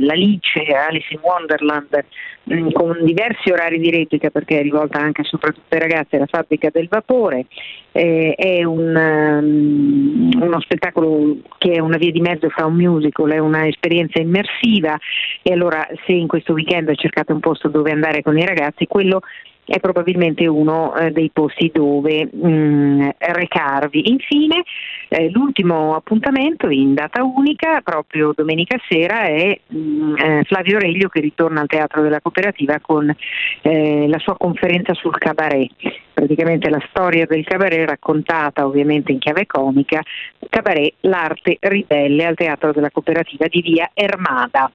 l'Alice, 0.00 0.62
Alice 0.64 1.12
in 1.12 1.20
Wonderland, 1.22 2.04
mm, 2.52 2.70
con 2.72 2.98
diversi 3.02 3.50
orari 3.50 3.78
di 3.78 3.90
replica 3.90 4.30
perché 4.30 4.58
è 4.58 4.62
rivolta 4.62 4.98
anche 4.98 5.24
soprattutto 5.24 5.74
ai 5.74 5.80
ragazzi 5.80 6.16
alla 6.16 6.26
fabbrica 6.26 6.68
del 6.70 6.88
vapore. 6.88 7.46
Eh, 7.92 8.34
è 8.36 8.62
un, 8.64 8.94
um, 8.94 10.30
uno 10.40 10.60
spettacolo 10.60 11.38
che 11.58 11.72
è 11.72 11.78
una 11.80 11.96
via 11.96 12.12
di 12.12 12.20
mezzo 12.20 12.48
fra 12.48 12.66
un 12.66 12.76
musical 12.76 13.32
e 13.32 13.38
un'esperienza 13.38 14.20
immersiva 14.20 14.96
e 15.42 15.52
allora 15.52 15.86
se 16.06 16.12
in 16.12 16.28
questo 16.28 16.52
weekend 16.52 16.94
cercate 16.94 17.32
un 17.32 17.40
posto 17.40 17.68
dove 17.68 17.90
andare 17.90 18.22
con 18.22 18.38
i 18.38 18.46
ragazzi, 18.46 18.86
quello 18.86 19.20
è 19.64 19.78
probabilmente 19.78 20.46
uno 20.46 20.94
eh, 20.96 21.10
dei 21.12 21.30
posti 21.32 21.70
dove 21.72 22.28
mh, 22.30 22.48
mm, 22.48 23.08
recarvi. 23.18 24.10
Infine, 24.10 24.64
eh, 25.08 25.30
l'ultimo 25.30 25.94
appuntamento 25.94 26.68
in 26.68 26.94
data 26.94 27.22
unica, 27.22 27.80
proprio 27.82 28.32
domenica 28.34 28.76
sera, 28.88 29.22
è 29.22 29.58
mh, 29.66 29.78
mm, 29.78 30.16
eh, 30.16 30.42
Flavio 30.44 30.78
Reglio 30.78 31.08
che 31.08 31.20
ritorna 31.20 31.60
al 31.60 31.68
Teatro 31.68 32.02
della 32.02 32.20
Cooperativa 32.20 32.80
con 32.80 33.14
eh, 33.62 34.08
la 34.08 34.18
sua 34.18 34.36
conferenza 34.36 34.92
sul 34.94 35.16
cabaret. 35.16 35.70
Praticamente 36.12 36.68
la 36.68 36.82
storia 36.88 37.26
del 37.26 37.44
cabaret 37.44 37.88
raccontata 37.88 38.66
ovviamente 38.66 39.12
in 39.12 39.18
chiave 39.18 39.46
comica, 39.46 40.02
cabaret 40.48 40.94
l'arte 41.00 41.58
ribelle 41.60 42.26
al 42.26 42.34
Teatro 42.34 42.72
della 42.72 42.90
Cooperativa 42.90 43.46
di 43.46 43.62
via 43.62 43.90
Ermada. 43.94 44.70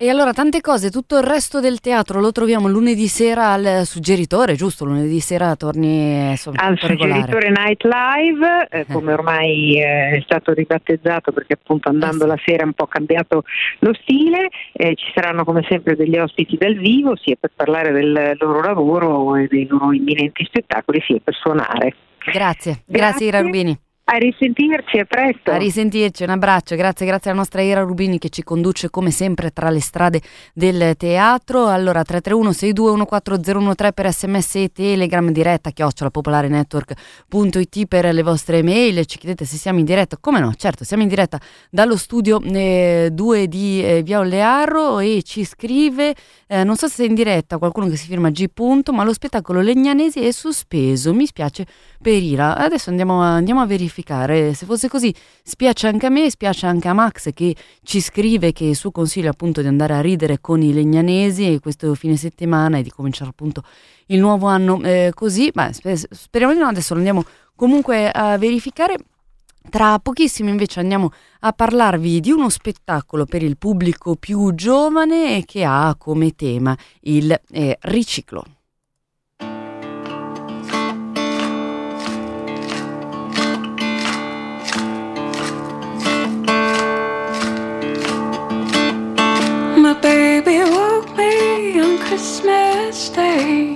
E 0.00 0.08
allora 0.08 0.32
tante 0.32 0.60
cose, 0.60 0.92
tutto 0.92 1.16
il 1.18 1.24
resto 1.24 1.58
del 1.58 1.80
teatro 1.80 2.20
lo 2.20 2.30
troviamo 2.30 2.68
lunedì 2.68 3.08
sera 3.08 3.50
al 3.50 3.82
suggeritore, 3.84 4.54
giusto? 4.54 4.84
Lunedì 4.84 5.18
sera 5.18 5.56
torni 5.56 6.30
insomma, 6.30 6.62
al 6.62 6.78
suggeritore 6.78 7.50
Night 7.50 7.82
Live, 7.82 8.68
eh, 8.70 8.86
come 8.86 9.12
ormai 9.12 9.76
eh, 9.76 10.10
è 10.10 10.20
stato 10.22 10.52
ribattezzato 10.52 11.32
perché 11.32 11.54
appunto 11.54 11.88
andando 11.88 12.26
eh 12.26 12.28
sì. 12.28 12.34
la 12.34 12.42
sera 12.44 12.64
un 12.64 12.74
po' 12.74 12.86
cambiato 12.86 13.42
lo 13.80 13.92
stile, 13.94 14.50
eh, 14.72 14.94
ci 14.94 15.10
saranno 15.12 15.42
come 15.44 15.66
sempre 15.68 15.96
degli 15.96 16.16
ospiti 16.16 16.56
dal 16.56 16.76
vivo, 16.76 17.16
sia 17.16 17.34
per 17.34 17.50
parlare 17.56 17.90
del 17.90 18.36
loro 18.38 18.60
lavoro 18.60 19.34
e 19.34 19.48
dei 19.50 19.66
loro 19.66 19.92
imminenti 19.92 20.44
spettacoli, 20.44 21.02
sia 21.04 21.18
per 21.24 21.34
suonare. 21.34 21.96
Grazie, 22.18 22.82
grazie, 22.84 22.84
grazie 22.86 23.26
Ira 23.26 23.40
Rubini. 23.40 23.76
A 24.10 24.16
risentirci, 24.16 24.98
a 25.00 25.04
presto. 25.04 25.50
A 25.50 25.58
risentirci, 25.58 26.22
un 26.22 26.30
abbraccio. 26.30 26.74
Grazie, 26.76 27.04
grazie 27.04 27.30
alla 27.30 27.40
nostra 27.40 27.60
Ira 27.60 27.82
Rubini 27.82 28.18
che 28.18 28.30
ci 28.30 28.42
conduce 28.42 28.88
come 28.88 29.10
sempre 29.10 29.50
tra 29.50 29.68
le 29.68 29.82
strade 29.82 30.22
del 30.54 30.94
teatro. 30.96 31.66
Allora 31.66 32.02
331 32.02 32.52
6214013 32.52 33.92
per 33.92 34.10
sms 34.10 34.54
e 34.54 34.72
telegram 34.72 35.30
diretta 35.30 35.72
chiocciola 35.72 36.10
popolarenetwork.it 36.10 37.86
per 37.86 38.14
le 38.14 38.22
vostre 38.22 38.62
mail. 38.62 39.04
Ci 39.04 39.18
chiedete 39.18 39.44
se 39.44 39.58
siamo 39.58 39.78
in 39.78 39.84
diretta. 39.84 40.16
Come 40.18 40.40
no? 40.40 40.54
Certo, 40.54 40.84
siamo 40.84 41.02
in 41.02 41.10
diretta 41.10 41.38
dallo 41.68 41.98
studio 41.98 42.38
2 42.38 43.10
eh, 43.10 43.46
di 43.46 43.84
eh, 43.84 44.02
Via 44.02 44.20
Olearro 44.20 45.00
e 45.00 45.20
ci 45.22 45.44
scrive, 45.44 46.14
eh, 46.46 46.64
non 46.64 46.76
so 46.76 46.88
se 46.88 47.04
è 47.04 47.06
in 47.06 47.14
diretta 47.14 47.58
qualcuno 47.58 47.88
che 47.88 47.96
si 47.96 48.06
firma 48.06 48.30
G. 48.30 48.46
ma 48.90 49.04
lo 49.04 49.12
spettacolo 49.12 49.60
Legnanesi 49.60 50.24
è 50.24 50.30
sospeso. 50.30 51.12
Mi 51.12 51.26
spiace 51.26 51.66
per 52.00 52.22
Ira. 52.22 52.56
Adesso 52.56 52.88
andiamo, 52.88 53.20
andiamo 53.20 53.60
a 53.60 53.66
verificare 53.66 53.96
verificare. 53.98 54.54
Se 54.54 54.66
fosse 54.66 54.88
così, 54.88 55.14
spiace 55.42 55.88
anche 55.88 56.06
a 56.06 56.08
me, 56.08 56.30
spiace 56.30 56.66
anche 56.66 56.88
a 56.88 56.92
Max 56.92 57.32
che 57.32 57.54
ci 57.82 58.00
scrive 58.00 58.52
che 58.52 58.64
il 58.64 58.76
suo 58.76 58.90
consiglio 58.90 59.30
appunto 59.30 59.60
di 59.60 59.66
andare 59.66 59.94
a 59.94 60.00
ridere 60.00 60.40
con 60.40 60.62
i 60.62 60.72
legnanesi 60.72 61.58
questo 61.60 61.94
fine 61.94 62.16
settimana 62.16 62.78
e 62.78 62.82
di 62.82 62.90
cominciare 62.90 63.30
appunto 63.30 63.62
il 64.06 64.20
nuovo 64.20 64.46
anno 64.46 64.80
eh, 64.82 65.10
così. 65.14 65.50
Beh, 65.52 65.72
speriamo 65.72 66.54
di 66.54 66.60
no, 66.60 66.66
adesso 66.66 66.94
lo 66.94 66.98
andiamo 66.98 67.24
comunque 67.54 68.10
a 68.10 68.38
verificare. 68.38 68.96
Tra 69.70 69.98
pochissimo 69.98 70.48
invece 70.48 70.80
andiamo 70.80 71.10
a 71.40 71.52
parlarvi 71.52 72.20
di 72.20 72.30
uno 72.30 72.48
spettacolo 72.48 73.26
per 73.26 73.42
il 73.42 73.58
pubblico 73.58 74.16
più 74.16 74.54
giovane 74.54 75.44
che 75.44 75.62
ha 75.62 75.94
come 75.98 76.34
tema 76.34 76.74
il 77.00 77.38
eh, 77.50 77.76
riciclo. 77.82 78.57
Christmas 92.18 93.10
Day. 93.10 93.74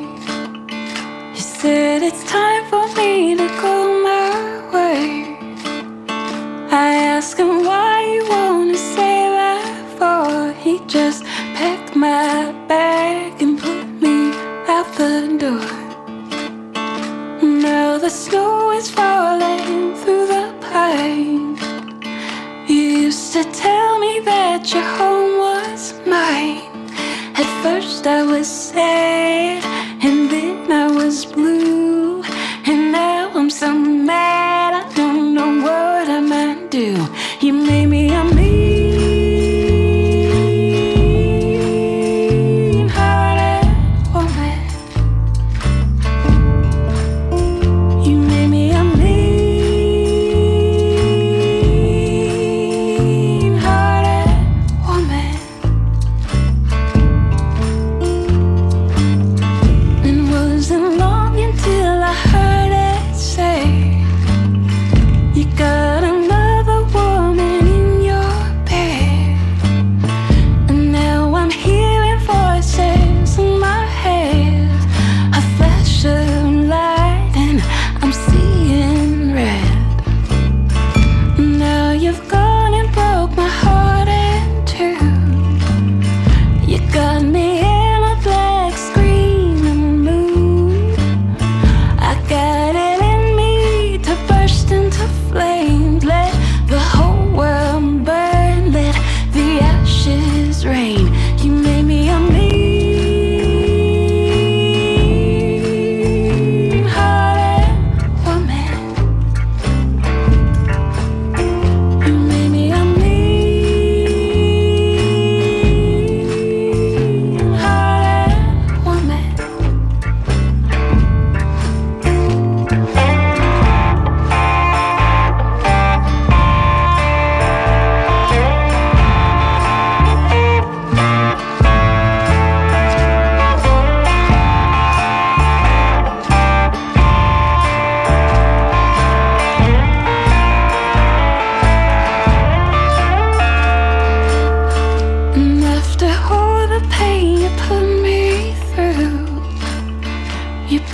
He 1.32 1.40
said 1.40 2.02
it's 2.02 2.24
time 2.24 2.64
for 2.70 2.84
me 2.96 3.36
to 3.36 3.46
go 3.62 4.02
my 4.02 4.34
way. 4.74 5.38
I 6.68 6.88
asked 7.14 7.38
him 7.38 7.64
why 7.64 8.02
you 8.12 8.28
wanna 8.28 8.76
say 8.76 9.28
that 9.38 9.64
for. 9.96 10.52
He 10.60 10.80
just 10.88 11.22
packed 11.54 11.94
my 11.94 12.50
bag 12.66 13.40
and 13.40 13.60
put 13.60 13.86
me 14.02 14.32
out 14.66 14.90
the 14.96 15.14
door. 15.42 15.70
Now 17.68 17.96
the 17.96 18.10
snow 18.10 18.72
is 18.72 18.90
falling 18.90 19.94
through 20.00 20.26
the 20.34 20.46
pines. 20.60 21.62
You 22.68 22.82
used 23.06 23.32
to 23.34 23.44
tell 23.52 24.00
me 24.00 24.18
that 24.24 24.74
your 24.74 24.88
home 24.98 25.38
was 25.38 25.94
mine. 26.04 26.71
At 27.34 27.62
first 27.62 28.06
I 28.06 28.22
was 28.22 28.46
sad, 28.46 29.64
and 30.04 30.30
then 30.30 30.70
I 30.70 30.86
was 30.90 31.24
blue, 31.24 32.22
and 32.66 32.92
now 32.92 33.30
I'm 33.34 33.50
so 33.50 33.72
mad 33.72 34.74
I 34.74 34.92
don't 34.94 35.34
know 35.34 35.62
what 35.62 36.08
I 36.08 36.20
might 36.20 36.70
do. 36.70 36.96
You 37.40 37.52
made 37.52 37.86
me 37.86 38.12
a 38.12 38.24
mean-hearted 38.24 38.61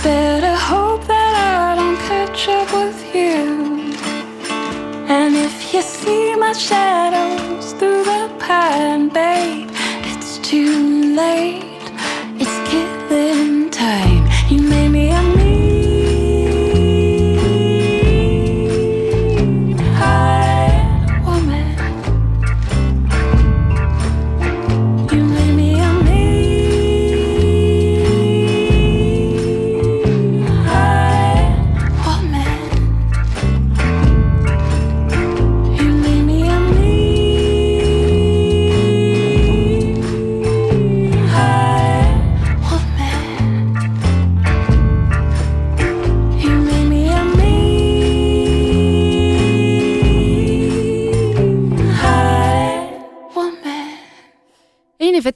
better 0.03 0.55
hope 0.55 1.05
that 1.07 1.33
I 1.35 1.75
don't 1.79 1.99
catch 2.09 2.47
up 2.47 2.71
with 2.73 2.99
you. 3.15 3.93
And 5.07 5.35
if 5.35 5.73
you 5.73 5.81
see 5.81 6.35
my 6.35 6.53
shadows 6.53 7.73
through 7.73 8.03
the 8.03 8.31
pine, 8.39 9.09
babe, 9.09 9.69
it's 10.11 10.37
too 10.39 11.15
late. 11.15 11.68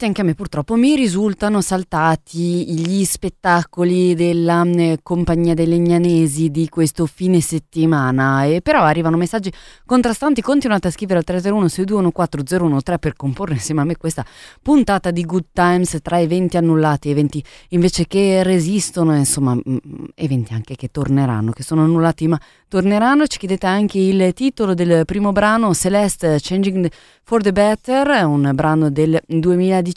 Effetti 0.04 0.06
anche 0.06 0.22
a 0.22 0.24
me 0.24 0.34
purtroppo 0.34 0.76
mi 0.76 0.96
risultano 0.96 1.62
saltati 1.62 2.74
gli 2.74 3.04
spettacoli 3.04 4.14
della 4.16 4.64
eh, 4.64 5.00
Compagnia 5.02 5.54
dei 5.54 5.68
Legnanesi 5.68 6.50
di 6.50 6.68
questo 6.70 7.06
fine 7.06 7.40
settimana, 7.40 8.46
e 8.46 8.62
però 8.62 8.82
arrivano 8.82 9.18
messaggi 9.18 9.52
contrastanti, 9.86 10.42
continuate 10.42 10.88
a 10.88 10.92
scrivere 10.92 11.20
al 11.20 11.26
331-6214013 11.28 12.98
per 13.00 13.16
comporre 13.16 13.54
insieme 13.54 13.82
a 13.82 13.84
me 13.86 13.98
questa 13.98 14.26
puntata 14.62 15.12
di 15.12 15.24
Good 15.24 15.46
Times 15.54 15.98
tra 16.02 16.20
eventi 16.20 16.58
annullati, 16.58 17.10
eventi 17.10 17.44
invece 17.70 18.06
che 18.08 18.44
resistono, 18.44 19.16
insomma 19.16 19.56
mm, 19.56 19.78
eventi 20.16 20.54
anche 20.54 20.76
che 20.76 20.90
torneranno, 20.90 21.52
che 21.52 21.64
sono 21.64 21.84
annullati 21.84 22.28
ma 22.28 22.40
torneranno. 22.68 23.28
Ci 23.28 23.38
chiedete 23.38 23.66
anche 23.68 24.00
il 24.00 24.34
titolo 24.34 24.74
del 24.74 25.06
primo 25.06 25.32
brano, 25.32 25.74
Celeste 25.74 26.38
Changing 26.42 26.90
for 27.24 27.42
the 27.42 27.52
Better, 27.52 28.26
un 28.26 28.52
brano 28.54 28.90
del 28.90 29.20
2017. 29.26 29.93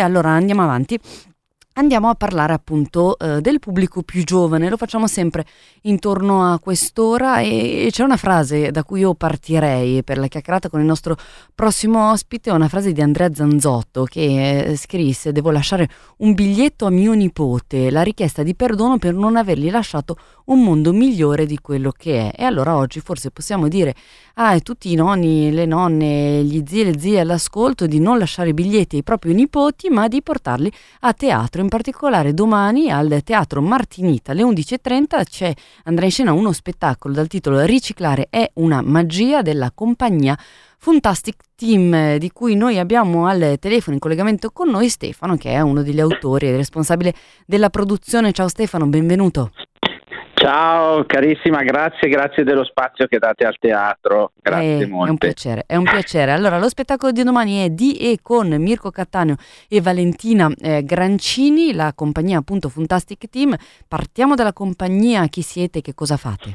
Allora 0.00 0.30
andiamo 0.30 0.62
avanti. 0.62 0.98
Andiamo 1.80 2.10
a 2.10 2.14
parlare 2.14 2.52
appunto 2.52 3.18
eh, 3.18 3.40
del 3.40 3.58
pubblico 3.58 4.02
più 4.02 4.22
giovane, 4.22 4.68
lo 4.68 4.76
facciamo 4.76 5.06
sempre 5.06 5.46
intorno 5.82 6.52
a 6.52 6.58
quest'ora 6.58 7.40
e, 7.40 7.88
c'è 7.90 8.02
una 8.04 8.18
frase 8.18 8.70
da 8.70 8.84
cui 8.84 9.00
io 9.00 9.14
partirei 9.14 10.04
per 10.04 10.18
la 10.18 10.26
chiacchierata 10.26 10.68
con 10.68 10.80
il 10.80 10.86
nostro 10.86 11.16
prossimo 11.54 12.10
ospite, 12.10 12.50
una 12.50 12.68
frase 12.68 12.92
di 12.92 13.00
Andrea 13.00 13.32
Zanzotto 13.32 14.04
che 14.04 14.60
eh, 14.60 14.76
scrisse 14.76 15.32
devo 15.32 15.50
lasciare 15.50 15.88
un 16.18 16.34
biglietto 16.34 16.84
a 16.84 16.90
mio 16.90 17.14
nipote, 17.14 17.90
la 17.90 18.02
richiesta 18.02 18.42
di 18.42 18.54
perdono 18.54 18.98
per 18.98 19.14
non 19.14 19.36
avergli 19.36 19.70
lasciato 19.70 20.16
un 20.50 20.62
mondo 20.62 20.92
migliore 20.92 21.46
di 21.46 21.58
quello 21.60 21.92
che 21.96 22.30
è. 22.30 22.42
E 22.42 22.44
allora 22.44 22.76
oggi 22.76 23.00
forse 23.00 23.30
possiamo 23.30 23.68
dire 23.68 23.94
a 24.34 24.50
ah, 24.50 24.60
tutti 24.60 24.90
i 24.90 24.94
nonni, 24.94 25.50
le 25.50 25.66
nonne, 25.66 26.42
gli 26.44 26.62
zii 26.66 26.80
e 26.80 26.84
le 26.84 26.98
zie 26.98 27.20
all'ascolto 27.20 27.86
di 27.86 28.00
non 28.00 28.18
lasciare 28.18 28.52
biglietti 28.52 28.96
ai 28.96 29.02
propri 29.02 29.34
nipoti, 29.34 29.88
ma 29.88 30.08
di 30.08 30.22
portarli 30.22 30.70
a 31.00 31.12
teatro. 31.12 31.60
In 31.62 31.68
particolare 31.70 32.34
domani 32.34 32.90
al 32.90 33.22
Teatro 33.24 33.62
Martinita 33.62 34.32
alle 34.32 34.42
11.30 34.42 35.22
c'è, 35.24 35.54
andrà 35.84 36.04
in 36.04 36.10
scena 36.10 36.34
uno 36.34 36.52
spettacolo 36.52 37.14
dal 37.14 37.28
titolo 37.28 37.62
Riciclare 37.62 38.26
è 38.28 38.50
una 38.56 38.82
magia 38.82 39.40
della 39.40 39.70
compagnia 39.72 40.38
Fantastic 40.76 41.36
Team 41.54 42.16
di 42.16 42.30
cui 42.30 42.56
noi 42.56 42.78
abbiamo 42.78 43.26
al 43.26 43.56
telefono 43.58 43.94
in 43.94 44.00
collegamento 44.00 44.50
con 44.50 44.68
noi 44.68 44.90
Stefano 44.90 45.36
che 45.36 45.52
è 45.52 45.60
uno 45.60 45.82
degli 45.82 46.00
autori 46.00 46.48
e 46.48 46.56
responsabile 46.56 47.14
della 47.46 47.70
produzione. 47.70 48.32
Ciao 48.32 48.48
Stefano, 48.48 48.86
benvenuto. 48.86 49.50
Ciao 50.40 51.04
carissima, 51.04 51.62
grazie, 51.62 52.08
grazie 52.08 52.44
dello 52.44 52.64
spazio 52.64 53.06
che 53.06 53.18
date 53.18 53.44
al 53.44 53.58
teatro, 53.58 54.32
grazie 54.40 54.84
eh, 54.84 54.86
molte. 54.86 55.08
È 55.08 55.10
un 55.10 55.18
piacere, 55.18 55.64
è 55.66 55.76
un 55.76 55.84
piacere. 55.84 56.32
Allora, 56.32 56.58
lo 56.58 56.66
spettacolo 56.66 57.12
di 57.12 57.22
domani 57.22 57.62
è 57.62 57.68
di 57.68 57.98
e 57.98 58.20
con 58.22 58.48
Mirko 58.48 58.90
Cattaneo 58.90 59.36
e 59.68 59.82
Valentina 59.82 60.50
eh, 60.58 60.82
Grancini, 60.82 61.74
la 61.74 61.92
compagnia 61.94 62.38
appunto 62.38 62.70
Fantastic 62.70 63.28
Team. 63.28 63.54
Partiamo 63.86 64.34
dalla 64.34 64.54
compagnia, 64.54 65.26
chi 65.26 65.42
siete, 65.42 65.82
che 65.82 65.92
cosa 65.92 66.16
fate? 66.16 66.54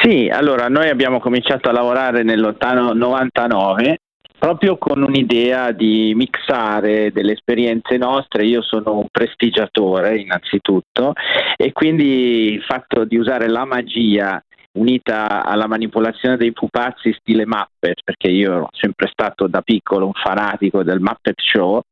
Sì, 0.00 0.30
allora 0.32 0.68
noi 0.68 0.88
abbiamo 0.88 1.20
cominciato 1.20 1.68
a 1.68 1.72
lavorare 1.72 2.22
nel 2.22 2.40
lontano 2.40 2.94
99 2.94 3.98
proprio 4.40 4.78
con 4.78 5.02
un'idea 5.02 5.70
di 5.70 6.14
mixare 6.16 7.12
delle 7.12 7.32
esperienze 7.32 7.98
nostre. 7.98 8.46
Io 8.46 8.62
sono 8.62 8.96
un 8.96 9.06
prestigiatore 9.12 10.16
innanzitutto 10.16 11.12
e 11.56 11.72
quindi 11.72 12.54
il 12.54 12.62
fatto 12.62 13.04
di 13.04 13.18
usare 13.18 13.48
la 13.48 13.66
magia 13.66 14.42
unita 14.72 15.44
alla 15.44 15.66
manipolazione 15.66 16.36
dei 16.36 16.52
pupazzi 16.52 17.12
stile 17.18 17.44
Muppet, 17.44 18.02
perché 18.04 18.28
io 18.28 18.52
ero 18.52 18.68
sempre 18.70 19.08
stato 19.08 19.46
da 19.46 19.62
piccolo 19.62 20.06
un 20.06 20.12
fanatico 20.12 20.82
del 20.82 21.00
Muppet 21.00 21.40
Show, 21.40 21.82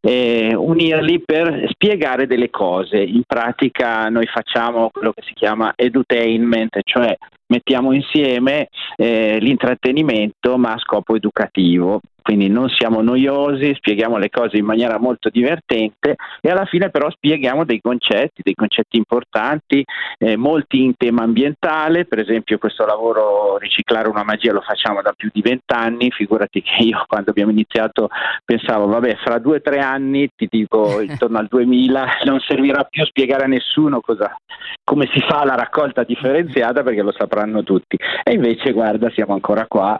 e 0.00 0.52
unirli 0.54 1.22
per 1.24 1.66
spiegare 1.70 2.26
delle 2.26 2.50
cose. 2.50 2.98
In 2.98 3.22
pratica 3.26 4.08
noi 4.08 4.26
facciamo 4.26 4.90
quello 4.92 5.12
che 5.12 5.22
si 5.24 5.34
chiama 5.34 5.72
edutainment, 5.76 6.80
cioè 6.82 7.16
mettiamo 7.48 7.92
insieme 7.92 8.68
eh, 8.96 9.38
l'intrattenimento 9.40 10.56
ma 10.56 10.72
a 10.72 10.78
scopo 10.78 11.14
educativo 11.16 12.00
quindi 12.26 12.48
non 12.48 12.68
siamo 12.68 13.02
noiosi, 13.02 13.72
spieghiamo 13.76 14.16
le 14.16 14.30
cose 14.30 14.56
in 14.56 14.64
maniera 14.64 14.98
molto 14.98 15.28
divertente 15.28 16.16
e 16.40 16.50
alla 16.50 16.64
fine 16.64 16.90
però 16.90 17.08
spieghiamo 17.08 17.64
dei 17.64 17.80
concetti, 17.80 18.42
dei 18.42 18.56
concetti 18.56 18.96
importanti, 18.96 19.84
eh, 20.18 20.36
molti 20.36 20.82
in 20.82 20.96
tema 20.96 21.22
ambientale, 21.22 22.04
per 22.04 22.18
esempio 22.18 22.58
questo 22.58 22.84
lavoro 22.84 23.58
riciclare 23.58 24.08
una 24.08 24.24
magia 24.24 24.52
lo 24.52 24.60
facciamo 24.60 25.02
da 25.02 25.12
più 25.16 25.30
di 25.32 25.40
vent'anni, 25.40 26.10
figurati 26.10 26.62
che 26.62 26.82
io 26.82 27.04
quando 27.06 27.30
abbiamo 27.30 27.52
iniziato 27.52 28.08
pensavo 28.44 28.88
vabbè 28.88 29.18
fra 29.22 29.38
due 29.38 29.58
o 29.58 29.60
tre 29.60 29.78
anni, 29.78 30.28
ti 30.34 30.48
dico 30.50 30.98
intorno 31.06 31.38
al 31.38 31.46
2000, 31.46 32.06
non 32.24 32.40
servirà 32.40 32.82
più 32.82 33.04
spiegare 33.04 33.44
a 33.44 33.46
nessuno 33.46 34.00
cosa, 34.00 34.36
come 34.82 35.08
si 35.12 35.20
fa 35.20 35.44
la 35.44 35.54
raccolta 35.54 36.02
differenziata 36.02 36.82
perché 36.82 37.02
lo 37.02 37.14
sapranno 37.16 37.62
tutti. 37.62 37.96
E 38.24 38.32
invece 38.32 38.72
guarda 38.72 39.10
siamo 39.10 39.34
ancora 39.34 39.66
qua 39.68 39.96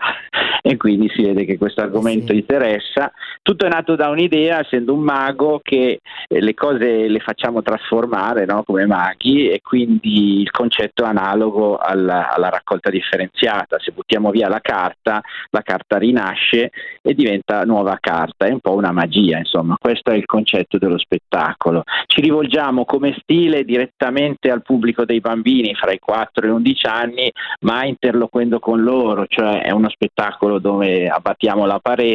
e 0.60 0.76
quindi 0.76 1.08
si 1.14 1.22
vede 1.22 1.44
che 1.44 1.56
questo 1.56 1.82
argomento 1.82 2.14
sì. 2.24 2.34
interessa. 2.34 3.12
Tutto 3.42 3.66
è 3.66 3.68
nato 3.68 3.94
da 3.94 4.08
un'idea, 4.08 4.60
essendo 4.60 4.94
un 4.94 5.00
mago, 5.00 5.60
che 5.62 6.00
eh, 6.28 6.40
le 6.40 6.54
cose 6.54 7.08
le 7.08 7.20
facciamo 7.20 7.62
trasformare 7.62 8.44
no? 8.44 8.62
come 8.64 8.86
maghi 8.86 9.48
e 9.48 9.60
quindi 9.62 10.40
il 10.40 10.50
concetto 10.50 11.04
è 11.04 11.06
analogo 11.06 11.76
alla, 11.76 12.32
alla 12.32 12.48
raccolta 12.48 12.90
differenziata. 12.90 13.78
Se 13.78 13.92
buttiamo 13.92 14.30
via 14.30 14.48
la 14.48 14.60
carta, 14.60 15.20
la 15.50 15.62
carta 15.62 15.98
rinasce 15.98 16.70
e 17.02 17.14
diventa 17.14 17.62
nuova 17.64 17.98
carta, 18.00 18.46
è 18.46 18.52
un 18.52 18.60
po' 18.60 18.74
una 18.74 18.92
magia, 18.92 19.38
insomma, 19.38 19.76
questo 19.78 20.10
è 20.10 20.14
il 20.14 20.24
concetto 20.26 20.78
dello 20.78 20.98
spettacolo. 20.98 21.82
Ci 22.06 22.20
rivolgiamo 22.20 22.84
come 22.84 23.16
stile 23.20 23.64
direttamente 23.64 24.50
al 24.50 24.62
pubblico 24.62 25.04
dei 25.04 25.20
bambini 25.20 25.74
fra 25.74 25.92
i 25.92 25.98
4 25.98 26.44
e 26.44 26.48
gli 26.48 26.52
11 26.52 26.86
anni, 26.86 27.32
ma 27.60 27.84
interloquendo 27.84 28.58
con 28.58 28.82
loro, 28.82 29.26
cioè 29.28 29.62
è 29.62 29.70
uno 29.70 29.88
spettacolo 29.88 30.58
dove 30.58 31.06
abbattiamo 31.06 31.66
la 31.66 31.78
parete 31.78 32.05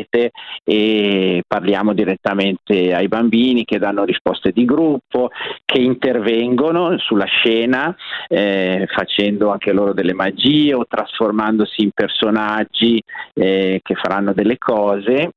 e 0.64 1.44
parliamo 1.48 1.94
direttamente 1.94 2.94
ai 2.94 3.08
bambini 3.08 3.66
che 3.66 3.80
danno 3.80 4.04
risposte 4.04 4.52
di 4.52 4.66
gruppo, 4.66 5.30
che 5.66 5.80
intervengono 5.80 6.98
sulla 6.98 7.26
scena 7.26 7.96
eh, 8.28 8.88
facendo 8.90 9.50
anche 9.50 9.72
loro 9.72 9.94
delle 9.94 10.14
magie 10.14 10.74
o 10.74 10.86
trasformandosi 10.88 11.84
in 11.84 11.92
personaggi 11.94 13.02
eh, 13.34 13.80
che 13.84 13.96
faranno 13.96 14.34
delle 14.34 14.58
cose 14.58 15.32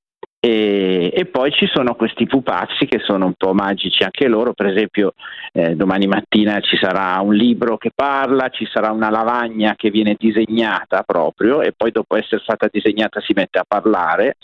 e, 0.46 1.10
e, 1.10 1.24
poi 1.24 1.50
ci 1.52 1.66
sono 1.72 1.94
questi 1.94 2.26
pupazzi 2.26 2.84
che 2.84 3.00
sono 3.02 3.24
un 3.24 3.32
po' 3.32 3.54
magici 3.54 4.02
anche 4.02 4.28
loro, 4.28 4.52
per 4.52 4.66
esempio 4.66 5.14
eh, 5.54 5.74
domani 5.74 6.06
mattina 6.06 6.60
ci 6.60 6.76
sarà 6.76 7.18
un 7.22 7.32
libro 7.32 7.78
che 7.78 7.90
parla, 7.94 8.50
ci 8.50 8.68
sarà 8.70 8.90
una 8.90 9.08
lavagna 9.08 9.74
che 9.74 9.88
viene 9.88 10.16
disegnata 10.18 11.02
proprio 11.02 11.62
e 11.62 11.72
poi 11.74 11.92
dopo 11.92 12.14
essere 12.16 12.42
stata 12.42 12.68
disegnata 12.70 13.22
si 13.22 13.32
mette 13.34 13.58
a 13.58 13.64
parlare. 13.66 14.36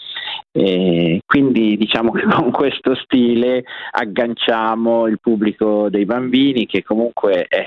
E 0.52 1.20
quindi 1.26 1.76
diciamo 1.76 2.12
che 2.12 2.22
con 2.32 2.50
questo 2.50 2.94
stile 2.94 3.62
agganciamo 3.90 5.06
il 5.06 5.18
pubblico 5.20 5.90
dei 5.90 6.06
bambini 6.06 6.64
che 6.64 6.82
comunque 6.82 7.46
eh, 7.46 7.64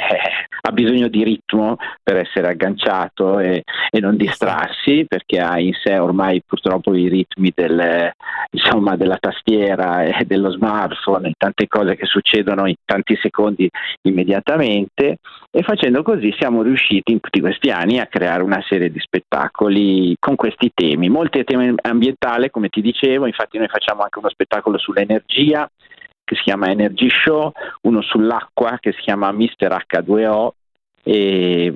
ha 0.59 0.71
bisogno 0.71 1.07
di 1.07 1.23
ritmo 1.23 1.75
per 2.01 2.17
essere 2.17 2.47
agganciato 2.47 3.37
e, 3.37 3.63
e 3.91 3.99
non 3.99 4.17
distrarsi 4.17 5.05
perché 5.07 5.39
ha 5.39 5.59
in 5.59 5.73
sé 5.73 5.99
ormai 5.99 6.41
purtroppo 6.43 6.95
i 6.95 7.07
ritmi 7.07 7.51
del 7.53 8.11
insomma, 8.51 8.95
della 8.95 9.17
tastiera 9.19 10.03
e 10.05 10.25
dello 10.25 10.51
smartphone 10.51 11.33
tante 11.37 11.67
cose 11.67 11.95
che 11.95 12.05
succedono 12.05 12.67
in 12.67 12.75
tanti 12.85 13.17
secondi 13.21 13.69
immediatamente. 14.03 15.17
E 15.51 15.61
facendo 15.61 16.01
così 16.01 16.33
siamo 16.37 16.63
riusciti 16.63 17.11
in 17.11 17.19
tutti 17.19 17.39
questi 17.39 17.69
anni 17.69 17.99
a 17.99 18.07
creare 18.07 18.41
una 18.41 18.63
serie 18.67 18.91
di 18.91 18.99
spettacoli 18.99 20.15
con 20.19 20.35
questi 20.35 20.71
temi, 20.73 21.09
molti 21.09 21.43
temi 21.43 21.73
ambientali 21.81 22.49
come 22.49 22.69
ti 22.69 22.81
dicevo, 22.81 23.27
infatti 23.27 23.57
noi 23.57 23.67
facciamo 23.67 24.01
anche 24.01 24.19
uno 24.19 24.29
spettacolo 24.29 24.77
sull'energia 24.77 25.69
che 26.23 26.35
si 26.35 26.43
chiama 26.43 26.69
Energy 26.69 27.09
Show, 27.09 27.51
uno 27.81 28.01
sull'acqua 28.01 28.77
che 28.79 28.93
si 28.93 29.01
chiama 29.01 29.31
Mister 29.31 29.71
H2O 29.71 30.49
e, 31.03 31.71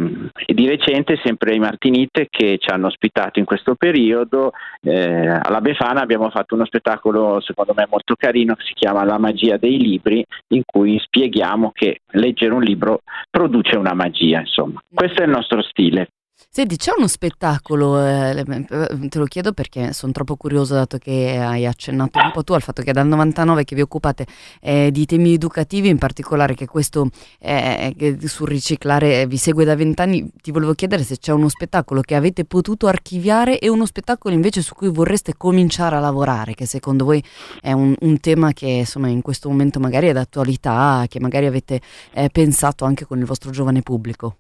e, 0.46 0.54
di 0.54 0.68
recente 0.68 1.20
sempre 1.24 1.54
i 1.54 1.60
Martinite 1.60 2.28
che 2.30 2.58
ci 2.60 2.70
hanno 2.70 2.88
ospitato 2.88 3.40
in 3.40 3.46
questo 3.46 3.76
periodo 3.76 4.54
eh, 4.82 5.28
alla 5.28 5.60
Befana 5.60 6.02
abbiamo 6.02 6.30
fatto 6.30 6.56
uno 6.56 6.66
spettacolo 6.66 7.42
secondo 7.42 7.74
me 7.76 7.86
molto 7.90 8.16
carino 8.16 8.56
che 8.56 8.64
si 8.66 8.74
chiama 8.74 9.04
La 9.04 9.18
magia 9.18 9.58
dei 9.58 9.78
libri 9.78 10.26
in 10.50 10.62
cui 10.66 10.98
spieghiamo 11.00 11.72
che 11.74 12.00
leggere 12.12 12.54
un 12.54 12.64
libro 12.64 13.02
produce 13.30 13.76
una 13.76 13.94
magia 13.94 14.40
insomma. 14.40 14.80
Questo 14.94 15.22
è 15.22 15.26
il 15.26 15.32
nostro 15.32 15.62
stile 15.62 16.08
Senti, 16.58 16.78
c'è 16.78 16.92
uno 16.98 17.08
spettacolo, 17.08 18.04
eh, 18.04 18.44
te 19.10 19.20
lo 19.20 19.26
chiedo 19.26 19.54
perché 19.54 19.94
sono 19.94 20.12
troppo 20.12 20.36
curioso 20.38 20.74
dato 20.74 20.98
che 20.98 21.38
hai 21.38 21.68
accennato 21.68 22.18
un 22.18 22.32
po' 22.32 22.44
tu 22.44 22.54
al 22.54 22.64
fatto 22.64 22.82
che 22.82 22.92
dal 22.94 23.06
99 23.06 23.64
che 23.64 23.76
vi 23.76 23.82
occupate 23.82 24.26
eh, 24.60 24.90
di 24.92 25.06
temi 25.06 25.34
educativi, 25.34 25.88
in 25.88 26.00
particolare 26.00 26.56
che 26.56 26.66
questo 26.66 27.12
eh, 27.38 28.18
sul 28.26 28.48
riciclare 28.48 29.28
vi 29.28 29.38
segue 29.38 29.66
da 29.66 29.76
vent'anni, 29.76 30.32
ti 30.42 30.50
volevo 30.50 30.74
chiedere 30.74 31.04
se 31.04 31.20
c'è 31.20 31.32
uno 31.32 31.48
spettacolo 31.48 32.02
che 32.02 32.16
avete 32.16 32.44
potuto 32.44 32.88
archiviare 32.88 33.60
e 33.60 33.70
uno 33.70 33.86
spettacolo 33.86 34.34
invece 34.34 34.64
su 34.64 34.74
cui 34.74 34.90
vorreste 34.90 35.38
cominciare 35.38 35.96
a 35.96 36.00
lavorare, 36.00 36.56
che 36.56 36.66
secondo 36.66 37.06
voi 37.06 37.24
è 37.62 37.72
un, 37.72 37.94
un 38.00 38.20
tema 38.20 38.54
che 38.54 38.66
insomma 38.66 39.10
in 39.10 39.22
questo 39.22 39.48
momento 39.48 39.80
magari 39.80 40.08
è 40.08 40.12
d'attualità, 40.12 41.06
che 41.08 41.20
magari 41.20 41.46
avete 41.46 41.80
eh, 42.14 42.30
pensato 42.32 42.84
anche 42.84 43.06
con 43.06 43.20
il 43.20 43.26
vostro 43.26 43.52
giovane 43.52 43.84
pubblico. 43.84 44.38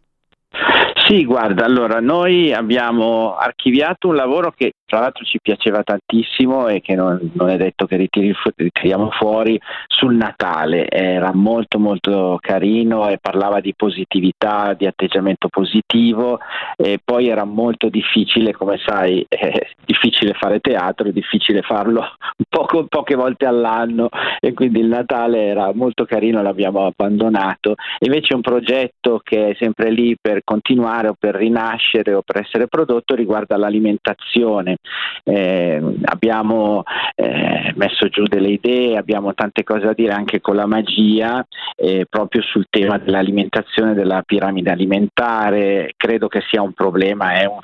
Sì, 1.07 1.23
guarda, 1.23 1.63
allora 1.63 2.01
noi 2.01 2.53
abbiamo 2.53 3.37
archiviato 3.37 4.09
un 4.09 4.15
lavoro 4.15 4.51
che 4.51 4.73
tra 4.87 5.01
l'altro 5.01 5.25
ci 5.25 5.39
piaceva 5.41 5.83
tantissimo 5.83 6.69
e 6.69 6.79
che 6.79 6.95
non, 6.95 7.19
non 7.33 7.49
è 7.49 7.57
detto 7.57 7.85
che 7.85 7.97
ritiri, 7.97 8.33
ritiriamo 8.55 9.11
fuori 9.11 9.59
sul 9.85 10.15
Natale, 10.15 10.87
era 10.87 11.33
molto 11.33 11.77
molto 11.77 12.37
carino 12.39 13.09
e 13.09 13.17
parlava 13.19 13.59
di 13.59 13.73
positività, 13.75 14.73
di 14.73 14.85
atteggiamento 14.85 15.49
positivo 15.49 16.39
e 16.77 16.99
poi 17.03 17.27
era 17.27 17.43
molto 17.43 17.89
difficile, 17.89 18.53
come 18.53 18.79
sai, 18.85 19.25
è 19.27 19.59
difficile 19.85 20.31
fare 20.33 20.61
teatro, 20.61 21.09
è 21.09 21.11
difficile 21.11 21.63
farlo 21.63 22.05
poco, 22.47 22.85
poche 22.85 23.15
volte 23.15 23.45
all'anno 23.45 24.07
e 24.39 24.53
quindi 24.53 24.79
il 24.79 24.87
Natale 24.87 25.47
era 25.47 25.73
molto 25.73 26.05
carino, 26.05 26.41
l'abbiamo 26.41 26.85
abbandonato. 26.85 27.75
Invece 27.99 28.35
un 28.35 28.41
progetto 28.41 29.19
che 29.21 29.49
è 29.49 29.55
sempre 29.59 29.91
lì 29.91 30.15
per 30.19 30.43
continuare 30.45 31.09
o 31.09 31.15
per 31.19 31.35
rinascere 31.35 32.13
o 32.13 32.21
per 32.21 32.39
essere 32.39 32.67
prodotto 32.67 33.15
riguarda 33.15 33.57
l'alimentazione 33.57 34.76
eh, 35.23 35.81
abbiamo 36.03 36.83
eh, 37.15 37.73
messo 37.75 38.07
giù 38.09 38.23
delle 38.23 38.49
idee, 38.49 38.97
abbiamo 38.97 39.33
tante 39.33 39.63
cose 39.63 39.85
da 39.85 39.93
dire 39.93 40.13
anche 40.13 40.41
con 40.41 40.55
la 40.55 40.65
magia, 40.65 41.45
eh, 41.75 42.05
proprio 42.09 42.41
sul 42.41 42.67
tema 42.69 42.97
dell'alimentazione, 42.97 43.93
della 43.93 44.23
piramide 44.25 44.71
alimentare, 44.71 45.93
credo 45.97 46.27
che 46.27 46.41
sia 46.49 46.61
un 46.61 46.73
problema, 46.73 47.33
è 47.33 47.45
un, 47.45 47.59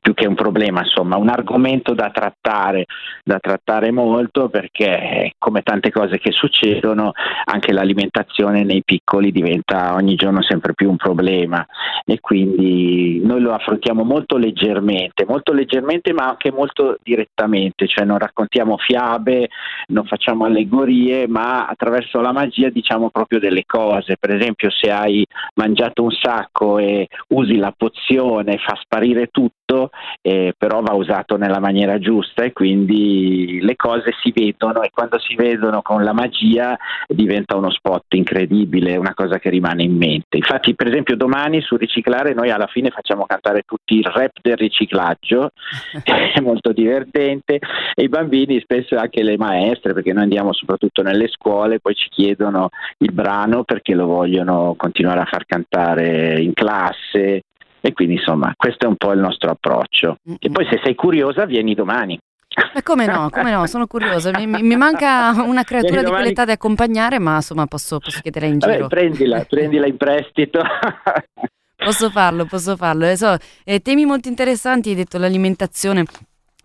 più 0.00 0.14
che 0.14 0.26
un 0.26 0.34
problema, 0.34 0.80
insomma, 0.80 1.16
un 1.16 1.28
argomento 1.28 1.94
da 1.94 2.10
trattare, 2.10 2.86
da 3.24 3.38
trattare 3.38 3.90
molto 3.90 4.48
perché 4.48 5.34
come 5.38 5.62
tante 5.62 5.90
cose 5.90 6.18
che 6.18 6.32
succedono, 6.32 7.12
anche 7.44 7.72
l'alimentazione 7.72 8.64
nei 8.64 8.82
piccoli 8.84 9.32
diventa 9.32 9.94
ogni 9.94 10.14
giorno 10.14 10.42
sempre 10.42 10.74
più 10.74 10.88
un 10.90 10.96
problema 10.96 11.64
e 12.04 12.20
quindi 12.20 13.20
noi 13.24 13.40
lo 13.40 13.52
affrontiamo 13.52 14.02
molto 14.02 14.36
leggermente, 14.36 15.24
molto 15.26 15.52
leggermente 15.52 16.12
ma 16.12 16.28
anche 16.28 16.50
molto 16.50 16.98
direttamente, 17.02 17.86
cioè 17.86 18.04
non 18.04 18.18
raccontiamo 18.18 18.76
fiabe, 18.78 19.48
non 19.88 20.04
facciamo 20.06 20.44
allegorie, 20.44 21.28
ma 21.28 21.66
attraverso 21.66 22.20
la 22.20 22.32
magia 22.32 22.68
diciamo 22.70 23.10
proprio 23.10 23.38
delle 23.38 23.64
cose. 23.66 24.16
Per 24.18 24.34
esempio, 24.34 24.70
se 24.70 24.90
hai 24.90 25.24
mangiato 25.54 26.02
un 26.02 26.10
sacco 26.10 26.78
e 26.78 27.08
usi 27.28 27.56
la 27.56 27.74
pozione, 27.76 28.58
fa 28.58 28.76
sparire 28.80 29.28
tutto, 29.28 29.89
eh, 30.20 30.54
però 30.56 30.80
va 30.80 30.94
usato 30.94 31.36
nella 31.36 31.60
maniera 31.60 31.98
giusta 31.98 32.44
e 32.44 32.52
quindi 32.52 33.58
le 33.60 33.76
cose 33.76 34.14
si 34.22 34.32
vedono 34.32 34.82
e 34.82 34.90
quando 34.92 35.18
si 35.18 35.34
vedono 35.34 35.82
con 35.82 36.02
la 36.02 36.12
magia 36.12 36.76
diventa 37.06 37.56
uno 37.56 37.70
spot 37.70 38.14
incredibile, 38.14 38.96
una 38.96 39.14
cosa 39.14 39.38
che 39.38 39.50
rimane 39.50 39.82
in 39.82 39.96
mente. 39.96 40.36
Infatti, 40.36 40.74
per 40.74 40.88
esempio, 40.88 41.16
domani 41.16 41.60
su 41.60 41.76
Riciclare 41.76 42.34
noi 42.34 42.50
alla 42.50 42.66
fine 42.66 42.90
facciamo 42.90 43.24
cantare 43.26 43.62
tutti 43.66 43.96
il 43.96 44.04
rap 44.04 44.38
del 44.42 44.56
riciclaggio, 44.56 45.50
è 46.34 46.40
molto 46.40 46.72
divertente 46.72 47.58
e 47.94 48.02
i 48.02 48.08
bambini, 48.08 48.60
spesso 48.60 48.96
anche 48.96 49.22
le 49.22 49.36
maestre, 49.36 49.92
perché 49.92 50.12
noi 50.12 50.24
andiamo 50.24 50.52
soprattutto 50.52 51.02
nelle 51.02 51.28
scuole, 51.28 51.80
poi 51.80 51.94
ci 51.94 52.08
chiedono 52.08 52.68
il 52.98 53.12
brano 53.12 53.64
perché 53.64 53.94
lo 53.94 54.06
vogliono 54.06 54.74
continuare 54.76 55.20
a 55.20 55.26
far 55.26 55.44
cantare 55.46 56.40
in 56.40 56.52
classe 56.52 57.42
e 57.80 57.92
quindi 57.92 58.14
insomma 58.14 58.52
questo 58.56 58.86
è 58.86 58.88
un 58.88 58.96
po' 58.96 59.12
il 59.12 59.20
nostro 59.20 59.50
approccio. 59.50 60.16
E 60.38 60.50
poi 60.50 60.66
se 60.70 60.80
sei 60.82 60.94
curiosa 60.94 61.44
vieni 61.46 61.74
domani. 61.74 62.18
Ma 62.74 62.82
come 62.82 63.06
no, 63.06 63.30
come 63.30 63.52
no, 63.52 63.66
sono 63.66 63.86
curiosa. 63.86 64.32
Mi, 64.36 64.46
mi 64.46 64.76
manca 64.76 65.30
una 65.42 65.62
creatura 65.62 66.02
di 66.02 66.10
quell'età 66.10 66.44
da 66.44 66.52
accompagnare, 66.52 67.18
ma 67.20 67.36
insomma 67.36 67.66
posso, 67.66 67.98
posso 67.98 68.20
chiedere 68.20 68.46
in 68.46 68.58
Vabbè, 68.58 68.74
giro. 68.74 68.86
Prendila, 68.88 69.44
prendila 69.48 69.86
in 69.86 69.96
prestito. 69.96 70.60
posso 71.76 72.10
farlo, 72.10 72.46
posso 72.46 72.76
farlo. 72.76 73.06
Eh, 73.06 73.16
so, 73.16 73.36
eh, 73.64 73.80
temi 73.80 74.04
molto 74.04 74.28
interessanti, 74.28 74.90
hai 74.90 74.96
detto 74.96 75.18
l'alimentazione 75.18 76.04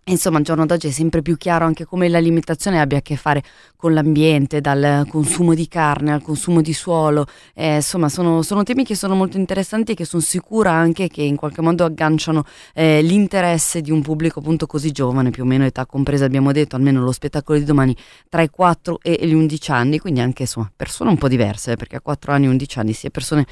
Insomma, 0.08 0.38
al 0.38 0.44
giorno 0.44 0.66
d'oggi 0.66 0.86
è 0.86 0.90
sempre 0.92 1.20
più 1.20 1.36
chiaro 1.36 1.64
anche 1.64 1.84
come 1.84 2.08
l'alimentazione 2.08 2.80
abbia 2.80 2.98
a 2.98 3.00
che 3.00 3.16
fare 3.16 3.42
con 3.74 3.92
l'ambiente, 3.92 4.60
dal 4.60 5.04
consumo 5.08 5.52
di 5.52 5.66
carne 5.66 6.12
al 6.12 6.22
consumo 6.22 6.60
di 6.60 6.72
suolo. 6.72 7.26
Eh, 7.56 7.74
insomma, 7.74 8.08
sono, 8.08 8.42
sono, 8.42 8.62
temi 8.62 8.84
che 8.84 8.94
sono 8.94 9.16
molto 9.16 9.36
interessanti 9.36 9.92
e 9.92 9.94
che 9.96 10.04
sono 10.04 10.22
sicura 10.22 10.70
anche 10.70 11.08
che 11.08 11.22
in 11.22 11.34
qualche 11.34 11.60
modo 11.60 11.84
agganciano 11.84 12.44
eh, 12.72 13.02
l'interesse 13.02 13.80
di 13.80 13.90
un 13.90 14.00
pubblico 14.00 14.38
appunto 14.38 14.66
così 14.66 14.92
giovane, 14.92 15.30
più 15.30 15.42
o 15.42 15.46
meno 15.46 15.64
età 15.64 15.86
compresa, 15.86 16.24
abbiamo 16.24 16.52
detto, 16.52 16.76
almeno 16.76 17.02
lo 17.02 17.10
spettacolo 17.10 17.58
di 17.58 17.64
domani, 17.64 17.92
tra 18.28 18.42
i 18.42 18.48
4 18.48 19.00
e 19.02 19.18
gli 19.26 19.34
11 19.34 19.72
anni, 19.72 19.98
quindi 19.98 20.20
anche 20.20 20.42
insomma, 20.42 20.70
persone 20.76 21.10
un 21.10 21.18
po' 21.18 21.26
diverse, 21.26 21.72
eh, 21.72 21.76
perché 21.76 21.96
a 21.96 22.00
4 22.00 22.30
anni 22.30 22.44
e 22.44 22.50
11 22.50 22.78
anni 22.78 22.92
si 22.92 23.08
è 23.08 23.10
persone 23.10 23.44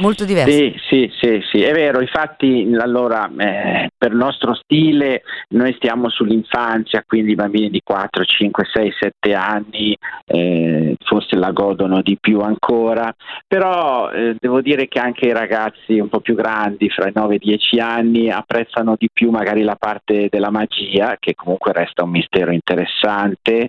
molto 0.00 0.24
diverse. 0.24 0.50
Sì, 0.50 0.74
sì, 0.88 1.10
sì, 1.20 1.40
sì, 1.52 1.62
è 1.62 1.72
vero. 1.72 2.00
Infatti, 2.00 2.68
allora, 2.80 3.30
eh, 3.38 3.90
per 3.96 4.10
il 4.10 4.16
nostro 4.16 4.56
stile, 4.56 5.22
noi 5.50 5.72
stiamo 5.74 5.99
siamo 6.00 6.08
sull'infanzia, 6.08 7.04
quindi 7.06 7.32
i 7.32 7.34
bambini 7.34 7.68
di 7.68 7.82
4, 7.84 8.24
5, 8.24 8.64
6, 8.72 8.92
7 8.98 9.34
anni 9.34 9.96
eh, 10.24 10.96
forse 11.04 11.36
la 11.36 11.50
godono 11.50 12.00
di 12.00 12.16
più 12.18 12.40
ancora, 12.40 13.14
però 13.46 14.10
eh, 14.10 14.36
devo 14.38 14.62
dire 14.62 14.88
che 14.88 14.98
anche 14.98 15.26
i 15.26 15.32
ragazzi 15.32 15.98
un 15.98 16.08
po' 16.08 16.20
più 16.20 16.34
grandi, 16.34 16.88
fra 16.88 17.08
i 17.08 17.12
9 17.14 17.34
e 17.34 17.36
i 17.36 17.38
10 17.38 17.78
anni, 17.80 18.30
apprezzano 18.30 18.94
di 18.98 19.10
più 19.12 19.30
magari 19.30 19.62
la 19.62 19.76
parte 19.76 20.28
della 20.30 20.50
magia, 20.50 21.16
che 21.18 21.34
comunque 21.34 21.72
resta 21.72 22.04
un 22.04 22.10
mistero 22.10 22.52
interessante, 22.52 23.68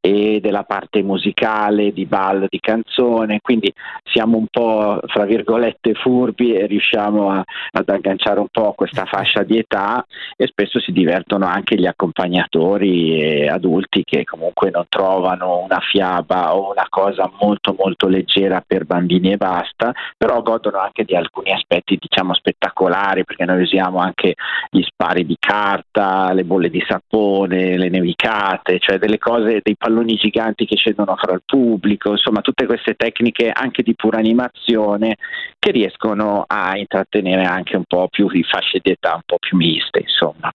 e 0.00 0.40
della 0.42 0.64
parte 0.64 1.02
musicale, 1.02 1.92
di 1.92 2.04
ballo, 2.06 2.46
di 2.48 2.60
canzone, 2.60 3.40
quindi 3.40 3.72
siamo 4.04 4.36
un 4.36 4.46
po' 4.50 5.00
fra 5.06 5.24
virgolette 5.24 5.94
furbi 5.94 6.54
e 6.54 6.66
riusciamo 6.66 7.30
a, 7.30 7.44
ad 7.72 7.88
agganciare 7.88 8.40
un 8.40 8.48
po' 8.50 8.72
questa 8.72 9.04
fascia 9.04 9.42
di 9.42 9.58
età 9.58 10.04
e 10.36 10.46
spesso 10.46 10.80
si 10.80 10.92
divertono 10.92 11.46
anche 11.46 11.69
anche 11.70 11.76
gli 11.76 11.86
accompagnatori 11.86 13.46
adulti 13.46 14.02
che 14.02 14.24
comunque 14.24 14.70
non 14.70 14.86
trovano 14.88 15.58
una 15.58 15.78
fiaba 15.78 16.54
o 16.56 16.72
una 16.72 16.86
cosa 16.88 17.30
molto 17.40 17.74
molto 17.78 18.08
leggera 18.08 18.62
per 18.66 18.84
bambini 18.84 19.32
e 19.32 19.36
basta, 19.36 19.92
però 20.16 20.42
godono 20.42 20.78
anche 20.78 21.04
di 21.04 21.14
alcuni 21.14 21.52
aspetti 21.52 21.96
diciamo 22.00 22.34
spettacolari 22.34 23.24
perché 23.24 23.44
noi 23.44 23.62
usiamo 23.62 23.98
anche 23.98 24.34
gli 24.70 24.82
spari 24.82 25.24
di 25.24 25.36
carta, 25.38 26.32
le 26.32 26.44
bolle 26.44 26.70
di 26.70 26.82
sapone, 26.86 27.78
le 27.78 27.88
nevicate, 27.88 28.78
cioè 28.80 28.98
delle 28.98 29.18
cose, 29.18 29.60
dei 29.62 29.76
palloni 29.76 30.16
giganti 30.16 30.66
che 30.66 30.76
scendono 30.76 31.14
fra 31.16 31.34
il 31.34 31.42
pubblico, 31.44 32.10
insomma 32.10 32.40
tutte 32.40 32.66
queste 32.66 32.94
tecniche 32.94 33.50
anche 33.50 33.82
di 33.82 33.94
pura 33.94 34.18
animazione 34.18 35.16
che 35.58 35.70
riescono 35.70 36.44
a 36.46 36.76
intrattenere 36.76 37.44
anche 37.44 37.76
un 37.76 37.84
po' 37.86 38.08
più 38.08 38.28
di 38.28 38.42
fasce 38.42 38.80
di 38.82 38.90
età 38.90 39.14
un 39.14 39.22
po' 39.24 39.38
più 39.38 39.56
miste, 39.56 40.00
insomma. 40.00 40.50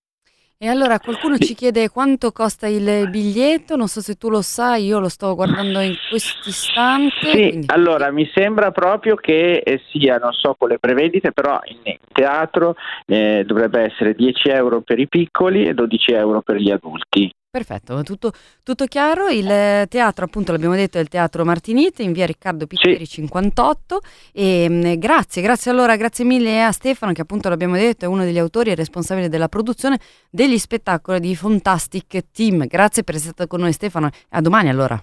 E 0.57 0.69
allora 0.69 0.99
qualcuno 0.99 1.37
ci 1.37 1.53
chiede 1.53 1.89
quanto 1.89 2.31
costa 2.31 2.65
il 2.65 3.09
biglietto, 3.09 3.75
non 3.75 3.89
so 3.89 3.99
se 3.99 4.15
tu 4.15 4.29
lo 4.29 4.41
sai, 4.41 4.85
io 4.85 4.99
lo 4.99 5.09
sto 5.09 5.35
guardando 5.35 5.81
in 5.81 5.95
questo 6.09 6.47
istante. 6.47 7.29
Sì, 7.29 7.31
quindi... 7.31 7.65
allora 7.67 8.09
mi 8.09 8.29
sembra 8.33 8.71
proprio 8.71 9.15
che 9.15 9.57
eh, 9.57 9.81
sia, 9.89 10.17
non 10.17 10.31
so 10.31 10.55
con 10.57 10.69
le 10.69 10.79
prevendite, 10.79 11.33
però 11.33 11.59
in 11.65 11.97
teatro 12.09 12.75
eh, 13.05 13.43
dovrebbe 13.45 13.81
essere 13.81 14.13
10 14.13 14.47
euro 14.47 14.79
per 14.79 14.97
i 14.97 15.09
piccoli 15.09 15.65
e 15.65 15.73
12 15.73 16.11
euro 16.13 16.41
per 16.41 16.55
gli 16.55 16.71
adulti. 16.71 17.29
Perfetto, 17.55 18.03
tutto, 18.03 18.33
tutto, 18.63 18.83
chiaro. 18.83 19.29
Il 19.29 19.87
teatro, 19.87 20.25
appunto, 20.25 20.51
l'abbiamo 20.51 20.75
detto, 20.75 20.97
è 20.97 21.01
il 21.01 21.07
Teatro 21.07 21.45
Martinite 21.45 22.03
in 22.03 22.11
via 22.11 22.25
Riccardo 22.25 22.67
Pitteri 22.67 23.05
sì. 23.05 23.13
58. 23.13 24.01
E, 24.33 24.67
mm, 24.69 24.93
grazie, 24.95 25.41
grazie 25.41 25.71
allora, 25.71 25.95
grazie 25.95 26.25
mille 26.25 26.61
a 26.61 26.73
Stefano, 26.73 27.13
che 27.13 27.21
appunto 27.21 27.47
l'abbiamo 27.47 27.75
detto, 27.75 28.03
è 28.03 28.09
uno 28.09 28.25
degli 28.25 28.39
autori 28.39 28.71
e 28.71 28.75
responsabile 28.75 29.29
della 29.29 29.47
produzione 29.47 29.99
degli 30.29 30.57
spettacoli 30.57 31.21
di 31.21 31.33
Fantastic 31.33 32.25
Team. 32.33 32.67
Grazie 32.67 33.05
per 33.05 33.15
essere 33.15 33.31
stato 33.31 33.47
con 33.47 33.61
noi, 33.61 33.71
Stefano. 33.71 34.09
A 34.31 34.41
domani 34.41 34.67
allora. 34.67 35.01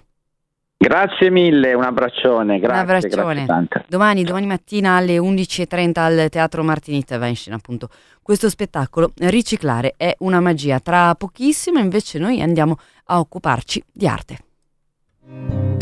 Grazie 0.83 1.29
mille, 1.29 1.73
un 1.73 1.83
abbraccione, 1.83 2.59
grazie, 2.59 2.73
un 2.73 2.89
abbraccione. 2.89 3.45
Grazie 3.45 3.85
domani, 3.87 4.23
domani, 4.23 4.45
mattina 4.47 4.97
alle 4.97 5.17
11.30 5.17 5.91
al 5.95 6.27
Teatro 6.29 6.61
Martinit 6.61 7.17
va 7.17 7.27
in 7.27 7.37
scena 7.37 7.55
appunto 7.55 7.87
questo 8.21 8.49
spettacolo. 8.49 9.13
Riciclare 9.15 9.93
è 9.95 10.13
una 10.19 10.41
magia. 10.41 10.81
Tra 10.81 11.15
pochissimo 11.15 11.79
invece 11.79 12.19
noi 12.19 12.41
andiamo 12.41 12.75
a 13.05 13.19
occuparci 13.19 13.81
di 13.93 14.07
arte. 14.07 15.72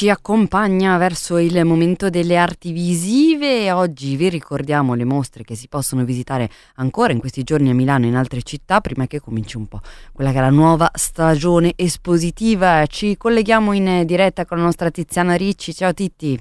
Ci 0.00 0.08
accompagna 0.08 0.96
verso 0.96 1.36
il 1.36 1.62
momento 1.66 2.08
delle 2.08 2.38
arti 2.38 2.72
visive 2.72 3.70
oggi 3.70 4.16
vi 4.16 4.30
ricordiamo 4.30 4.94
le 4.94 5.04
mostre 5.04 5.44
che 5.44 5.54
si 5.54 5.68
possono 5.68 6.04
visitare 6.04 6.48
ancora 6.76 7.12
in 7.12 7.18
questi 7.18 7.42
giorni 7.42 7.68
a 7.68 7.74
Milano 7.74 8.06
e 8.06 8.08
in 8.08 8.16
altre 8.16 8.40
città 8.40 8.80
prima 8.80 9.06
che 9.06 9.20
cominci 9.20 9.58
un 9.58 9.66
po' 9.66 9.80
quella 10.14 10.32
che 10.32 10.38
è 10.38 10.40
la 10.40 10.48
nuova 10.48 10.88
stagione 10.94 11.74
espositiva. 11.76 12.86
Ci 12.86 13.18
colleghiamo 13.18 13.74
in 13.74 14.04
diretta 14.06 14.46
con 14.46 14.56
la 14.56 14.62
nostra 14.62 14.88
Tiziana 14.88 15.34
Ricci. 15.34 15.74
Ciao 15.74 15.92
Titti. 15.92 16.38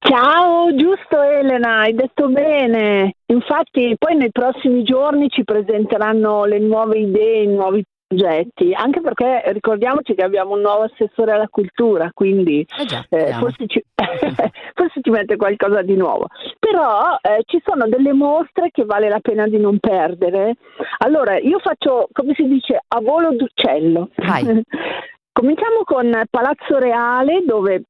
Ciao, 0.00 0.74
giusto 0.74 1.22
Elena, 1.22 1.82
hai 1.82 1.94
detto 1.94 2.28
bene. 2.28 3.14
Infatti 3.26 3.94
poi 3.96 4.16
nei 4.16 4.32
prossimi 4.32 4.82
giorni 4.82 5.28
ci 5.28 5.44
presenteranno 5.44 6.44
le 6.44 6.58
nuove 6.58 6.98
idee, 6.98 7.42
i 7.44 7.46
nuovi 7.46 7.84
progetti, 8.14 8.72
anche 8.72 9.00
perché 9.00 9.42
ricordiamoci 9.52 10.14
che 10.14 10.22
abbiamo 10.22 10.54
un 10.54 10.60
nuovo 10.60 10.84
assessore 10.84 11.32
alla 11.32 11.48
cultura, 11.48 12.10
quindi 12.12 12.66
eh 12.78 12.84
già, 12.84 13.04
eh, 13.08 13.32
forse, 13.34 13.66
ci, 13.66 13.84
forse, 14.74 15.00
ci, 15.02 15.10
mette 15.10 15.36
qualcosa 15.36 15.82
di 15.82 15.96
nuovo. 15.96 16.28
Però 16.58 17.16
eh, 17.20 17.42
ci 17.46 17.60
sono 17.64 17.86
delle 17.88 18.12
mostre 18.12 18.70
che 18.70 18.84
vale 18.84 19.08
la 19.08 19.20
pena 19.20 19.46
di 19.46 19.58
non 19.58 19.78
perdere. 19.78 20.56
Allora, 20.98 21.38
io 21.38 21.58
faccio, 21.58 22.08
come 22.12 22.32
si 22.34 22.46
dice, 22.46 22.80
a 22.86 23.00
volo 23.00 23.34
d'uccello. 23.34 24.10
Cominciamo 25.32 25.82
con 25.84 26.22
Palazzo 26.30 26.78
Reale 26.78 27.42
dove 27.44 27.82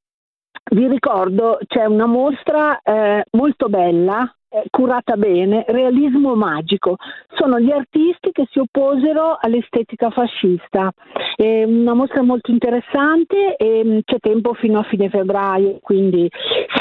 vi 0.70 0.89
ricordo 0.89 1.59
c'è 1.66 1.85
una 1.85 2.07
mostra 2.07 2.81
eh, 2.83 3.22
molto 3.33 3.68
bella 3.68 4.35
eh, 4.55 4.67
curata 4.71 5.17
bene, 5.17 5.65
realismo 5.67 6.37
magico. 6.37 6.95
Sono 7.35 7.59
gli 7.59 7.73
artisti 7.73 8.31
che 8.31 8.47
si 8.53 8.61
opposero 8.61 9.37
all'estetica 9.41 10.11
fascista. 10.11 10.93
È 11.35 11.65
una 11.65 11.95
mostra 11.95 12.23
molto 12.23 12.53
interessante 12.53 13.57
e 13.57 13.83
mm, 13.85 13.99
c'è 14.05 14.19
tempo 14.21 14.55
fino 14.55 14.79
a 14.79 14.85
fine 14.85 15.09
febbraio, 15.09 15.79
quindi 15.83 16.31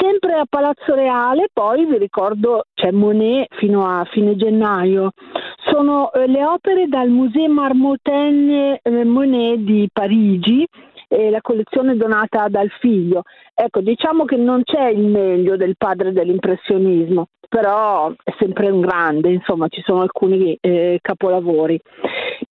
sempre 0.00 0.34
a 0.34 0.46
Palazzo 0.48 0.94
Reale, 0.94 1.48
poi 1.52 1.84
vi 1.86 1.98
ricordo 1.98 2.66
c'è 2.74 2.92
Monet 2.92 3.52
fino 3.56 3.84
a 3.84 4.04
fine 4.04 4.36
gennaio. 4.36 5.10
Sono 5.72 6.12
eh, 6.12 6.28
le 6.28 6.44
opere 6.44 6.86
dal 6.86 7.08
Musée 7.08 7.48
Marmottan 7.48 8.78
eh, 8.80 9.04
Monet 9.04 9.58
di 9.58 9.88
Parigi 9.92 10.64
e 11.08 11.30
la 11.30 11.40
collezione 11.40 11.96
donata 11.96 12.48
dal 12.48 12.70
figlio. 12.80 13.22
Ecco, 13.54 13.80
diciamo 13.80 14.24
che 14.24 14.36
non 14.36 14.62
c'è 14.64 14.88
il 14.88 15.06
meglio 15.06 15.56
del 15.56 15.76
padre 15.76 16.12
dell'impressionismo, 16.12 17.28
però 17.48 18.12
è 18.22 18.34
sempre 18.38 18.70
un 18.70 18.80
grande, 18.80 19.30
insomma 19.30 19.68
ci 19.68 19.82
sono 19.84 20.00
alcuni 20.02 20.56
eh, 20.60 20.98
capolavori. 21.00 21.80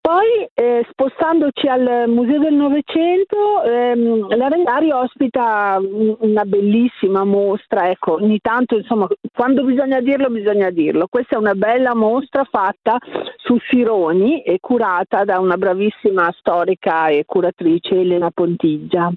Poi 0.06 0.46
eh, 0.52 0.86
spostandoci 0.90 1.66
al 1.66 2.04
Museo 2.08 2.38
del 2.38 2.52
Novecento, 2.52 3.62
ehm, 3.62 4.36
la 4.36 4.48
Rendari 4.48 4.90
ospita 4.90 5.78
una 5.80 6.44
bellissima 6.44 7.24
mostra, 7.24 7.88
ecco, 7.88 8.16
ogni 8.16 8.38
tanto 8.42 8.76
insomma 8.76 9.08
quando 9.32 9.64
bisogna 9.64 10.02
dirlo 10.02 10.28
bisogna 10.28 10.68
dirlo. 10.68 11.06
Questa 11.08 11.36
è 11.36 11.38
una 11.38 11.54
bella 11.54 11.94
mostra 11.94 12.44
fatta 12.44 12.98
su 13.36 13.56
Sironi 13.70 14.42
e 14.42 14.58
curata 14.60 15.24
da 15.24 15.38
una 15.38 15.56
bravissima 15.56 16.30
storica 16.38 17.08
e 17.08 17.24
curatrice 17.24 17.98
Elena 17.98 18.30
Pontiggia. 18.30 19.10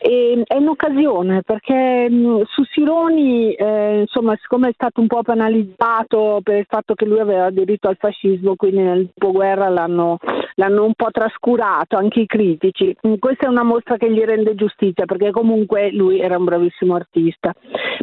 E, 0.00 0.42
è 0.44 0.56
un'occasione 0.56 1.42
perché 1.42 2.08
mh, 2.08 2.44
su 2.46 2.62
Sironi, 2.64 3.52
eh, 3.54 4.00
insomma, 4.00 4.36
siccome 4.40 4.68
è 4.68 4.72
stato 4.72 5.00
un 5.00 5.06
po' 5.06 5.22
penalizzato 5.22 6.40
per 6.42 6.58
il 6.58 6.66
fatto 6.68 6.94
che 6.94 7.04
lui 7.04 7.18
aveva 7.18 7.46
aderito 7.46 7.88
al 7.88 7.96
fascismo, 7.98 8.56
quindi 8.56 8.82
nel 8.82 9.08
dopoguerra 9.14 9.68
l'hanno, 9.68 10.18
l'hanno 10.54 10.84
un 10.84 10.94
po' 10.94 11.10
trascurato 11.10 11.96
anche 11.96 12.20
i 12.20 12.26
critici. 12.26 12.96
Questa 13.18 13.46
è 13.46 13.48
una 13.48 13.64
mostra 13.64 13.96
che 13.96 14.10
gli 14.10 14.22
rende 14.22 14.54
giustizia 14.54 15.04
perché 15.04 15.30
comunque 15.30 15.90
lui 15.92 16.20
era 16.20 16.36
un 16.36 16.44
bravissimo 16.44 16.94
artista. 16.94 17.52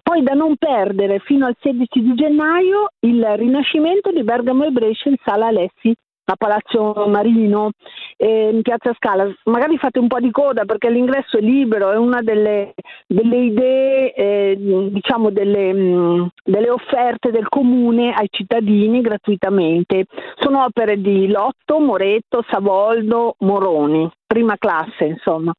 Poi 0.03 0.23
da 0.23 0.33
non 0.33 0.55
perdere 0.57 1.19
fino 1.19 1.45
al 1.45 1.55
16 1.59 2.01
di 2.01 2.13
gennaio 2.15 2.91
il 2.99 3.23
Rinascimento 3.37 4.11
di 4.11 4.23
Bergamo 4.23 4.65
e 4.65 4.71
Brescia 4.71 5.09
in 5.09 5.15
Sala 5.23 5.47
Alessi 5.47 5.95
a 6.25 6.35
Palazzo 6.35 7.05
Marino, 7.07 7.71
eh, 8.17 8.49
in 8.51 8.61
Piazza 8.61 8.93
Scala. 8.95 9.31
Magari 9.45 9.77
fate 9.77 9.99
un 9.99 10.07
po' 10.07 10.19
di 10.19 10.31
coda 10.31 10.65
perché 10.65 10.89
l'ingresso 10.89 11.37
è 11.37 11.41
libero, 11.41 11.91
è 11.91 11.97
una 11.97 12.21
delle, 12.21 12.73
delle 13.07 13.37
idee, 13.37 14.13
eh, 14.13 14.89
diciamo 14.91 15.29
delle, 15.29 15.73
mh, 15.73 15.77
mm, 15.77 16.25
delle, 16.43 16.69
offerte 16.69 17.31
del 17.31 17.47
comune 17.47 18.13
ai 18.13 18.27
cittadini 18.29 19.01
gratuitamente. 19.01 20.05
Sono 20.37 20.63
opere 20.63 20.99
di 20.99 21.27
Lotto, 21.27 21.79
Moretto, 21.79 22.43
Savoldo, 22.49 23.35
Moroni. 23.39 24.09
Prima 24.25 24.55
classe, 24.57 25.05
insomma. 25.05 25.53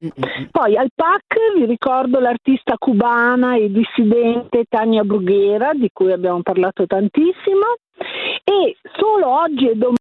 Poi 0.50 0.76
al 0.76 0.90
PAC 0.94 1.54
vi 1.56 1.66
ricordo 1.66 2.18
l'artista 2.18 2.74
cubana 2.76 3.56
e 3.56 3.70
dissidente 3.70 4.64
Tania 4.68 5.04
Brughera, 5.04 5.72
di 5.72 5.88
cui 5.92 6.12
abbiamo 6.12 6.42
parlato 6.42 6.84
tantissimo. 6.84 7.76
E 8.44 8.76
solo 8.96 9.28
oggi 9.28 9.68
e 9.68 9.74
domani 9.74 9.96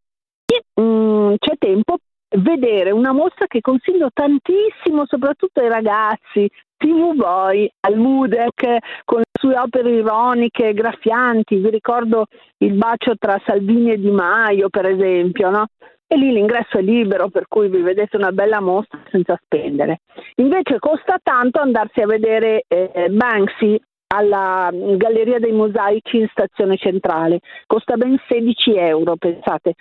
mh, 0.75 0.81
mm, 0.81 1.33
c'è 1.39 1.53
tempo 1.57 1.97
vedere 2.37 2.91
una 2.91 3.11
mostra 3.11 3.47
che 3.47 3.61
consiglio 3.61 4.09
tantissimo, 4.13 5.05
soprattutto 5.05 5.59
ai 5.59 5.69
ragazzi, 5.69 6.49
TV 6.77 7.13
Boy 7.13 7.69
al 7.81 7.97
Mudec 7.97 8.77
con 9.05 9.19
le 9.19 9.25
sue 9.31 9.57
opere 9.57 9.91
ironiche, 9.91 10.73
graffianti, 10.73 11.55
vi 11.57 11.69
ricordo 11.69 12.25
il 12.59 12.73
bacio 12.73 13.15
tra 13.17 13.41
Salvini 13.45 13.91
e 13.91 13.99
Di 13.99 14.11
Maio 14.11 14.69
per 14.69 14.85
esempio, 14.85 15.49
no? 15.49 15.67
E 16.07 16.17
lì 16.17 16.31
l'ingresso 16.31 16.77
è 16.77 16.81
libero, 16.81 17.29
per 17.29 17.47
cui 17.47 17.67
vi 17.67 17.81
vedete 17.81 18.15
una 18.15 18.31
bella 18.31 18.61
mostra 18.61 19.01
senza 19.09 19.39
spendere. 19.43 20.01
Invece 20.35 20.77
costa 20.77 21.17
tanto 21.21 21.59
andarsi 21.59 21.99
a 22.01 22.05
vedere 22.05 22.63
eh, 22.67 23.07
Banksy 23.09 23.79
alla 24.13 24.69
Galleria 24.71 25.39
dei 25.39 25.51
Mosaici 25.51 26.17
in 26.17 26.27
stazione 26.29 26.77
centrale, 26.77 27.39
costa 27.65 27.95
ben 27.95 28.21
16 28.27 28.75
euro, 28.75 29.15
pensate, 29.15 29.73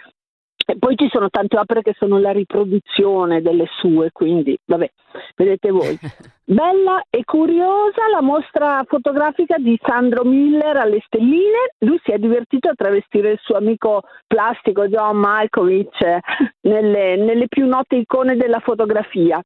e 0.66 0.76
poi 0.78 0.96
ci 0.96 1.08
sono 1.10 1.28
tante 1.28 1.58
opere 1.58 1.82
che 1.82 1.94
sono 1.96 2.18
la 2.18 2.30
riproduzione 2.30 3.42
delle 3.42 3.66
sue, 3.78 4.10
quindi 4.12 4.58
vabbè, 4.64 4.90
vedete 5.36 5.70
voi. 5.70 5.98
Bella 6.46 7.02
e 7.08 7.24
curiosa 7.24 8.06
la 8.10 8.20
mostra 8.20 8.84
fotografica 8.86 9.56
di 9.56 9.78
Sandro 9.82 10.24
Miller 10.24 10.76
alle 10.76 11.00
Stelline. 11.06 11.72
Lui 11.78 11.98
si 12.04 12.12
è 12.12 12.18
divertito 12.18 12.68
a 12.68 12.74
travestire 12.74 13.30
il 13.32 13.38
suo 13.42 13.56
amico 13.56 14.02
plastico 14.26 14.86
John 14.86 15.16
Malkovich 15.16 16.18
nelle, 16.62 17.16
nelle 17.16 17.48
più 17.48 17.66
note 17.66 17.96
icone 17.96 18.36
della 18.36 18.60
fotografia. 18.60 19.40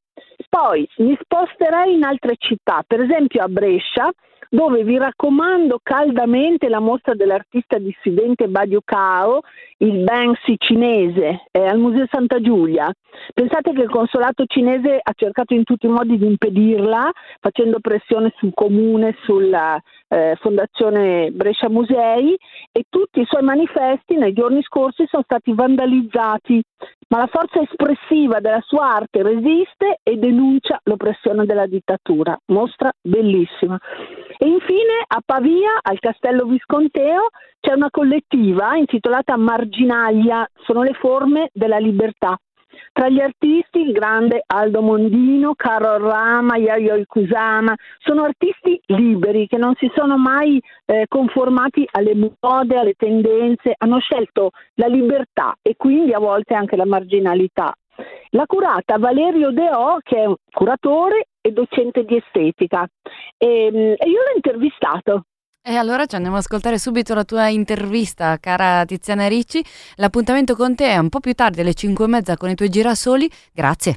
Poi 0.49 0.89
mi 0.97 1.17
sposterei 1.21 1.95
in 1.95 2.03
altre 2.03 2.35
città, 2.37 2.83
per 2.85 3.01
esempio 3.01 3.43
a 3.43 3.49
Brescia, 3.49 4.11
dove 4.51 4.83
vi 4.85 4.97
raccomando 4.97 5.81
caldamente 5.83 6.69
la 6.69 6.81
mostra 6.81 7.15
dell'artista 7.15 7.79
dissidente 7.79 8.49
Badio 8.49 8.81
Cao, 8.85 9.41
il 9.79 10.03
Banksy 10.03 10.57
cinese, 10.59 11.47
eh, 11.51 11.67
al 11.67 11.79
Museo 11.79 12.07
Santa 12.11 12.41
Giulia. 12.41 12.91
Pensate 13.35 13.73
che 13.73 13.83
il 13.83 13.91
consolato 13.91 14.45
cinese 14.47 14.99
ha 15.03 15.13
cercato 15.15 15.55
in 15.55 15.65
tutti 15.65 15.87
i 15.87 15.91
modi 15.91 16.19
di 16.19 16.27
impedirla, 16.27 17.11
facendo 17.41 17.79
pressione 17.81 18.33
sul 18.37 18.53
comune, 18.55 19.17
sulla 19.23 19.81
eh, 20.09 20.37
Fondazione 20.41 21.31
Brescia 21.31 21.69
Musei 21.69 22.37
e 22.73 22.85
tutti 22.89 23.21
i 23.21 23.27
suoi 23.27 23.43
manifesti 23.43 24.17
nei 24.17 24.33
giorni 24.33 24.63
scorsi 24.63 25.07
sono 25.07 25.23
stati 25.23 25.53
vandalizzati, 25.53 26.63
ma 27.09 27.19
la 27.19 27.27
forza 27.27 27.61
espressiva 27.61 28.41
della 28.41 28.63
sua 28.67 28.95
arte 28.95 29.23
resiste 29.23 29.99
e 30.03 30.17
denuncia 30.17 30.81
l'oppressione 30.85 31.45
della 31.45 31.67
dittatura. 31.67 32.37
Mostra 32.47 32.91
bellissima. 33.01 33.79
E 34.39 34.47
infine 34.47 35.05
a 35.07 35.21
Pavia, 35.25 35.79
al 35.83 35.99
Castello 35.99 36.45
Visconteo, 36.45 37.29
c'è 37.61 37.73
una 37.73 37.91
collettiva 37.91 38.77
intitolata 38.77 39.37
Marginaglia, 39.37 40.49
sono 40.65 40.83
le 40.83 40.93
forme 40.93 41.51
della 41.53 41.79
libertà. 41.79 42.39
Tra 42.93 43.09
gli 43.09 43.21
artisti 43.21 43.81
il 43.81 43.93
grande 43.93 44.43
Aldo 44.47 44.81
Mondino, 44.83 45.55
Carol 45.55 46.01
Rama, 46.01 46.57
Yayoi 46.57 47.05
Kusama, 47.07 47.75
sono 47.99 48.25
artisti 48.25 48.81
liberi 48.87 49.47
che 49.47 49.57
non 49.57 49.75
si 49.77 49.91
sono 49.95 50.17
mai 50.17 50.61
eh, 50.85 51.07
conformati 51.09 51.87
alle 51.93 52.15
mode, 52.15 52.77
alle 52.77 52.95
tendenze, 52.95 53.75
hanno 53.77 53.99
scelto 53.99 54.51
la 54.75 54.87
libertà 54.87 55.57
e 55.63 55.75
quindi 55.77 56.13
a 56.13 56.19
volte 56.19 56.55
anche 56.55 56.77
la 56.77 56.87
marginalità. 56.87 57.73
La 58.31 58.47
curata 58.47 58.99
Valerio 58.99 59.51
Deò, 59.51 59.99
che 60.03 60.23
è 60.23 60.33
curatore 60.53 61.29
e 61.41 61.51
docente 61.53 62.05
di 62.05 62.17
estetica, 62.17 62.87
e, 63.37 63.71
mm, 63.73 63.93
e 63.97 64.09
io 64.09 64.23
l'ho 64.23 64.35
intervistato 64.37 65.25
e 65.69 65.77
allora 65.77 66.07
ci 66.07 66.15
andiamo 66.15 66.37
ad 66.37 66.43
ascoltare 66.43 66.79
subito 66.79 67.13
la 67.13 67.25
tua 67.25 67.49
intervista, 67.49 68.39
cara 68.39 68.85
Tiziana 68.87 69.29
Ricci. 69.29 69.63
L'appuntamento 69.97 70.55
con 70.55 70.75
te 70.75 70.87
è 70.87 70.97
un 70.97 71.11
po' 71.11 71.21
più 71.21 71.35
tardi, 71.35 71.61
alle 71.61 71.75
5 71.75 72.07
e 72.07 72.09
mezza, 72.09 72.37
con 72.39 72.49
i 72.49 72.55
tuoi 72.55 72.71
girasoli. 72.71 73.29
Grazie. 73.53 73.97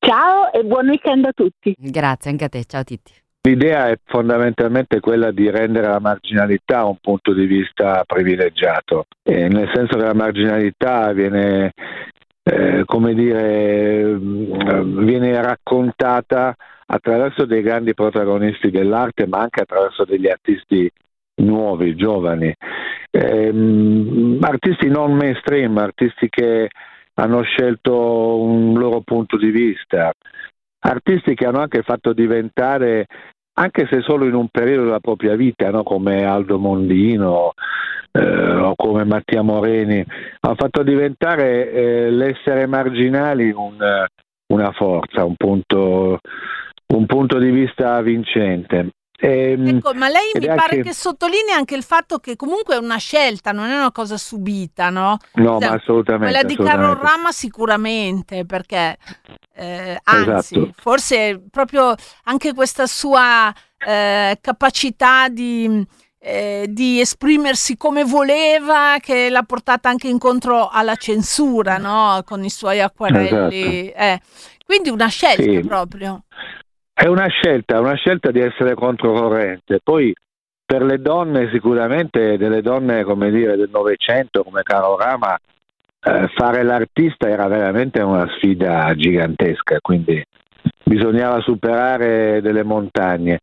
Ciao 0.00 0.52
e 0.52 0.64
buon 0.64 0.88
weekend 0.88 1.24
a 1.26 1.32
tutti. 1.32 1.74
Grazie 1.78 2.32
anche 2.32 2.44
a 2.44 2.48
te, 2.48 2.64
ciao 2.64 2.82
Titti. 2.82 3.12
L'idea 3.42 3.88
è 3.88 3.98
fondamentalmente 4.04 4.98
quella 4.98 5.30
di 5.30 5.48
rendere 5.48 5.86
la 5.86 6.00
marginalità 6.00 6.84
un 6.84 6.98
punto 7.00 7.32
di 7.32 7.46
vista 7.46 8.02
privilegiato, 8.04 9.06
eh, 9.22 9.48
nel 9.48 9.70
senso 9.72 9.96
che 9.96 10.04
la 10.04 10.12
marginalità 10.12 11.12
viene, 11.12 11.72
eh, 12.48 12.84
come 12.86 13.12
dire, 13.12 14.04
mm, 14.04 15.04
viene 15.04 15.40
raccontata 15.42 16.54
attraverso 16.86 17.44
dei 17.44 17.60
grandi 17.60 17.92
protagonisti 17.92 18.70
dell'arte, 18.70 19.26
ma 19.26 19.40
anche 19.40 19.60
attraverso 19.60 20.04
degli 20.04 20.28
artisti 20.28 20.90
nuovi, 21.42 21.94
giovani, 21.94 22.52
ehm, 23.10 24.38
artisti 24.40 24.88
non 24.88 25.12
mainstream, 25.12 25.76
artisti 25.76 26.28
che 26.30 26.70
hanno 27.14 27.42
scelto 27.42 28.40
un 28.40 28.78
loro 28.78 29.02
punto 29.02 29.36
di 29.36 29.50
vista, 29.50 30.10
artisti 30.80 31.34
che 31.34 31.44
hanno 31.44 31.60
anche 31.60 31.82
fatto 31.82 32.14
diventare, 32.14 33.06
anche 33.54 33.86
se 33.90 34.00
solo 34.00 34.24
in 34.24 34.34
un 34.34 34.48
periodo 34.48 34.84
della 34.84 35.00
propria 35.00 35.36
vita, 35.36 35.70
no? 35.70 35.82
come 35.82 36.24
Aldo 36.24 36.58
Mondino 36.58 37.52
eh, 38.12 38.54
o 38.54 38.74
come 38.76 39.04
Mattia 39.04 39.42
Moreni, 39.42 40.04
hanno 40.40 40.54
fatto 40.56 40.82
diventare 40.82 41.70
eh, 41.70 42.10
l'essere 42.10 42.66
marginali 42.66 43.50
un, 43.50 43.76
una 44.52 44.72
forza, 44.72 45.24
un 45.24 45.34
punto 45.36 46.20
un 46.94 47.06
punto 47.06 47.38
di 47.38 47.50
vista 47.50 48.00
vincente. 48.00 48.90
E, 49.20 49.50
ehm, 49.50 49.66
ecco, 49.66 49.94
ma 49.94 50.08
lei 50.08 50.30
mi 50.34 50.46
pare 50.46 50.60
anche... 50.60 50.82
che 50.82 50.94
sottolinea 50.94 51.56
anche 51.56 51.74
il 51.74 51.82
fatto 51.82 52.18
che 52.18 52.36
comunque 52.36 52.76
è 52.76 52.78
una 52.78 52.98
scelta, 52.98 53.50
non 53.50 53.68
è 53.68 53.76
una 53.76 53.90
cosa 53.90 54.16
subita, 54.16 54.90
no? 54.90 55.16
No, 55.34 55.58
cioè, 55.58 55.68
ma 55.68 55.74
assolutamente. 55.74 56.32
Quella 56.32 56.42
di 56.44 56.56
Carol 56.56 56.96
Rama 56.96 57.32
sicuramente, 57.32 58.46
perché 58.46 58.96
eh, 59.54 59.98
anzi, 60.04 60.54
esatto. 60.54 60.70
forse 60.76 61.42
proprio 61.50 61.94
anche 62.24 62.54
questa 62.54 62.86
sua 62.86 63.52
eh, 63.76 64.38
capacità 64.40 65.28
di, 65.28 65.84
eh, 66.18 66.66
di, 66.68 67.00
esprimersi 67.00 67.76
come 67.76 68.04
voleva, 68.04 68.96
che 69.00 69.30
l'ha 69.30 69.42
portata 69.42 69.88
anche 69.88 70.08
incontro 70.08 70.68
alla 70.68 70.96
censura, 70.96 71.78
no? 71.78 72.22
Con 72.24 72.44
i 72.44 72.50
suoi 72.50 72.80
acquarelli. 72.80 73.88
Esatto. 73.88 74.02
Eh, 74.02 74.20
quindi 74.64 74.90
una 74.90 75.08
scelta 75.08 75.42
sì. 75.42 75.60
proprio. 75.60 76.22
È 76.92 77.06
una 77.06 77.28
scelta, 77.28 77.80
una 77.80 77.94
scelta 77.94 78.30
di 78.30 78.40
essere 78.40 78.74
controcorrente. 78.74 79.80
Poi 79.82 80.12
per 80.64 80.82
le 80.82 81.00
donne 81.00 81.48
sicuramente, 81.50 82.36
delle 82.36 82.60
donne 82.60 83.04
come 83.04 83.30
dire 83.30 83.56
del 83.56 83.70
Novecento 83.70 84.42
come 84.42 84.62
Caro 84.62 84.98
Rama, 84.98 85.38
eh, 86.00 86.28
fare 86.34 86.62
l'artista 86.62 87.28
era 87.28 87.46
veramente 87.46 88.02
una 88.02 88.28
sfida 88.36 88.92
gigantesca, 88.94 89.78
quindi 89.80 90.22
bisognava 90.84 91.40
superare 91.40 92.40
delle 92.40 92.62
montagne 92.62 93.40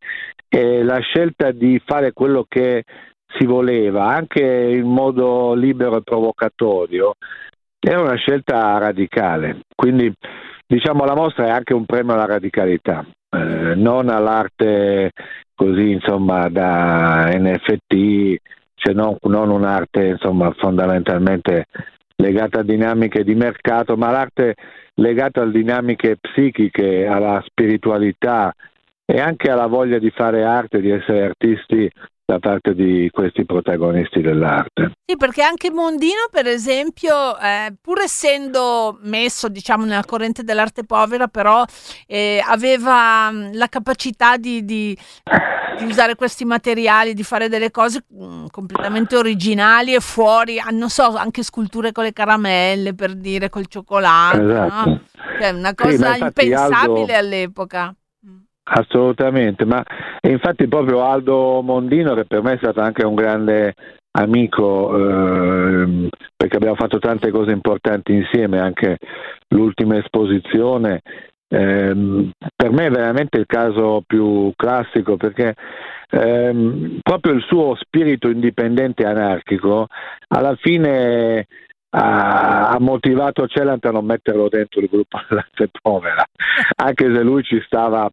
e 0.48 0.82
la 0.82 0.98
scelta 1.00 1.50
di 1.50 1.80
fare 1.84 2.12
quello 2.12 2.44
che 2.48 2.84
si 3.38 3.46
voleva, 3.46 4.06
anche 4.06 4.42
in 4.42 4.86
modo 4.86 5.54
libero 5.54 5.96
e 5.96 6.02
provocatorio, 6.02 7.14
era 7.78 8.00
una 8.00 8.16
scelta 8.16 8.78
radicale. 8.78 9.60
Quindi 9.74 10.12
diciamo 10.66 11.04
la 11.04 11.14
mostra 11.14 11.46
è 11.46 11.50
anche 11.50 11.74
un 11.74 11.84
premio 11.84 12.14
alla 12.14 12.26
radicalità. 12.26 13.04
Eh, 13.28 13.74
non 13.74 14.08
all'arte 14.08 15.10
così 15.54 15.90
insomma 15.90 16.48
da 16.48 17.28
NFT, 17.32 18.36
se 18.74 18.92
non, 18.92 19.16
non 19.22 19.50
un'arte 19.50 20.06
insomma 20.06 20.52
fondamentalmente 20.56 21.66
legata 22.16 22.60
a 22.60 22.62
dinamiche 22.62 23.24
di 23.24 23.34
mercato, 23.34 23.96
ma 23.96 24.10
l'arte 24.10 24.54
legata 24.94 25.42
a 25.42 25.46
dinamiche 25.46 26.16
psichiche, 26.16 27.06
alla 27.06 27.42
spiritualità 27.46 28.52
e 29.04 29.20
anche 29.20 29.50
alla 29.50 29.66
voglia 29.66 29.98
di 29.98 30.10
fare 30.10 30.42
arte, 30.42 30.80
di 30.80 30.90
essere 30.90 31.24
artisti 31.24 31.90
da 32.26 32.40
parte 32.40 32.74
di 32.74 33.08
questi 33.12 33.44
protagonisti 33.44 34.20
dell'arte. 34.20 34.90
Sì, 35.06 35.16
perché 35.16 35.42
anche 35.42 35.70
Mondino, 35.70 36.26
per 36.28 36.48
esempio, 36.48 37.38
eh, 37.38 37.72
pur 37.80 38.00
essendo 38.00 38.98
messo, 39.02 39.48
diciamo, 39.48 39.84
nella 39.84 40.04
corrente 40.04 40.42
dell'arte 40.42 40.82
povera, 40.84 41.28
però 41.28 41.64
eh, 42.08 42.42
aveva 42.44 43.30
mm, 43.30 43.52
la 43.52 43.68
capacità 43.68 44.36
di, 44.38 44.64
di, 44.64 44.98
di, 45.78 45.84
usare 45.84 46.16
questi 46.16 46.44
materiali, 46.44 47.14
di 47.14 47.22
fare 47.22 47.48
delle 47.48 47.70
cose 47.70 48.04
mh, 48.08 48.24
mm, 48.24 48.46
completamente 48.50 49.14
originali 49.14 49.94
e 49.94 50.00
fuori, 50.00 50.58
ah, 50.58 50.70
non 50.70 50.90
so, 50.90 51.14
anche 51.14 51.44
sculture 51.44 51.92
con 51.92 52.02
le 52.02 52.12
caramelle, 52.12 52.92
per 52.96 53.14
dire, 53.14 53.48
col 53.48 53.68
cioccolato, 53.68 54.50
esatto. 54.50 54.90
no? 54.90 55.00
cioè, 55.38 55.50
una 55.50 55.74
cosa 55.76 56.14
sì, 56.14 56.22
impensabile 56.22 57.14
Aldo... 57.14 57.14
all'epoca. 57.14 57.94
Assolutamente, 58.68 59.64
ma 59.64 59.80
infatti 60.22 60.66
proprio 60.66 61.04
Aldo 61.04 61.60
Mondino, 61.62 62.14
che 62.14 62.24
per 62.24 62.42
me 62.42 62.54
è 62.54 62.56
stato 62.56 62.80
anche 62.80 63.06
un 63.06 63.14
grande 63.14 63.74
amico, 64.10 64.96
eh, 64.96 66.08
perché 66.36 66.56
abbiamo 66.56 66.74
fatto 66.74 66.98
tante 66.98 67.30
cose 67.30 67.52
importanti 67.52 68.12
insieme, 68.12 68.58
anche 68.58 68.98
l'ultima 69.50 69.98
esposizione, 69.98 71.00
eh, 71.48 72.30
per 72.56 72.72
me 72.72 72.86
è 72.86 72.90
veramente 72.90 73.38
il 73.38 73.46
caso 73.46 74.02
più 74.04 74.52
classico 74.56 75.16
perché 75.16 75.54
ehm, 76.10 76.98
proprio 77.02 77.34
il 77.34 77.42
suo 77.42 77.76
spirito 77.76 78.28
indipendente 78.28 79.04
e 79.04 79.06
anarchico 79.06 79.86
alla 80.28 80.56
fine 80.56 81.46
ha, 81.90 82.76
motivato 82.80 83.46
Celant 83.46 83.84
a 83.86 83.90
non 83.90 84.04
metterlo 84.04 84.48
dentro 84.48 84.80
il 84.80 84.88
gruppo 84.90 85.18
dell'arte 85.28 85.70
povera, 85.80 86.24
anche 86.76 87.14
se 87.14 87.22
lui 87.22 87.42
ci 87.44 87.62
stava 87.64 88.10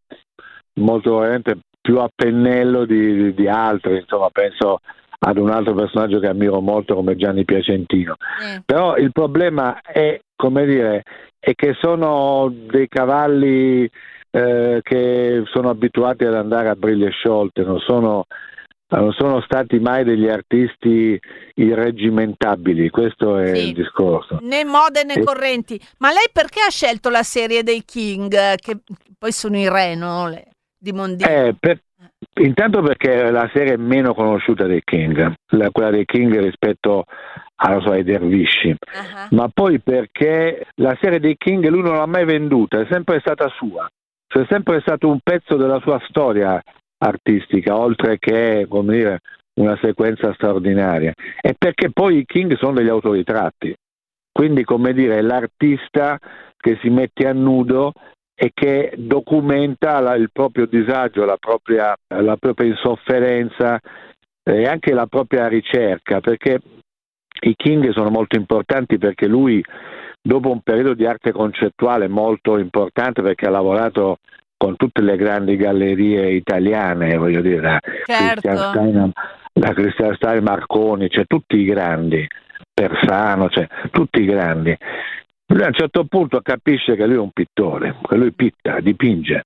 molto 0.76 1.09
probabilmente 1.09 1.59
più 1.84 1.99
a 1.99 2.09
pennello 2.13 2.86
di, 2.86 3.13
di, 3.13 3.34
di, 3.34 3.47
altri, 3.47 3.97
insomma 3.97 4.30
penso 4.30 4.80
ad 5.19 5.38
un 5.38 5.49
altro 5.49 5.74
personaggio 5.74 6.19
che 6.19 6.28
ammiro 6.28 6.61
molto 6.61 6.95
come 6.95 7.15
Gianni 7.15 7.43
Piacentino. 7.43 8.15
Mm. 8.43 8.57
Però 8.65 8.95
il 8.95 9.11
problema 9.11 9.82
è, 9.82 10.19
come 10.36 10.65
dire, 10.65 11.03
è 11.39 11.53
che 11.55 11.76
sono 11.80 12.49
dei 12.53 12.88
cavalli 12.88 13.89
eh, 14.32 14.80
che 14.82 15.43
sono 15.51 15.69
abituati 15.69 16.24
ad 16.24 16.36
andare 16.36 16.69
a 16.69 16.76
briglie 16.76 17.09
sciolte, 17.09 17.63
non 17.63 17.80
sono, 17.80 18.26
non 18.88 19.11
sono 19.11 19.41
stati 19.41 19.78
mai 19.80 20.03
degli 20.05 20.30
artisti 20.30 21.19
irreggimentabili, 21.55 22.89
questo 22.89 23.38
è 23.38 23.55
sì. 23.55 23.67
il 23.67 23.74
discorso. 23.74 24.39
Né 24.41 24.63
mode 24.63 25.03
né 25.03 25.15
e... 25.15 25.24
correnti. 25.24 25.80
Ma 25.99 26.09
lei 26.11 26.30
perché 26.32 26.61
ha 26.65 26.71
scelto 26.71 27.09
la 27.09 27.24
serie 27.24 27.63
dei 27.63 27.84
King, 27.86 28.55
che 28.55 28.78
poi 29.17 29.32
sono 29.34 29.57
i 29.57 29.69
re, 29.69 29.95
no? 29.95 30.30
Le 30.30 30.52
di 30.84 30.91
Mondino? 30.91 31.29
Eh, 31.29 31.55
per, 31.57 31.79
intanto 32.41 32.81
perché 32.81 33.31
la 33.31 33.49
serie 33.53 33.73
è 33.73 33.77
meno 33.77 34.13
conosciuta 34.13 34.65
dei 34.65 34.81
King, 34.84 35.34
la, 35.51 35.69
quella 35.71 35.91
dei 35.91 36.05
King 36.05 36.38
rispetto 36.39 37.05
alla 37.55 37.79
sua 37.79 37.93
ai 37.93 38.03
Dervisci, 38.03 38.69
uh-huh. 38.69 39.36
ma 39.36 39.47
poi 39.47 39.79
perché 39.79 40.67
la 40.75 40.97
serie 40.99 41.19
dei 41.19 41.38
King 41.38 41.65
lui 41.69 41.81
non 41.81 41.95
l'ha 41.95 42.05
mai 42.05 42.25
venduta, 42.25 42.81
è 42.81 42.88
sempre 42.89 43.19
stata 43.21 43.47
sua, 43.55 43.88
cioè 44.27 44.43
è 44.43 44.47
sempre 44.49 44.81
stato 44.81 45.07
un 45.07 45.19
pezzo 45.23 45.55
della 45.55 45.79
sua 45.79 46.01
storia 46.09 46.61
artistica, 46.97 47.77
oltre 47.77 48.19
che 48.19 48.65
come 48.67 48.93
dire, 48.93 49.19
una 49.61 49.77
sequenza 49.81 50.34
straordinaria. 50.34 51.13
E 51.39 51.55
perché 51.57 51.91
poi 51.91 52.17
i 52.17 52.25
King 52.25 52.57
sono 52.57 52.73
degli 52.73 52.89
autoritratti, 52.89 53.73
quindi 54.31 54.65
come 54.65 54.93
dire, 54.93 55.21
l'artista 55.21 56.19
che 56.57 56.77
si 56.81 56.89
mette 56.89 57.27
a 57.27 57.34
nudo 57.34 57.93
e 58.43 58.51
che 58.53 58.91
documenta 58.97 60.01
la, 60.01 60.15
il 60.15 60.29
proprio 60.29 60.65
disagio, 60.65 61.23
la 61.23 61.37
propria, 61.37 61.95
la 62.07 62.35
propria 62.35 62.67
insofferenza 62.67 63.79
e 64.43 64.65
anche 64.65 64.93
la 64.93 65.05
propria 65.05 65.47
ricerca, 65.47 66.19
perché 66.19 66.59
i 67.39 67.55
King 67.55 67.91
sono 67.91 68.09
molto 68.09 68.35
importanti 68.35 68.97
perché 68.97 69.27
lui 69.27 69.63
dopo 70.21 70.51
un 70.51 70.59
periodo 70.59 70.93
di 70.93 71.05
arte 71.05 71.31
concettuale 71.31 72.09
molto 72.09 72.57
importante 72.57 73.21
perché 73.21 73.45
ha 73.45 73.49
lavorato 73.49 74.17
con 74.57 74.75
tutte 74.75 75.01
le 75.01 75.15
grandi 75.15 75.55
gallerie 75.55 76.31
italiane, 76.31 77.15
voglio 77.15 77.39
dire, 77.39 77.61
da 77.61 77.79
certo. 78.03 78.41
Christian 78.41 78.57
Stein, 78.57 79.11
da 79.53 79.73
Christian 79.73 80.15
Stein 80.15 80.43
Marconi, 80.43 81.09
cioè 81.09 81.23
tutti 81.27 81.59
i 81.59 81.63
grandi, 81.63 82.27
Persano, 82.73 83.47
cioè 83.47 83.67
tutti 83.89 84.21
i 84.21 84.25
grandi. 84.25 84.77
Lui 85.53 85.61
a 85.61 85.67
un 85.67 85.73
certo 85.73 86.05
punto 86.05 86.41
capisce 86.41 86.95
che 86.95 87.05
lui 87.05 87.15
è 87.15 87.19
un 87.19 87.29
pittore, 87.29 87.97
che 88.07 88.15
lui 88.15 88.33
pitta, 88.33 88.79
dipinge. 88.79 89.45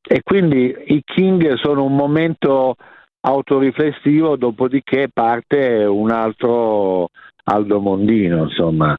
E 0.00 0.22
quindi 0.22 0.72
i 0.86 1.02
King 1.04 1.54
sono 1.54 1.84
un 1.84 1.96
momento 1.96 2.76
autoriflessivo, 3.22 4.36
dopodiché 4.36 5.08
parte 5.12 5.84
un 5.84 6.12
altro 6.12 7.10
Aldo 7.44 7.80
Mondino, 7.80 8.44
insomma. 8.44 8.96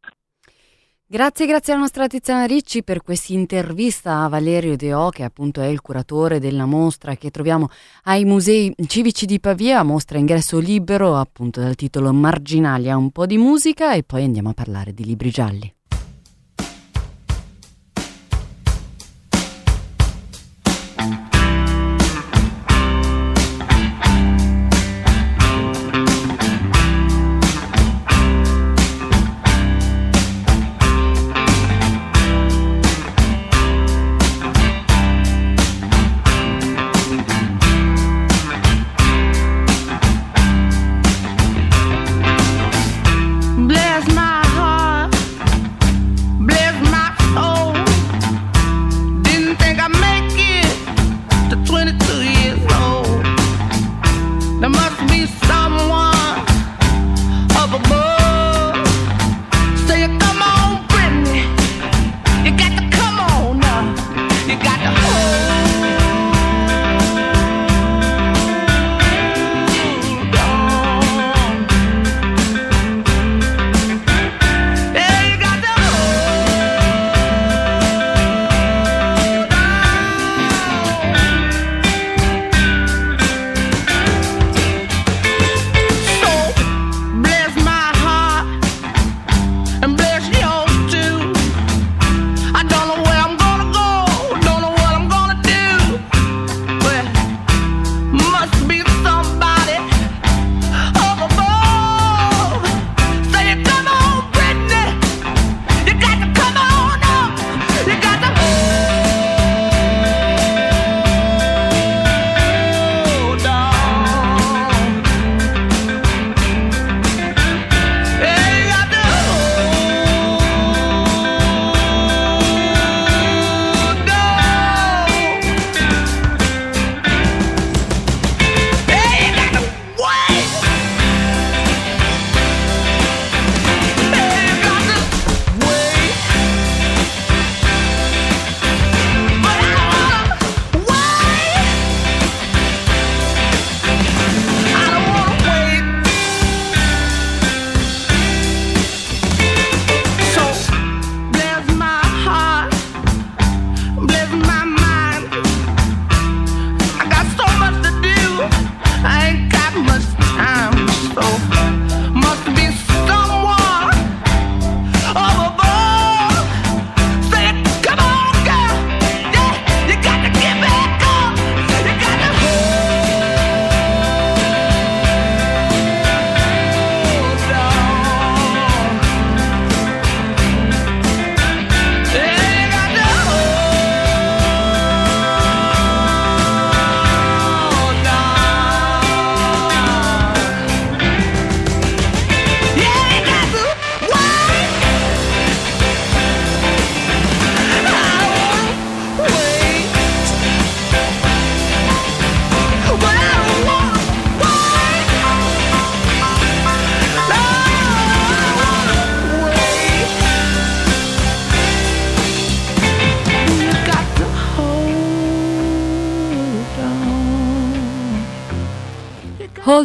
Grazie, 1.07 1.45
grazie 1.45 1.71
alla 1.71 1.83
nostra 1.83 2.07
Tiziana 2.07 2.45
Ricci 2.45 2.83
per 2.83 3.01
questa 3.01 3.31
intervista 3.31 4.23
a 4.23 4.27
Valerio 4.27 4.75
Deò, 4.75 5.07
che 5.09 5.23
appunto 5.23 5.61
è 5.61 5.67
il 5.67 5.79
curatore 5.79 6.39
della 6.39 6.65
mostra 6.65 7.15
che 7.15 7.31
troviamo 7.31 7.69
ai 8.03 8.25
musei 8.25 8.73
civici 8.87 9.25
di 9.25 9.39
Pavia, 9.39 9.83
mostra 9.83 10.17
ingresso 10.17 10.59
libero 10.59 11.15
appunto 11.15 11.61
dal 11.61 11.75
titolo 11.75 12.11
Marginalia, 12.11 12.97
un 12.97 13.11
po' 13.11 13.25
di 13.25 13.37
musica 13.37 13.93
e 13.93 14.03
poi 14.03 14.25
andiamo 14.25 14.49
a 14.49 14.53
parlare 14.53 14.93
di 14.93 15.05
libri 15.05 15.29
gialli. 15.29 15.73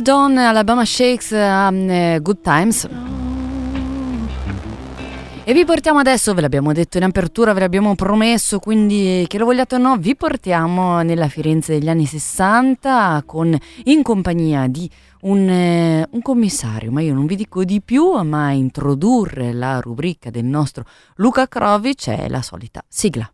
Hold 0.08 0.20
on, 0.20 0.38
Alabama 0.38 0.84
Shakes, 0.84 1.32
um, 1.32 2.20
Good 2.20 2.40
Times. 2.40 2.88
E 5.42 5.52
vi 5.52 5.64
portiamo 5.64 5.98
adesso, 5.98 6.32
ve 6.32 6.42
l'abbiamo 6.42 6.72
detto 6.72 6.96
in 6.96 7.02
apertura, 7.02 7.52
ve 7.52 7.58
l'abbiamo 7.58 7.96
promesso, 7.96 8.60
quindi 8.60 9.24
che 9.26 9.36
lo 9.36 9.46
vogliate 9.46 9.74
o 9.74 9.78
no, 9.78 9.96
vi 9.96 10.14
portiamo 10.14 11.02
nella 11.02 11.28
Firenze 11.28 11.72
degli 11.72 11.88
anni 11.88 12.06
60 12.06 13.24
con, 13.26 13.58
in 13.86 14.02
compagnia 14.04 14.68
di 14.68 14.88
un, 15.22 15.48
eh, 15.48 16.06
un, 16.08 16.22
commissario, 16.22 16.92
ma 16.92 17.00
io 17.00 17.12
non 17.12 17.26
vi 17.26 17.34
dico 17.34 17.64
di 17.64 17.82
più, 17.82 18.12
ma 18.22 18.52
introdurre 18.52 19.52
la 19.52 19.80
rubrica 19.80 20.30
del 20.30 20.44
nostro 20.44 20.84
Luca 21.16 21.48
Crovic 21.48 22.10
è 22.10 22.28
la 22.28 22.42
solita 22.42 22.80
sigla. 22.86 23.28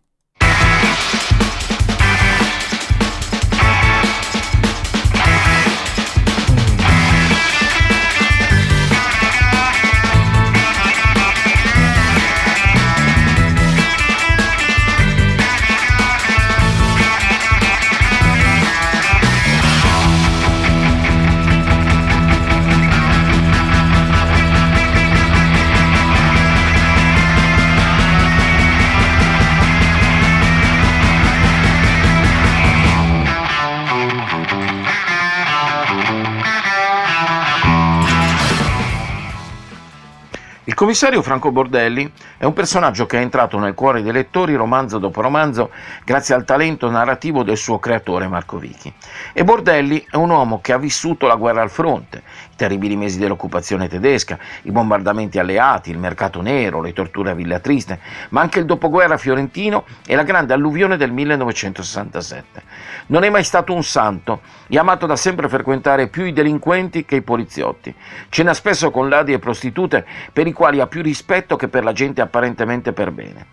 Commissario 40.83 41.23
Franco 41.23 41.53
Bordelli 41.53 42.11
è 42.37 42.45
un 42.45 42.55
personaggio 42.55 43.07
che 43.07 43.17
è 43.17 43.21
entrato 43.21 43.57
nel 43.57 43.73
cuore 43.73 44.03
dei 44.03 44.11
lettori 44.11 44.57
romanzo 44.57 44.99
dopo 44.99 45.21
romanzo 45.21 45.71
grazie 46.05 46.35
al 46.35 46.45
talento 46.45 46.91
narrativo 46.91 47.45
del 47.45 47.57
suo 47.57 47.79
creatore 47.79 48.27
Marco 48.27 48.59
Vichi. 48.59 48.93
E 49.33 49.45
Bordelli 49.45 50.05
è 50.11 50.17
un 50.17 50.31
uomo 50.31 50.61
che 50.61 50.73
ha 50.73 50.79
vissuto 50.79 51.29
la 51.29 51.37
guerra 51.37 51.63
al 51.63 51.71
fronte, 51.71 52.25
terribili 52.57 52.97
mesi 52.97 53.19
dell'occupazione 53.19 53.89
tedesca, 53.89 54.39
i 54.63 54.71
bombardamenti 54.71 55.39
alleati, 55.39 55.91
il 55.91 55.99
mercato 55.99 56.41
nero, 56.41 56.81
le 56.81 56.93
torture 56.93 57.31
a 57.31 57.35
Villa 57.35 57.59
Triste, 57.59 57.99
ma 58.31 58.41
anche 58.41 58.59
il 58.59 58.65
dopoguerra 58.65 59.17
fiorentino 59.17 59.85
e 60.07 60.15
la 60.15 60.23
grande 60.23 60.53
alluvione 60.53 60.97
del 60.97 61.13
1967. 61.13 62.63
Non 63.07 63.25
è 63.25 63.31
mai 63.31 63.45
stato 63.45 63.75
un 63.75 63.83
santo 63.83 64.41
e 64.69 64.79
amato 64.79 65.07
da 65.07 65.17
sempre 65.17 65.49
frequentare 65.49 66.09
più 66.09 66.25
i 66.25 66.33
delinquenti 66.33 67.05
che 67.05 67.17
i 67.17 67.23
poliziotti. 67.23 67.95
Cena 68.29 68.55
spesso 68.55 68.91
con 68.91 69.09
ladri 69.09 69.33
e 69.33 69.39
prostitute 69.39 70.07
per 70.33 70.47
i 70.47 70.53
quali 70.53 70.81
ha 70.81 70.87
più 70.87 71.03
rispetto 71.03 71.57
che 71.57 71.69
per 71.69 71.85
la 71.85 71.93
gente 71.93 72.21
apparentemente 72.21 72.93
per 72.93 73.11
bene. 73.11 73.47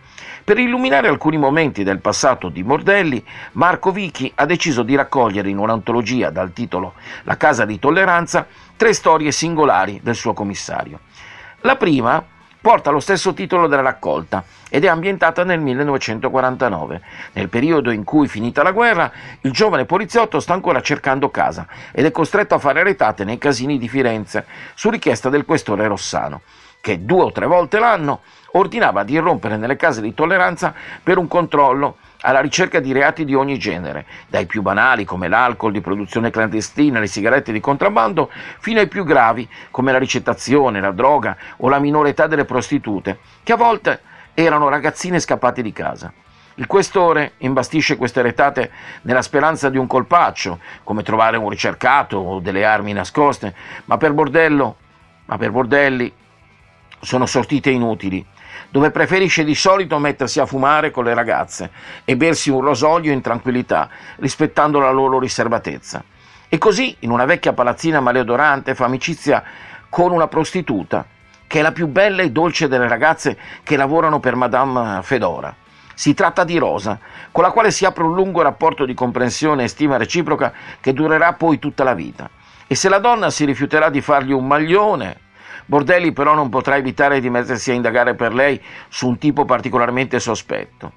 Per 0.44 0.58
illuminare 0.58 1.08
alcuni 1.08 1.38
momenti 1.38 1.84
del 1.84 2.00
passato 2.00 2.50
di 2.50 2.64
Mordelli, 2.64 3.24
Marco 3.52 3.92
Vichi 3.92 4.32
ha 4.34 4.46
deciso 4.46 4.82
di 4.82 4.96
raccogliere 4.96 5.50
in 5.50 5.60
un'antologia 5.60 6.32
dal 6.32 6.54
titolo 6.54 6.94
La 7.24 7.38
casa 7.38 7.66
di 7.66 7.78
tolleranza 7.78 8.48
tre 8.80 8.94
storie 8.94 9.34
singolari 9.34 10.00
del 10.02 10.16
suo 10.16 10.32
commissario. 10.32 11.02
La 11.64 11.76
prima 11.76 12.24
porta 12.62 12.92
lo 12.92 13.02
stesso 13.02 13.34
titolo 13.34 13.68
della 13.68 13.82
raccolta 13.82 14.46
ed 14.70 14.86
è 14.86 14.88
ambientata 14.88 15.44
nel 15.44 15.60
1949, 15.60 17.02
nel 17.34 17.50
periodo 17.50 17.92
in 17.92 18.06
cui, 18.06 18.30
finita 18.30 18.64
la 18.64 18.72
guerra, 18.72 19.12
il 19.42 19.52
giovane 19.52 19.84
poliziotto 19.84 20.40
sta 20.40 20.54
ancora 20.54 20.80
cercando 20.80 21.30
casa 21.30 21.68
ed 21.92 22.06
è 22.06 22.12
costretto 22.12 22.56
a 22.56 22.60
fare 22.60 22.82
retate 22.82 23.26
nei 23.26 23.38
casini 23.38 23.78
di 23.78 23.90
Firenze 23.90 24.46
su 24.76 24.90
richiesta 24.90 25.28
del 25.28 25.44
questore 25.44 25.86
Rossano, 25.86 26.44
che 26.80 27.04
due 27.04 27.24
o 27.24 27.32
tre 27.34 27.48
volte 27.48 27.80
l'anno 27.80 28.22
ordinava 28.52 29.04
di 29.04 29.12
irrompere 29.12 29.58
nelle 29.58 29.76
case 29.76 30.00
di 30.00 30.14
tolleranza 30.14 30.74
per 31.04 31.18
un 31.18 31.28
controllo 31.28 31.98
alla 32.22 32.42
ricerca 32.42 32.80
di 32.80 32.92
reati 32.92 33.24
di 33.24 33.34
ogni 33.34 33.58
genere, 33.58 34.06
dai 34.28 34.46
più 34.46 34.62
banali 34.62 35.06
come 35.06 35.28
l'alcol 35.28 35.72
di 35.72 35.82
produzione 35.82 36.32
clandestina, 36.32 37.00
le 37.00 37.08
sigarette 37.08 37.52
di 37.52 37.60
contrabbando, 37.60 38.30
fino 38.60 38.80
ai 38.80 38.88
più 38.88 39.04
gravi 39.06 39.48
come 39.72 39.92
la 39.92 39.98
ricettazione, 39.98 40.82
la 40.82 40.92
droga 40.92 41.38
o 41.58 41.70
la 41.70 41.80
minore 41.80 42.10
età 42.10 42.28
delle 42.28 42.46
prostitute, 42.46 43.20
che 43.44 43.54
a 43.54 43.58
volte 43.58 44.02
erano 44.34 44.68
ragazzine 44.70 45.20
scappate 45.20 45.62
di 45.62 45.72
casa. 45.72 46.12
Il 46.56 46.68
questore 46.68 47.34
imbastisce 47.38 47.96
queste 47.96 48.22
retate 48.22 48.70
nella 49.04 49.22
speranza 49.22 49.70
di 49.70 49.78
un 49.78 49.88
colpaccio, 49.88 50.60
come 50.84 51.04
trovare 51.04 51.38
un 51.38 51.48
ricercato 51.48 52.18
o 52.18 52.40
delle 52.40 52.66
armi 52.66 52.92
nascoste, 52.92 53.56
ma 53.86 53.96
per 53.96 54.12
bordello, 54.12 54.76
ma 55.26 55.38
per 55.38 55.52
bordelli 55.52 56.12
sono 57.00 57.26
sortite 57.26 57.70
inutili 57.70 58.26
dove 58.70 58.92
preferisce 58.92 59.44
di 59.44 59.56
solito 59.56 59.98
mettersi 59.98 60.40
a 60.40 60.46
fumare 60.46 60.92
con 60.92 61.04
le 61.04 61.14
ragazze 61.14 61.72
e 62.06 62.16
bersi 62.16 62.50
un 62.50 62.62
rosolio 62.62 63.12
in 63.12 63.22
tranquillità, 63.22 63.90
rispettando 64.18 64.80
la 64.80 64.92
loro 64.92 65.20
riservatezza. 65.20 66.04
E 66.48 66.58
così, 66.58 66.96
in 67.00 67.12
una 67.12 67.26
vecchia 67.26 67.54
palazzina 67.54 68.00
maleodorante, 68.00 68.76
fa 68.76 68.86
amicizia 68.86 69.44
con 69.90 70.12
una 70.12 70.28
prostituta, 70.28 71.06
che 71.46 71.60
è 71.60 71.62
la 71.62 71.72
più 71.72 71.88
bella 71.88 72.22
e 72.22 72.32
dolce 72.32 72.68
delle 72.68 72.88
ragazze 72.88 73.38
che 73.64 73.76
lavorano 73.76 74.20
per 74.20 74.36
Madame 74.36 75.02
Fedora. 75.02 75.56
Si 75.96 76.14
tratta 76.14 76.44
di 76.44 76.58
Rosa, 76.58 77.00
con 77.32 77.44
la 77.44 77.52
quale 77.52 77.72
si 77.72 77.86
apre 77.86 78.04
un 78.04 78.14
lungo 78.14 78.42
rapporto 78.42 78.86
di 78.86 78.94
comprensione 78.94 79.64
e 79.64 79.68
stima 79.68 79.98
reciproca 79.98 80.54
che 80.80 80.94
durerà 80.94 81.34
poi 81.34 81.60
tutta 81.60 81.84
la 81.84 81.94
vita. 81.94 82.30
E 82.68 82.76
se 82.76 82.88
la 82.88 83.00
donna 83.00 83.32
si 83.32 83.46
rifiuterà 83.46 83.90
di 83.90 84.00
fargli 84.00 84.32
un 84.32 84.46
maglione, 84.46 85.20
Bordelli 85.70 86.14
però 86.14 86.34
non 86.34 86.50
potrà 86.50 86.78
evitare 86.78 87.20
di 87.20 87.30
mettersi 87.30 87.70
a 87.70 87.76
indagare 87.76 88.16
per 88.16 88.34
lei 88.34 88.60
su 88.88 89.08
un 89.08 89.20
tipo 89.20 89.46
particolarmente 89.46 90.20
sospetto. 90.20 90.94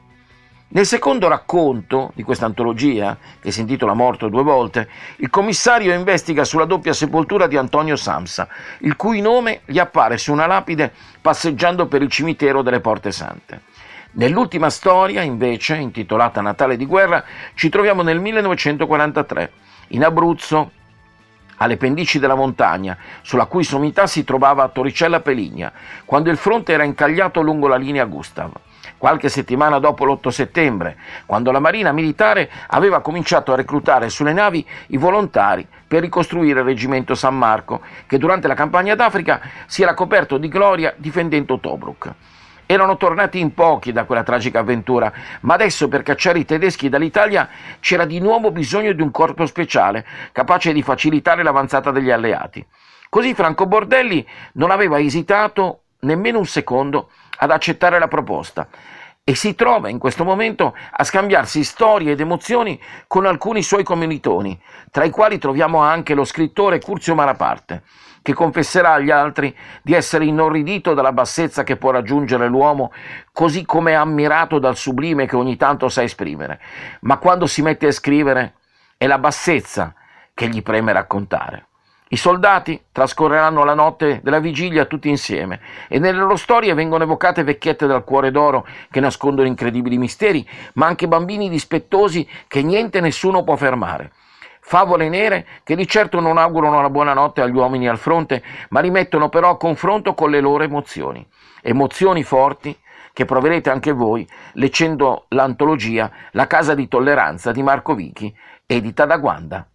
Nel 0.68 0.86
secondo 0.86 1.28
racconto 1.28 2.12
di 2.14 2.22
questa 2.22 2.46
antologia, 2.46 3.18
che 3.38 3.50
si 3.50 3.60
intitola 3.60 3.92
Morto 3.92 4.30
due 4.30 4.42
volte, 4.42 4.88
il 5.16 5.28
commissario 5.28 5.92
investiga 5.92 6.44
sulla 6.44 6.64
doppia 6.64 6.94
sepoltura 6.94 7.46
di 7.46 7.58
Antonio 7.58 7.96
Samsa, 7.96 8.48
il 8.78 8.96
cui 8.96 9.20
nome 9.20 9.60
gli 9.66 9.78
appare 9.78 10.16
su 10.16 10.32
una 10.32 10.46
lapide 10.46 10.90
passeggiando 11.20 11.84
per 11.84 12.00
il 12.00 12.08
cimitero 12.08 12.62
delle 12.62 12.80
Porte 12.80 13.12
Sante. 13.12 13.64
Nell'ultima 14.12 14.70
storia, 14.70 15.20
invece, 15.20 15.76
intitolata 15.76 16.40
Natale 16.40 16.78
di 16.78 16.86
guerra, 16.86 17.22
ci 17.52 17.68
troviamo 17.68 18.00
nel 18.00 18.20
1943, 18.20 19.52
in 19.88 20.02
Abruzzo, 20.02 20.70
alle 21.62 21.76
pendici 21.76 22.18
della 22.18 22.34
montagna, 22.34 22.96
sulla 23.22 23.46
cui 23.46 23.62
sommità 23.62 24.06
si 24.06 24.24
trovava 24.24 24.68
Torricella 24.68 25.20
Peligna, 25.20 25.72
quando 26.04 26.30
il 26.30 26.36
fronte 26.36 26.72
era 26.72 26.82
incagliato 26.82 27.40
lungo 27.40 27.68
la 27.68 27.76
linea 27.76 28.04
Gustav. 28.04 28.50
Qualche 28.98 29.28
settimana 29.28 29.78
dopo 29.78 30.04
l'8 30.04 30.28
settembre, 30.28 30.96
quando 31.26 31.50
la 31.50 31.58
Marina 31.58 31.92
Militare 31.92 32.50
aveva 32.68 33.00
cominciato 33.00 33.52
a 33.52 33.56
reclutare 33.56 34.08
sulle 34.08 34.32
navi 34.32 34.64
i 34.88 34.96
volontari 34.96 35.66
per 35.86 36.02
ricostruire 36.02 36.60
il 36.60 36.66
reggimento 36.66 37.14
San 37.14 37.36
Marco, 37.36 37.80
che 38.06 38.18
durante 38.18 38.48
la 38.48 38.54
campagna 38.54 38.94
d'Africa 38.94 39.40
si 39.66 39.82
era 39.82 39.94
coperto 39.94 40.38
di 40.38 40.48
gloria 40.48 40.94
difendendo 40.96 41.58
Tobruk. 41.58 42.12
Erano 42.72 42.96
tornati 42.96 43.38
in 43.38 43.52
pochi 43.52 43.92
da 43.92 44.04
quella 44.04 44.22
tragica 44.22 44.60
avventura, 44.60 45.12
ma 45.40 45.52
adesso 45.52 45.88
per 45.88 46.02
cacciare 46.02 46.38
i 46.38 46.46
tedeschi 46.46 46.88
dall'Italia 46.88 47.46
c'era 47.80 48.06
di 48.06 48.18
nuovo 48.18 48.50
bisogno 48.50 48.94
di 48.94 49.02
un 49.02 49.10
corpo 49.10 49.44
speciale, 49.44 50.06
capace 50.32 50.72
di 50.72 50.82
facilitare 50.82 51.42
l'avanzata 51.42 51.90
degli 51.90 52.10
alleati. 52.10 52.64
Così 53.10 53.34
Franco 53.34 53.66
Bordelli 53.66 54.26
non 54.54 54.70
aveva 54.70 54.98
esitato 54.98 55.82
nemmeno 56.00 56.38
un 56.38 56.46
secondo 56.46 57.10
ad 57.36 57.50
accettare 57.50 57.98
la 57.98 58.08
proposta 58.08 58.66
e 59.24 59.36
si 59.36 59.54
trova 59.54 59.88
in 59.88 59.98
questo 59.98 60.24
momento 60.24 60.74
a 60.90 61.04
scambiarsi 61.04 61.62
storie 61.62 62.12
ed 62.12 62.20
emozioni 62.20 62.80
con 63.06 63.24
alcuni 63.24 63.62
suoi 63.62 63.84
commilitoni, 63.84 64.60
tra 64.90 65.04
i 65.04 65.10
quali 65.10 65.38
troviamo 65.38 65.78
anche 65.78 66.14
lo 66.14 66.24
scrittore 66.24 66.80
Curzio 66.80 67.14
Maraparte 67.14 67.82
che 68.22 68.34
confesserà 68.34 68.92
agli 68.94 69.10
altri 69.10 69.54
di 69.82 69.94
essere 69.94 70.24
inorridito 70.24 70.94
dalla 70.94 71.12
bassezza 71.12 71.64
che 71.64 71.76
può 71.76 71.90
raggiungere 71.90 72.46
l'uomo, 72.46 72.92
così 73.32 73.64
come 73.64 73.94
ammirato 73.94 74.60
dal 74.60 74.76
sublime 74.76 75.26
che 75.26 75.34
ogni 75.34 75.56
tanto 75.56 75.88
sa 75.88 76.04
esprimere. 76.04 76.60
Ma 77.00 77.18
quando 77.18 77.46
si 77.46 77.62
mette 77.62 77.88
a 77.88 77.92
scrivere 77.92 78.54
è 78.96 79.08
la 79.08 79.18
bassezza 79.18 79.92
che 80.34 80.48
gli 80.48 80.62
preme 80.62 80.92
raccontare. 80.92 81.66
I 82.12 82.16
soldati 82.18 82.78
trascorreranno 82.92 83.64
la 83.64 83.72
notte 83.72 84.20
della 84.22 84.38
vigilia 84.38 84.84
tutti 84.84 85.08
insieme 85.08 85.60
e 85.88 85.98
nelle 85.98 86.18
loro 86.18 86.36
storie 86.36 86.74
vengono 86.74 87.04
evocate 87.04 87.42
vecchiette 87.42 87.86
dal 87.86 88.04
cuore 88.04 88.30
d'oro 88.30 88.66
che 88.90 89.00
nascondono 89.00 89.48
incredibili 89.48 89.96
misteri, 89.96 90.46
ma 90.74 90.84
anche 90.84 91.08
bambini 91.08 91.48
dispettosi 91.48 92.28
che 92.48 92.62
niente 92.62 92.98
e 92.98 93.00
nessuno 93.00 93.44
può 93.44 93.56
fermare 93.56 94.12
favole 94.64 95.08
nere 95.08 95.46
che 95.64 95.74
di 95.74 95.88
certo 95.88 96.20
non 96.20 96.36
augurano 96.36 96.82
la 96.82 96.90
buonanotte 96.90 97.40
agli 97.40 97.56
uomini 97.56 97.88
al 97.88 97.98
fronte, 97.98 98.42
ma 98.68 98.80
rimettono 98.80 99.28
però 99.28 99.50
a 99.50 99.56
confronto 99.56 100.14
con 100.14 100.30
le 100.30 100.40
loro 100.40 100.62
emozioni. 100.62 101.26
Emozioni 101.62 102.22
forti 102.22 102.78
che 103.12 103.24
proverete 103.24 103.70
anche 103.70 103.90
voi 103.90 104.26
leggendo 104.52 105.24
l'antologia 105.30 106.10
La 106.32 106.46
casa 106.46 106.74
di 106.74 106.86
tolleranza 106.88 107.52
di 107.52 107.62
Marco 107.62 107.94
Vichi, 107.94 108.32
edita 108.64 109.04
da 109.04 109.16
Guanda. 109.16 109.66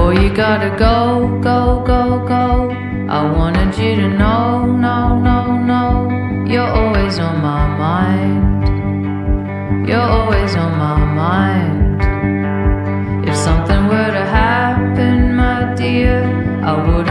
Before 0.00 0.14
you 0.14 0.32
gotta 0.34 0.70
go, 0.78 1.28
go, 1.42 1.84
go, 1.86 2.24
go. 2.26 2.70
I 3.10 3.30
wanted 3.36 3.76
you 3.76 3.96
to 3.96 4.08
know, 4.08 4.64
no, 4.64 5.20
no, 5.20 5.58
no. 5.58 6.08
You're 6.50 6.72
always 6.80 7.18
on 7.18 7.42
my 7.42 7.66
mind. 7.76 8.66
You're 9.86 10.00
always 10.00 10.56
on 10.56 10.78
my 10.78 11.04
mind. 11.04 12.00
If 13.28 13.36
something 13.36 13.88
were 13.88 14.10
to 14.10 14.24
happen, 14.24 15.36
my 15.36 15.74
dear, 15.74 16.24
I 16.64 16.72
wouldn't 16.86 17.09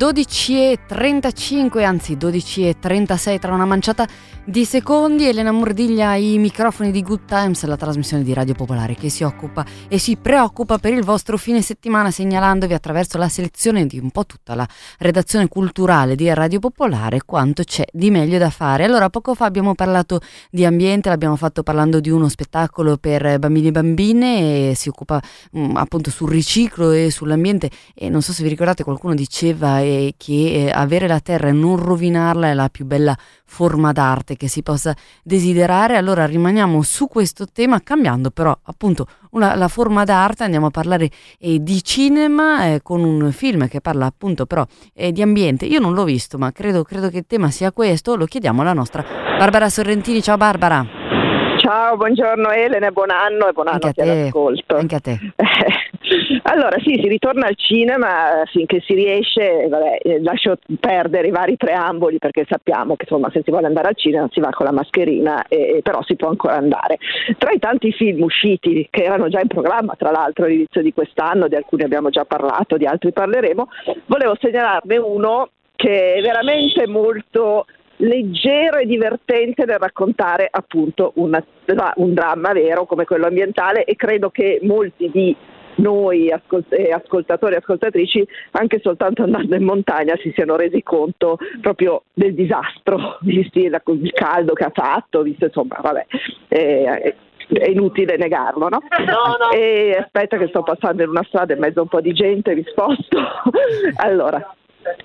12.35, 0.00 1.84
anzi 1.84 2.16
12.36 2.16 3.38
tra 3.38 3.52
una 3.52 3.66
manciata 3.66 4.08
di 4.50 4.64
secondi. 4.64 5.28
Elena 5.28 5.52
Mordiglia 5.52 6.10
ai 6.10 6.36
microfoni 6.36 6.90
di 6.90 7.02
Good 7.02 7.24
Times, 7.24 7.64
la 7.64 7.76
trasmissione 7.76 8.24
di 8.24 8.32
Radio 8.32 8.54
Popolare 8.54 8.94
che 8.96 9.08
si 9.08 9.22
occupa 9.22 9.64
e 9.88 9.98
si 9.98 10.16
preoccupa 10.16 10.78
per 10.78 10.92
il 10.92 11.04
vostro 11.04 11.38
fine 11.38 11.62
settimana 11.62 12.10
segnalandovi 12.10 12.74
attraverso 12.74 13.16
la 13.16 13.28
selezione 13.28 13.86
di 13.86 13.98
un 13.98 14.10
po' 14.10 14.26
tutta 14.26 14.56
la 14.56 14.68
redazione 14.98 15.46
culturale 15.46 16.16
di 16.16 16.32
Radio 16.34 16.58
Popolare 16.58 17.22
quanto 17.24 17.62
c'è 17.62 17.84
di 17.92 18.10
meglio 18.10 18.38
da 18.38 18.50
fare. 18.50 18.84
Allora, 18.84 19.08
poco 19.08 19.34
fa 19.36 19.44
abbiamo 19.44 19.76
parlato 19.76 20.20
di 20.50 20.64
ambiente, 20.64 21.08
l'abbiamo 21.08 21.36
fatto 21.36 21.62
parlando 21.62 22.00
di 22.00 22.10
uno 22.10 22.28
spettacolo 22.28 22.96
per 22.96 23.38
bambini 23.38 23.68
e 23.68 23.70
bambine 23.70 24.70
e 24.70 24.74
si 24.74 24.88
occupa 24.88 25.22
mh, 25.52 25.60
mm, 25.60 25.76
appunto 25.76 26.10
sul 26.10 26.28
riciclo 26.28 26.90
e 26.90 27.12
sull'ambiente 27.12 27.70
e 27.94 28.08
non 28.08 28.20
so 28.20 28.32
se 28.32 28.42
vi 28.42 28.48
ricordate 28.48 28.82
qualcuno 28.82 29.14
diceva 29.14 29.78
eh, 29.78 30.14
che 30.16 30.66
eh, 30.66 30.70
avere 30.72 31.06
la 31.06 31.20
terra 31.20 31.48
e 31.48 31.52
non 31.52 31.76
rovinarla 31.76 32.48
è 32.48 32.54
la 32.54 32.68
più 32.68 32.84
bella 32.84 33.16
forma 33.50 33.90
d'arte 33.90 34.36
che 34.36 34.46
si 34.46 34.62
possa 34.62 34.94
desiderare, 35.24 35.96
allora 35.96 36.24
rimaniamo 36.24 36.80
su 36.82 37.08
questo 37.08 37.46
tema 37.52 37.82
cambiando 37.82 38.30
però 38.30 38.56
appunto 38.62 39.06
una, 39.32 39.56
la 39.56 39.66
forma 39.66 40.04
d'arte, 40.04 40.44
andiamo 40.44 40.66
a 40.66 40.70
parlare 40.70 41.10
eh, 41.38 41.60
di 41.60 41.82
cinema 41.82 42.66
eh, 42.66 42.80
con 42.80 43.02
un 43.02 43.32
film 43.32 43.66
che 43.66 43.80
parla 43.80 44.06
appunto 44.06 44.46
però 44.46 44.64
eh, 44.94 45.10
di 45.10 45.20
ambiente. 45.20 45.66
Io 45.66 45.80
non 45.80 45.94
l'ho 45.94 46.04
visto 46.04 46.38
ma 46.38 46.52
credo, 46.52 46.84
credo 46.84 47.10
che 47.10 47.18
il 47.18 47.26
tema 47.26 47.50
sia 47.50 47.72
questo, 47.72 48.14
lo 48.14 48.24
chiediamo 48.24 48.60
alla 48.60 48.72
nostra 48.72 49.02
Barbara 49.02 49.68
Sorrentini. 49.68 50.22
Ciao 50.22 50.36
Barbara. 50.36 50.99
Ciao, 51.60 51.94
buongiorno 51.98 52.50
Elena, 52.52 52.90
buon 52.90 53.10
anno 53.10 53.46
e 53.46 53.52
buon 53.52 53.68
anno 53.68 53.80
anche 53.82 54.00
a 54.00 54.04
te. 54.04 54.10
All'ascolto. 54.10 54.76
Anche 54.76 54.94
a 54.94 55.00
te. 55.00 55.18
Allora 56.44 56.76
sì, 56.82 56.98
si 57.00 57.06
ritorna 57.06 57.46
al 57.46 57.56
cinema 57.56 58.42
finché 58.46 58.80
si 58.80 58.94
riesce, 58.94 59.68
vabbè, 59.68 59.98
eh, 60.02 60.22
lascio 60.22 60.58
perdere 60.80 61.28
i 61.28 61.30
vari 61.30 61.56
preamboli 61.56 62.18
perché 62.18 62.46
sappiamo 62.48 62.96
che 62.96 63.04
insomma 63.08 63.30
se 63.30 63.42
si 63.44 63.50
vuole 63.50 63.66
andare 63.66 63.88
al 63.88 63.96
cinema 63.96 64.26
si 64.32 64.40
va 64.40 64.48
con 64.48 64.64
la 64.64 64.72
mascherina, 64.72 65.44
e, 65.46 65.80
però 65.82 66.02
si 66.02 66.16
può 66.16 66.28
ancora 66.28 66.56
andare. 66.56 66.96
Tra 67.36 67.52
i 67.52 67.58
tanti 67.58 67.92
film 67.92 68.22
usciti 68.22 68.88
che 68.90 69.04
erano 69.04 69.28
già 69.28 69.40
in 69.40 69.48
programma, 69.48 69.94
tra 69.96 70.10
l'altro 70.10 70.46
all'inizio 70.46 70.80
di 70.82 70.94
quest'anno, 70.94 71.46
di 71.46 71.56
alcuni 71.56 71.82
abbiamo 71.82 72.08
già 72.08 72.24
parlato, 72.24 72.78
di 72.78 72.86
altri 72.86 73.12
parleremo, 73.12 73.68
volevo 74.06 74.34
segnalarne 74.40 74.96
uno 74.96 75.50
che 75.76 76.14
è 76.14 76.20
veramente 76.20 76.86
molto 76.88 77.66
leggero 78.00 78.78
e 78.78 78.86
divertente 78.86 79.64
nel 79.64 79.78
raccontare 79.78 80.48
appunto 80.50 81.12
una, 81.16 81.44
un 81.96 82.14
dramma 82.14 82.52
vero 82.52 82.86
come 82.86 83.04
quello 83.04 83.26
ambientale 83.26 83.84
e 83.84 83.96
credo 83.96 84.30
che 84.30 84.58
molti 84.62 85.10
di 85.10 85.36
noi 85.76 86.30
ascoltatori 86.30 87.54
e 87.54 87.58
ascoltatrici 87.58 88.26
anche 88.52 88.80
soltanto 88.82 89.22
andando 89.22 89.54
in 89.54 89.64
montagna 89.64 90.14
si 90.16 90.30
siano 90.34 90.56
resi 90.56 90.82
conto 90.82 91.38
proprio 91.60 92.02
del 92.12 92.34
disastro, 92.34 93.18
visti 93.22 93.60
il 93.60 94.12
caldo 94.12 94.52
che 94.52 94.64
ha 94.64 94.72
fatto, 94.72 95.22
visto 95.22 95.46
insomma, 95.46 95.78
vabbè. 95.80 96.06
Eh, 96.48 97.14
è 97.52 97.68
inutile 97.68 98.16
negarlo, 98.16 98.68
no? 98.68 98.78
no, 98.98 99.36
no. 99.38 99.50
E 99.50 99.96
aspetta 99.98 100.36
che 100.36 100.46
sto 100.48 100.62
passando 100.62 101.02
in 101.02 101.08
una 101.08 101.24
strada 101.24 101.52
in 101.52 101.58
mezzo 101.58 101.80
a 101.80 101.82
un 101.82 101.88
po' 101.88 102.00
di 102.00 102.12
gente, 102.12 102.52
risposto. 102.52 103.18
allora, 103.96 104.54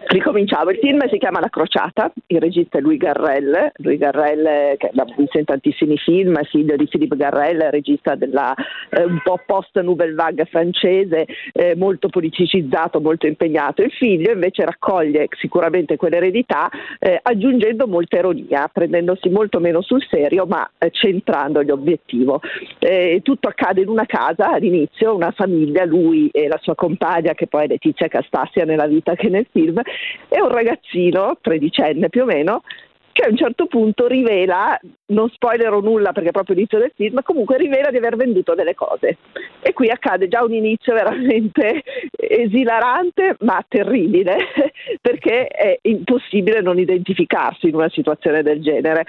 Ricominciamo, 0.08 0.70
il 0.70 0.78
film 0.78 1.06
si 1.10 1.18
chiama 1.18 1.42
La 1.42 1.50
Crociata, 1.50 2.12
il 2.28 2.40
regista 2.40 2.78
è 2.78 2.82
Louis 2.82 2.98
Garrel, 2.98 3.72
Louis 3.78 3.98
Garrel 3.98 4.78
che 4.78 4.92
visto 5.18 5.38
in 5.38 5.46
tantissimi 5.46 5.98
film, 5.98 6.38
è 6.38 6.44
figlio 6.46 6.76
di 6.76 6.88
Philippe 6.88 7.18
Garrel, 7.18 7.60
regista 7.72 8.16
della 8.16 8.54
eh, 8.90 9.04
un 9.04 9.20
po' 9.24 9.42
post 9.46 9.78
nouvelle 9.82 10.14
vague 10.14 10.46
francese, 10.46 11.26
eh, 11.52 11.76
molto 11.76 12.08
politicizzato, 12.08 13.02
molto 13.02 13.28
impegnato. 13.28 13.82
Il 13.82 13.92
figlio 13.92 14.32
invece 14.32 14.64
raccoglie 14.64 15.28
sicuramente 15.40 15.98
quell'eredità 15.98 16.70
eh, 17.00 17.20
aggiungendo 17.22 17.88
molta 17.88 18.18
ironia, 18.18 18.70
prendendosi 18.72 19.30
molto 19.30 19.60
meno 19.60 19.82
sul 19.82 20.06
serio 20.10 20.46
ma 20.46 20.70
eh, 20.78 20.92
centrando 20.92 21.62
l'obiettivo. 21.62 22.40
Eh, 22.80 23.20
tutto 23.24 23.50
accade 23.50 23.82
in 23.82 23.90
una 23.90 24.06
casa 24.06 24.52
all'inizio, 24.52 25.16
una 25.16 25.32
famiglia, 25.32 25.84
lui 25.84 26.30
e 26.32 26.48
la 26.48 26.60
sua 26.62 26.76
compagna 26.76 27.34
che 27.34 27.48
poi 27.48 27.66
è 27.66 27.68
Letizia 27.68 28.08
Castassia 28.08 28.64
nella 28.64 28.88
vita 28.88 29.16
che 29.16 29.30
nel 29.30 29.48
film 29.52 29.65
film, 29.66 29.82
è 30.28 30.40
un 30.40 30.50
ragazzino, 30.50 31.38
tredicenne 31.42 32.10
più 32.10 32.24
o 32.24 32.26
meno, 32.26 32.64
che 33.12 33.24
a 33.24 33.30
un 33.30 33.38
certo 33.38 33.66
punto 33.68 34.08
rivela, 34.08 34.78
non 35.08 35.30
spoilerò 35.30 35.80
nulla 35.82 36.12
perché 36.12 36.30
è 36.30 36.32
proprio 36.32 36.56
l'inizio 36.56 36.80
del 36.80 36.92
film, 36.96 37.22
comunque 37.24 37.58
rivela 37.58 37.92
di 37.92 37.98
aver 37.98 38.16
venduto 38.16 38.56
delle 38.56 38.74
cose. 38.74 39.18
E 39.62 39.74
qui 39.74 39.90
accade 39.90 40.28
già 40.28 40.44
un 40.44 40.54
inizio 40.54 40.94
veramente 40.94 41.84
esilarante 42.16 43.36
ma 43.40 43.64
terribile, 43.68 44.38
perché 45.02 45.48
è 45.48 45.78
impossibile 45.84 46.62
non 46.62 46.80
identificarsi 46.80 47.68
in 47.68 47.76
una 47.76 47.90
situazione 47.90 48.42
del 48.42 48.62
genere. 48.62 49.06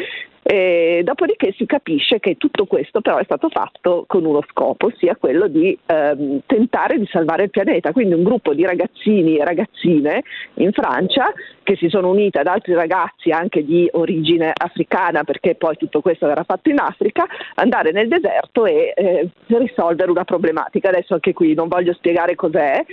E 0.48 1.00
dopodiché 1.02 1.52
si 1.56 1.66
capisce 1.66 2.20
che 2.20 2.36
tutto 2.36 2.66
questo 2.66 3.00
però 3.00 3.16
è 3.16 3.24
stato 3.24 3.48
fatto 3.48 4.04
con 4.06 4.24
uno 4.24 4.42
scopo, 4.48 4.86
ossia 4.86 5.16
quello 5.16 5.48
di 5.48 5.76
ehm, 5.84 6.42
tentare 6.46 7.00
di 7.00 7.08
salvare 7.10 7.42
il 7.42 7.50
pianeta. 7.50 7.90
Quindi 7.90 8.14
un 8.14 8.22
gruppo 8.22 8.54
di 8.54 8.64
ragazzini 8.64 9.38
e 9.38 9.44
ragazzine 9.44 10.22
in 10.54 10.70
Francia 10.70 11.32
che 11.64 11.74
si 11.74 11.88
sono 11.88 12.10
unite 12.10 12.38
ad 12.38 12.46
altri 12.46 12.74
ragazzi 12.74 13.30
anche 13.30 13.64
di 13.64 13.88
origine 13.94 14.52
africana, 14.54 15.24
perché 15.24 15.56
poi 15.56 15.76
tutto 15.86 16.00
questo 16.00 16.26
verrà 16.26 16.44
fatto 16.44 16.68
in 16.68 16.78
Africa, 16.78 17.26
andare 17.54 17.92
nel 17.92 18.08
deserto 18.08 18.66
e 18.66 18.92
eh, 18.94 19.28
risolvere 19.46 20.10
una 20.10 20.24
problematica. 20.24 20.88
Adesso 20.88 21.14
anche 21.14 21.32
qui 21.32 21.54
non 21.54 21.68
voglio 21.68 21.94
spiegare 21.94 22.34
cos'è. 22.34 22.84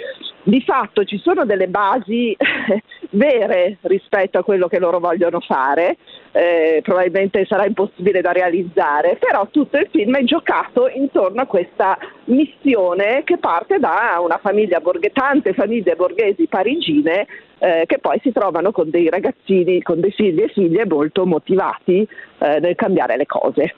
Di 0.43 0.61
fatto 0.61 1.03
ci 1.03 1.17
sono 1.17 1.45
delle 1.45 1.67
basi 1.67 2.35
vere 3.11 3.77
rispetto 3.81 4.37
a 4.37 4.43
quello 4.43 4.67
che 4.67 4.79
loro 4.79 4.99
vogliono 4.99 5.39
fare, 5.39 5.97
eh, 6.33 6.81
probabilmente 6.83 7.45
sarà 7.45 7.65
impossibile 7.65 8.21
da 8.21 8.31
realizzare, 8.31 9.17
però 9.19 9.47
tutto 9.49 9.77
il 9.77 9.87
film 9.91 10.17
è 10.17 10.23
giocato 10.23 10.89
intorno 10.89 11.41
a 11.41 11.45
questa 11.45 11.97
missione 12.25 13.21
che 13.23 13.37
parte 13.37 13.77
da 13.79 14.19
una 14.19 14.39
famiglia 14.39 14.79
borghese, 14.79 15.13
tante 15.13 15.53
famiglie 15.53 15.95
borghesi 15.95 16.47
parigine 16.47 17.27
eh, 17.59 17.83
che 17.85 17.99
poi 17.99 18.19
si 18.21 18.31
trovano 18.31 18.71
con 18.71 18.89
dei 18.89 19.09
ragazzini, 19.09 19.81
con 19.81 19.99
dei 19.99 20.11
figli 20.11 20.41
e 20.41 20.49
figlie 20.49 20.85
molto 20.85 21.25
motivati 21.25 22.05
eh, 22.39 22.59
nel 22.59 22.75
cambiare 22.75 23.15
le 23.15 23.25
cose. 23.25 23.73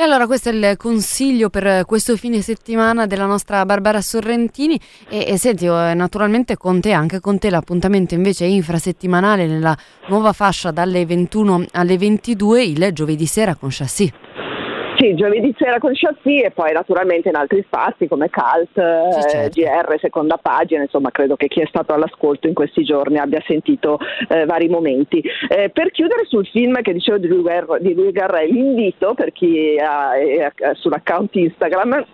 E 0.00 0.02
allora 0.02 0.26
questo 0.26 0.48
è 0.48 0.52
il 0.52 0.78
consiglio 0.78 1.50
per 1.50 1.84
questo 1.84 2.16
fine 2.16 2.40
settimana 2.40 3.04
della 3.04 3.26
nostra 3.26 3.66
Barbara 3.66 4.00
Sorrentini 4.00 4.80
e, 5.10 5.26
e 5.28 5.36
senti 5.36 5.66
eh, 5.66 5.92
naturalmente 5.92 6.56
con 6.56 6.80
te, 6.80 6.92
anche 6.92 7.20
con 7.20 7.38
te 7.38 7.50
l'appuntamento 7.50 8.14
invece 8.14 8.46
è 8.46 8.48
infrasettimanale 8.48 9.46
nella 9.46 9.76
nuova 10.08 10.32
fascia 10.32 10.70
dalle 10.70 11.04
21 11.04 11.66
alle 11.72 11.98
22 11.98 12.62
il 12.64 12.90
giovedì 12.94 13.26
sera 13.26 13.54
con 13.56 13.68
Chassis. 13.70 14.10
Sì, 15.00 15.14
giovedì 15.14 15.54
sera 15.56 15.78
con 15.78 15.92
Chassis 15.94 16.44
e 16.44 16.50
poi 16.50 16.72
naturalmente 16.72 17.30
in 17.30 17.34
altri 17.34 17.62
spazi 17.66 18.06
come 18.06 18.28
Cult, 18.28 19.10
sì, 19.12 19.28
certo. 19.30 19.58
eh, 19.58 19.64
GR, 19.64 19.98
seconda 19.98 20.36
pagina, 20.36 20.82
insomma 20.82 21.10
credo 21.10 21.36
che 21.36 21.48
chi 21.48 21.62
è 21.62 21.66
stato 21.66 21.94
all'ascolto 21.94 22.46
in 22.46 22.52
questi 22.52 22.84
giorni 22.84 23.16
abbia 23.16 23.42
sentito 23.46 23.98
eh, 24.28 24.44
vari 24.44 24.68
momenti. 24.68 25.22
Eh, 25.48 25.70
per 25.70 25.90
chiudere 25.90 26.26
sul 26.26 26.46
film 26.48 26.82
che 26.82 26.92
dicevo 26.92 27.16
di 27.16 27.28
Louis, 27.28 27.78
di 27.78 27.94
Louis 27.94 28.12
Garrel, 28.12 28.50
l'invito 28.50 29.14
per 29.14 29.32
chi 29.32 29.78
ha, 29.78 30.16
è, 30.16 30.52
è 30.54 30.74
sull'account 30.74 31.34
Instagram 31.34 32.04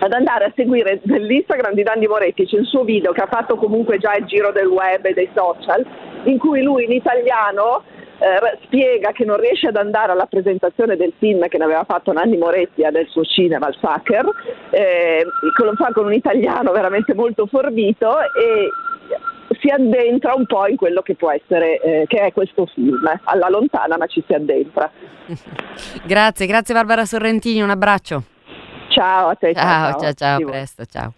ad 0.00 0.12
andare 0.12 0.46
a 0.46 0.52
seguire 0.56 1.00
nell'Instagram 1.04 1.74
di 1.74 1.82
Dandy 1.82 2.06
Moretti 2.06 2.46
c'è 2.46 2.56
il 2.56 2.66
suo 2.66 2.84
video 2.84 3.12
che 3.12 3.20
ha 3.20 3.28
fatto 3.30 3.56
comunque 3.56 3.98
già 3.98 4.14
il 4.16 4.24
giro 4.24 4.50
del 4.50 4.66
web 4.66 5.04
e 5.04 5.12
dei 5.12 5.28
social 5.34 5.86
in 6.24 6.38
cui 6.38 6.62
lui 6.62 6.84
in 6.84 6.92
italiano 6.92 7.84
eh, 8.20 8.58
spiega 8.64 9.12
che 9.12 9.24
non 9.24 9.38
riesce 9.38 9.68
ad 9.68 9.76
andare 9.76 10.12
alla 10.12 10.26
presentazione 10.26 10.96
del 10.96 11.12
film 11.18 11.48
che 11.48 11.56
ne 11.56 11.64
aveva 11.64 11.84
fatto 11.84 12.12
Nanni 12.12 12.36
Moretti 12.36 12.86
del 12.92 13.08
suo 13.08 13.24
cinema, 13.24 13.68
il 13.68 13.78
Sacher, 13.80 14.28
eh, 14.70 15.24
lo 15.56 15.74
fa 15.74 15.90
con 15.92 16.06
un 16.06 16.12
italiano 16.12 16.70
veramente 16.72 17.14
molto 17.14 17.46
forbito 17.46 18.18
e 18.20 18.68
si 19.60 19.68
addentra 19.68 20.34
un 20.34 20.46
po' 20.46 20.66
in 20.66 20.76
quello 20.76 21.02
che 21.02 21.14
può 21.14 21.30
essere, 21.30 21.80
eh, 21.80 22.04
che 22.06 22.18
è 22.18 22.32
questo 22.32 22.66
film, 22.66 23.02
alla 23.24 23.48
lontana 23.48 23.96
ma 23.96 24.06
ci 24.06 24.22
si 24.26 24.34
addentra. 24.34 24.90
grazie, 26.04 26.46
grazie 26.46 26.74
Barbara 26.74 27.04
Sorrentini, 27.04 27.62
un 27.62 27.70
abbraccio. 27.70 28.22
Ciao 28.88 29.28
a 29.28 29.34
te. 29.34 29.54
Ciao, 29.54 29.92
ciao, 29.92 30.00
ciao, 30.00 30.12
ciao 30.12 30.44
presto, 30.44 30.84
ciao. 30.84 31.14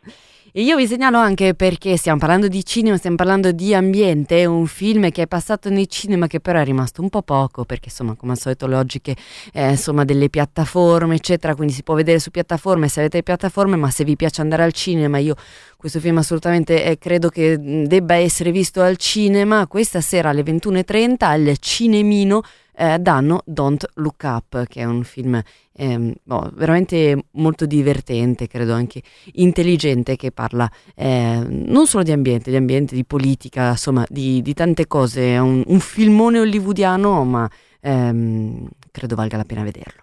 E 0.54 0.60
io 0.60 0.76
vi 0.76 0.86
segnalo 0.86 1.16
anche 1.16 1.54
perché 1.54 1.96
stiamo 1.96 2.18
parlando 2.18 2.46
di 2.46 2.62
cinema, 2.62 2.98
stiamo 2.98 3.16
parlando 3.16 3.52
di 3.52 3.74
ambiente, 3.74 4.44
un 4.44 4.66
film 4.66 5.10
che 5.10 5.22
è 5.22 5.26
passato 5.26 5.70
nei 5.70 5.88
cinema 5.88 6.26
che 6.26 6.40
però 6.40 6.60
è 6.60 6.64
rimasto 6.64 7.00
un 7.00 7.08
po' 7.08 7.22
poco 7.22 7.64
perché 7.64 7.88
insomma 7.88 8.14
come 8.16 8.32
al 8.32 8.38
solito 8.38 8.66
logiche 8.66 9.16
eh, 9.54 9.70
insomma 9.70 10.04
delle 10.04 10.28
piattaforme 10.28 11.14
eccetera, 11.14 11.54
quindi 11.54 11.72
si 11.72 11.82
può 11.82 11.94
vedere 11.94 12.18
su 12.18 12.30
piattaforme 12.30 12.88
se 12.88 13.00
avete 13.00 13.22
piattaforme 13.22 13.76
ma 13.76 13.90
se 13.90 14.04
vi 14.04 14.14
piace 14.14 14.42
andare 14.42 14.62
al 14.62 14.72
cinema 14.74 15.16
io 15.16 15.36
questo 15.78 16.00
film 16.00 16.18
assolutamente 16.18 16.84
eh, 16.84 16.98
credo 16.98 17.30
che 17.30 17.56
debba 17.58 18.16
essere 18.16 18.50
visto 18.50 18.82
al 18.82 18.98
cinema 18.98 19.66
questa 19.66 20.02
sera 20.02 20.28
alle 20.28 20.42
21.30 20.42 21.14
al 21.20 21.56
Cinemino 21.60 22.42
eh, 22.74 22.98
danno 22.98 23.42
Don't 23.44 23.84
Look 23.94 24.22
Up, 24.24 24.66
che 24.66 24.80
è 24.80 24.84
un 24.84 25.04
film 25.04 25.40
eh, 25.74 26.14
boh, 26.22 26.50
veramente 26.54 27.26
molto 27.32 27.66
divertente, 27.66 28.46
credo 28.46 28.72
anche 28.72 29.02
intelligente, 29.34 30.16
che 30.16 30.32
parla 30.32 30.70
eh, 30.94 31.44
non 31.48 31.86
solo 31.86 32.02
di 32.02 32.12
ambiente, 32.12 32.50
di 32.50 32.56
ambiente, 32.56 32.94
di 32.94 33.04
politica, 33.04 33.70
insomma 33.70 34.04
di, 34.08 34.42
di 34.42 34.54
tante 34.54 34.86
cose. 34.86 35.34
È 35.34 35.38
un, 35.38 35.62
un 35.66 35.80
filmone 35.80 36.40
hollywoodiano, 36.40 37.24
ma 37.24 37.50
ehm, 37.80 38.68
credo 38.90 39.14
valga 39.14 39.36
la 39.36 39.44
pena 39.44 39.62
vederlo. 39.62 40.02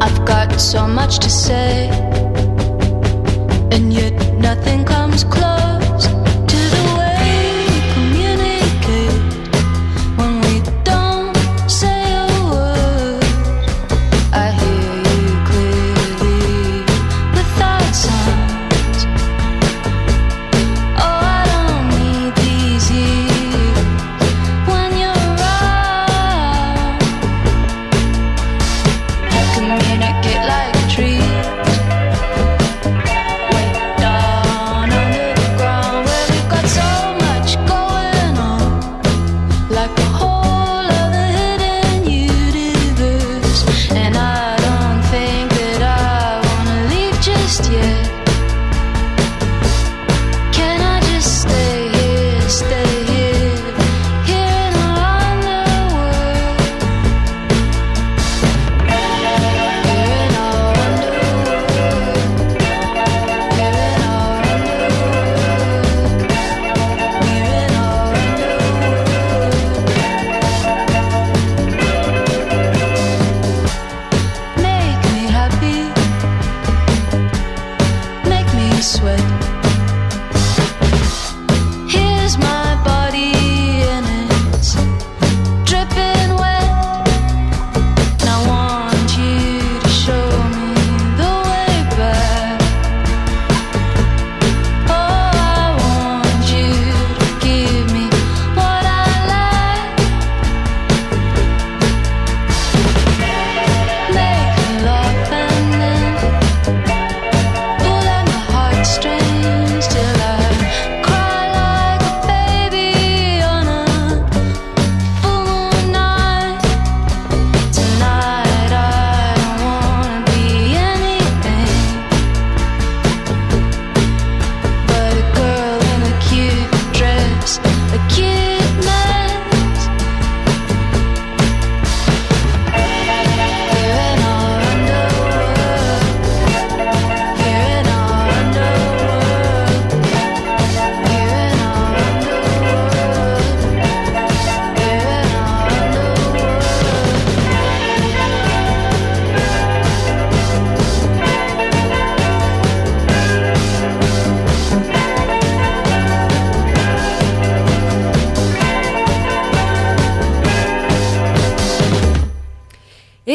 I've 0.00 0.22
got 0.24 0.54
so 0.58 0.86
much 0.86 1.18
to 1.18 1.28
say, 1.28 1.88
and 3.70 3.92
yet 3.92 4.14
nothing 4.38 4.84
comes 4.84 5.24
close. 5.24 5.73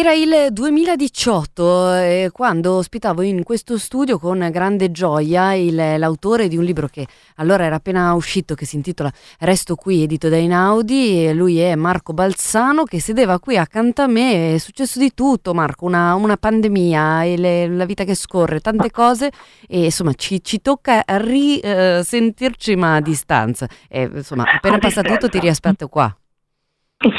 Era 0.10 0.18
il 0.18 0.54
2018 0.54 1.94
eh, 1.94 2.30
quando 2.34 2.78
ospitavo 2.78 3.22
in 3.22 3.44
questo 3.44 3.78
studio 3.78 4.18
con 4.18 4.50
grande 4.52 4.90
gioia 4.90 5.54
il, 5.54 5.76
l'autore 5.76 6.48
di 6.48 6.58
un 6.58 6.64
libro 6.64 6.88
che 6.88 7.06
allora 7.36 7.66
era 7.66 7.76
appena 7.76 8.12
uscito 8.14 8.56
che 8.56 8.66
si 8.66 8.76
intitola 8.76 9.14
Resto 9.38 9.76
qui 9.76 10.02
edito 10.02 10.28
da 10.28 10.38
Inaudi 10.38 11.32
lui 11.34 11.60
è 11.60 11.76
Marco 11.76 12.14
Balzano 12.14 12.86
che 12.86 13.00
sedeva 13.00 13.40
qui 13.40 13.56
accanto 13.56 14.02
a 14.02 14.08
me 14.08 14.56
è 14.56 14.58
successo 14.58 14.98
di 14.98 15.14
tutto 15.14 15.54
Marco 15.54 15.86
una, 15.86 16.16
una 16.16 16.38
pandemia 16.38 17.26
le, 17.36 17.68
la 17.68 17.86
vita 17.86 18.04
che 18.04 18.16
scorre 18.16 18.62
tante 18.62 18.90
cose 18.90 19.30
e 19.68 19.84
insomma 19.84 20.14
ci, 20.16 20.44
ci 20.44 20.60
tocca 20.60 21.04
risentirci 21.06 22.72
eh, 22.72 22.76
ma 22.78 22.96
a 22.96 23.00
distanza. 23.00 23.68
E, 23.88 24.10
insomma 24.12 24.44
appena 24.56 24.80
passa 24.80 25.04
tutto 25.04 25.30
ti 25.30 25.38
riaspetto 25.38 25.88
qua 25.88 26.12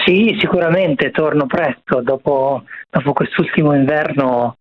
sì, 0.04 0.36
sicuramente 0.38 1.10
torno 1.10 1.46
presto 1.46 2.02
dopo, 2.02 2.64
dopo, 2.90 3.12
quest'ultimo 3.14 3.74
inverno, 3.74 4.56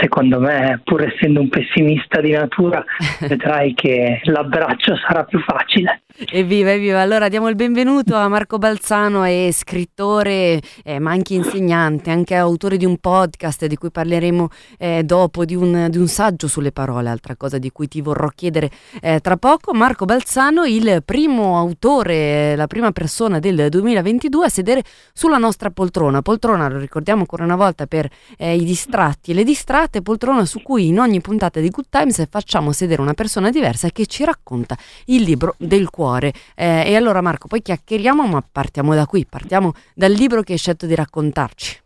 secondo 0.00 0.40
me, 0.40 0.80
pur 0.82 1.04
essendo 1.04 1.40
un 1.40 1.50
pessimista 1.50 2.22
di 2.22 2.30
natura, 2.30 2.82
vedrai 3.28 3.74
che 3.74 4.20
l'abbraccio 4.24 4.96
sarà 4.96 5.24
più 5.24 5.40
facile. 5.40 6.00
Evviva, 6.32 6.72
evviva. 6.72 7.02
Allora 7.02 7.28
diamo 7.28 7.50
il 7.50 7.54
benvenuto 7.56 8.14
a 8.14 8.26
Marco 8.28 8.56
Balzano, 8.56 9.24
è 9.24 9.50
scrittore, 9.52 10.62
eh, 10.82 10.98
ma 10.98 11.10
anche 11.10 11.34
insegnante, 11.34 12.10
anche 12.10 12.34
autore 12.34 12.78
di 12.78 12.86
un 12.86 12.96
podcast 12.96 13.66
di 13.66 13.76
cui 13.76 13.90
parleremo 13.90 14.48
eh, 14.78 15.02
dopo, 15.04 15.44
di 15.44 15.54
un, 15.54 15.88
di 15.90 15.98
un, 15.98 16.06
saggio 16.06 16.48
sulle 16.48 16.72
parole, 16.72 17.10
altra 17.10 17.36
cosa 17.36 17.58
di 17.58 17.70
cui 17.70 17.88
ti 17.88 18.00
vorrò 18.00 18.28
chiedere 18.34 18.70
eh, 19.02 19.20
tra 19.20 19.36
poco. 19.36 19.74
Marco 19.74 20.06
Balzano, 20.06 20.64
il 20.64 21.02
primo 21.04 21.58
autore, 21.58 22.56
la 22.56 22.66
prima 22.66 22.92
persona 22.92 23.38
del 23.38 23.66
2022 23.68 24.45
a 24.46 24.50
sedere 24.50 24.82
sulla 25.12 25.38
nostra 25.38 25.70
poltrona. 25.70 26.22
Poltrona, 26.22 26.68
lo 26.68 26.78
ricordiamo 26.78 27.20
ancora 27.20 27.44
una 27.44 27.56
volta 27.56 27.86
per 27.86 28.08
eh, 28.36 28.56
i 28.56 28.64
distratti 28.64 29.30
e 29.30 29.34
le 29.34 29.44
distratte, 29.44 30.02
poltrona 30.02 30.44
su 30.44 30.62
cui 30.62 30.86
in 30.86 30.98
ogni 30.98 31.20
puntata 31.20 31.60
di 31.60 31.68
Good 31.70 31.86
Times 31.90 32.26
facciamo 32.30 32.72
sedere 32.72 33.02
una 33.02 33.14
persona 33.14 33.50
diversa 33.50 33.90
che 33.90 34.06
ci 34.06 34.24
racconta 34.24 34.76
il 35.06 35.22
libro 35.22 35.54
del 35.58 35.90
cuore. 35.90 36.32
Eh, 36.54 36.90
e 36.90 36.96
allora 36.96 37.20
Marco, 37.20 37.48
poi 37.48 37.62
chiacchieriamo, 37.62 38.26
ma 38.26 38.42
partiamo 38.50 38.94
da 38.94 39.06
qui, 39.06 39.26
partiamo 39.26 39.74
dal 39.94 40.12
libro 40.12 40.42
che 40.42 40.52
hai 40.52 40.58
scelto 40.58 40.86
di 40.86 40.94
raccontarci. 40.94 41.84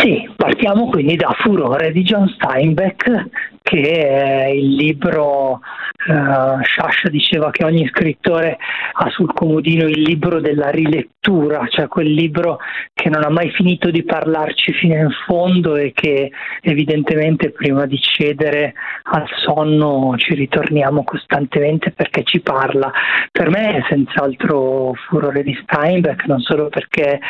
Sì, 0.00 0.26
partiamo 0.34 0.88
quindi 0.88 1.14
da 1.16 1.34
Furore 1.38 1.92
di 1.92 2.02
John 2.02 2.26
Steinbeck, 2.26 3.28
che 3.62 4.08
è 4.08 4.46
il 4.46 4.74
libro 4.74 5.60
Uh, 6.06 6.62
Sciascia 6.62 7.10
diceva 7.10 7.50
che 7.50 7.62
ogni 7.62 7.86
scrittore 7.88 8.56
ha 8.94 9.10
sul 9.10 9.34
comodino 9.34 9.84
il 9.84 10.00
libro 10.00 10.40
della 10.40 10.70
rilettura, 10.70 11.66
cioè 11.68 11.88
quel 11.88 12.10
libro 12.10 12.58
che 12.94 13.10
non 13.10 13.22
ha 13.22 13.28
mai 13.28 13.50
finito 13.50 13.90
di 13.90 14.02
parlarci 14.02 14.72
fino 14.72 14.94
in 14.94 15.10
fondo 15.26 15.76
e 15.76 15.92
che 15.92 16.30
evidentemente 16.62 17.50
prima 17.50 17.84
di 17.84 18.00
cedere 18.00 18.72
al 19.12 19.26
sonno 19.44 20.14
ci 20.16 20.34
ritorniamo 20.34 21.04
costantemente 21.04 21.90
perché 21.90 22.22
ci 22.24 22.40
parla. 22.40 22.90
Per 23.30 23.50
me 23.50 23.76
è 23.76 23.84
senz'altro 23.90 24.94
furore 25.06 25.42
di 25.42 25.54
Steinbeck, 25.62 26.24
non 26.24 26.40
solo 26.40 26.70
perché 26.70 27.20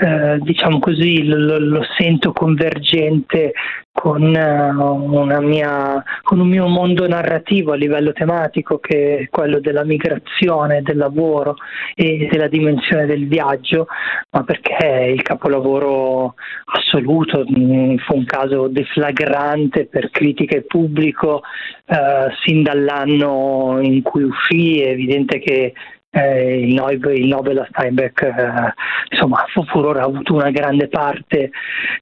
eh, 0.00 0.38
diciamo 0.40 0.78
così 0.78 1.26
lo, 1.26 1.58
lo 1.58 1.86
sento 1.98 2.13
convergente 2.32 3.52
con, 3.92 4.22
uh, 4.22 5.40
mia, 5.40 6.02
con, 6.22 6.40
un 6.40 6.48
mio 6.48 6.66
mondo 6.66 7.06
narrativo 7.06 7.72
a 7.72 7.76
livello 7.76 8.12
tematico 8.12 8.78
che 8.78 9.18
è 9.18 9.28
quello 9.30 9.60
della 9.60 9.84
migrazione, 9.84 10.82
del 10.82 10.96
lavoro 10.96 11.54
e 11.94 12.28
della 12.30 12.48
dimensione 12.48 13.06
del 13.06 13.28
viaggio, 13.28 13.86
ma 14.30 14.42
perché 14.42 15.12
il 15.14 15.22
capolavoro 15.22 16.34
assoluto 16.64 17.44
fu 17.44 18.16
un 18.16 18.24
caso 18.26 18.66
deflagrante 18.66 19.86
per 19.86 20.10
critica 20.10 20.56
e 20.56 20.62
pubblico 20.62 21.42
uh, 21.86 21.94
sin 22.44 22.62
dall'anno 22.64 23.78
in 23.80 24.02
cui 24.02 24.24
uscì, 24.24 24.80
è 24.80 24.88
evidente 24.88 25.38
che 25.38 25.72
eh, 26.14 26.60
il, 26.60 26.74
Nobel, 27.26 27.58
a 27.58 27.66
Steinbeck 27.70 28.22
eh, 28.22 28.74
insomma 29.10 29.44
furore 29.66 30.00
ha 30.00 30.04
avuto 30.04 30.34
una 30.34 30.50
grande 30.50 30.88
parte 30.88 31.50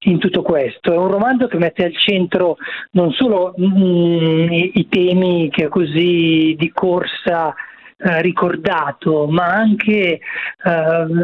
in 0.00 0.18
tutto 0.18 0.42
questo. 0.42 0.92
È 0.92 0.96
un 0.96 1.10
romanzo 1.10 1.46
che 1.46 1.56
mette 1.56 1.84
al 1.84 1.96
centro 1.96 2.56
non 2.92 3.12
solo 3.12 3.54
mm, 3.58 4.52
i, 4.52 4.70
i, 4.74 4.88
temi 4.88 5.48
che 5.50 5.68
così 5.68 6.54
di 6.58 6.70
corsa 6.72 7.54
eh, 7.96 8.20
ricordato 8.20 9.26
ma 9.28 9.46
anche 9.46 10.18
eh, 10.18 10.20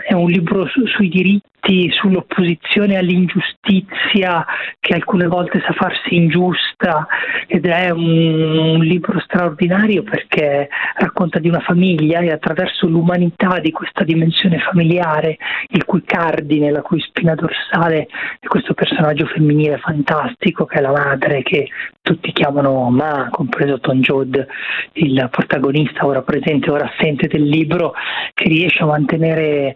è 0.06 0.14
un 0.14 0.30
libro 0.30 0.66
su, 0.66 0.86
sui 0.86 1.08
diritti 1.08 1.57
sull'opposizione 1.90 2.96
all'ingiustizia 2.96 4.44
che 4.80 4.94
alcune 4.94 5.26
volte 5.26 5.60
sa 5.66 5.72
farsi 5.72 6.14
ingiusta 6.14 7.06
ed 7.46 7.66
è 7.66 7.90
un, 7.90 8.58
un, 8.76 8.84
libro 8.84 9.20
straordinario 9.20 10.02
perché 10.02 10.68
racconta 10.94 11.38
di 11.38 11.48
una 11.48 11.60
famiglia 11.60 12.20
e 12.20 12.30
attraverso 12.30 12.86
l'umanità 12.86 13.58
di 13.58 13.70
questa 13.70 14.04
dimensione 14.04 14.58
familiare, 14.58 15.36
il 15.68 15.84
cui 15.84 16.02
cardine, 16.04 16.70
la 16.70 16.82
cui 16.82 17.00
spina 17.00 17.34
dorsale 17.34 18.08
è 18.40 18.46
questo 18.46 18.72
personaggio 18.72 19.26
femminile 19.26 19.78
fantastico 19.78 20.64
che 20.64 20.78
è 20.78 20.80
la 20.80 20.92
madre 20.92 21.42
che 21.42 21.68
tutti 22.00 22.32
chiamano 22.32 22.88
Ma, 22.88 23.28
compreso 23.30 23.80
Tom 23.80 24.00
Joad, 24.00 24.46
il 24.92 25.28
protagonista 25.30 26.06
ora 26.06 26.22
presente, 26.22 26.70
ora 26.70 26.90
assente 26.90 27.26
del 27.26 27.46
libro, 27.46 27.92
che 28.32 28.48
riesce 28.48 28.82
a 28.82 28.86
mantenere 28.86 29.74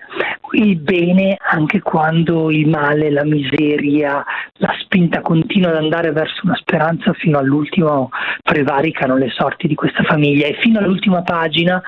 il 0.53 0.77
bene 0.77 1.37
anche 1.73 1.81
quando 1.81 2.51
il 2.51 2.69
male, 2.69 3.11
la 3.11 3.25
miseria, 3.25 4.23
la 4.55 4.75
spinta 4.81 5.23
continua 5.23 5.71
ad 5.71 5.77
andare 5.77 6.13
verso 6.13 6.43
una 6.45 6.57
speranza 6.57 7.15
fino 7.15 7.39
all'ultimo 7.39 8.11
prevaricano 8.43 9.17
le 9.17 9.31
sorti 9.31 9.67
di 9.67 9.75
questa 9.75 10.03
famiglia 10.03 10.47
e 10.47 10.59
fino 10.61 10.79
all'ultima 10.79 11.23
pagina 11.23 11.83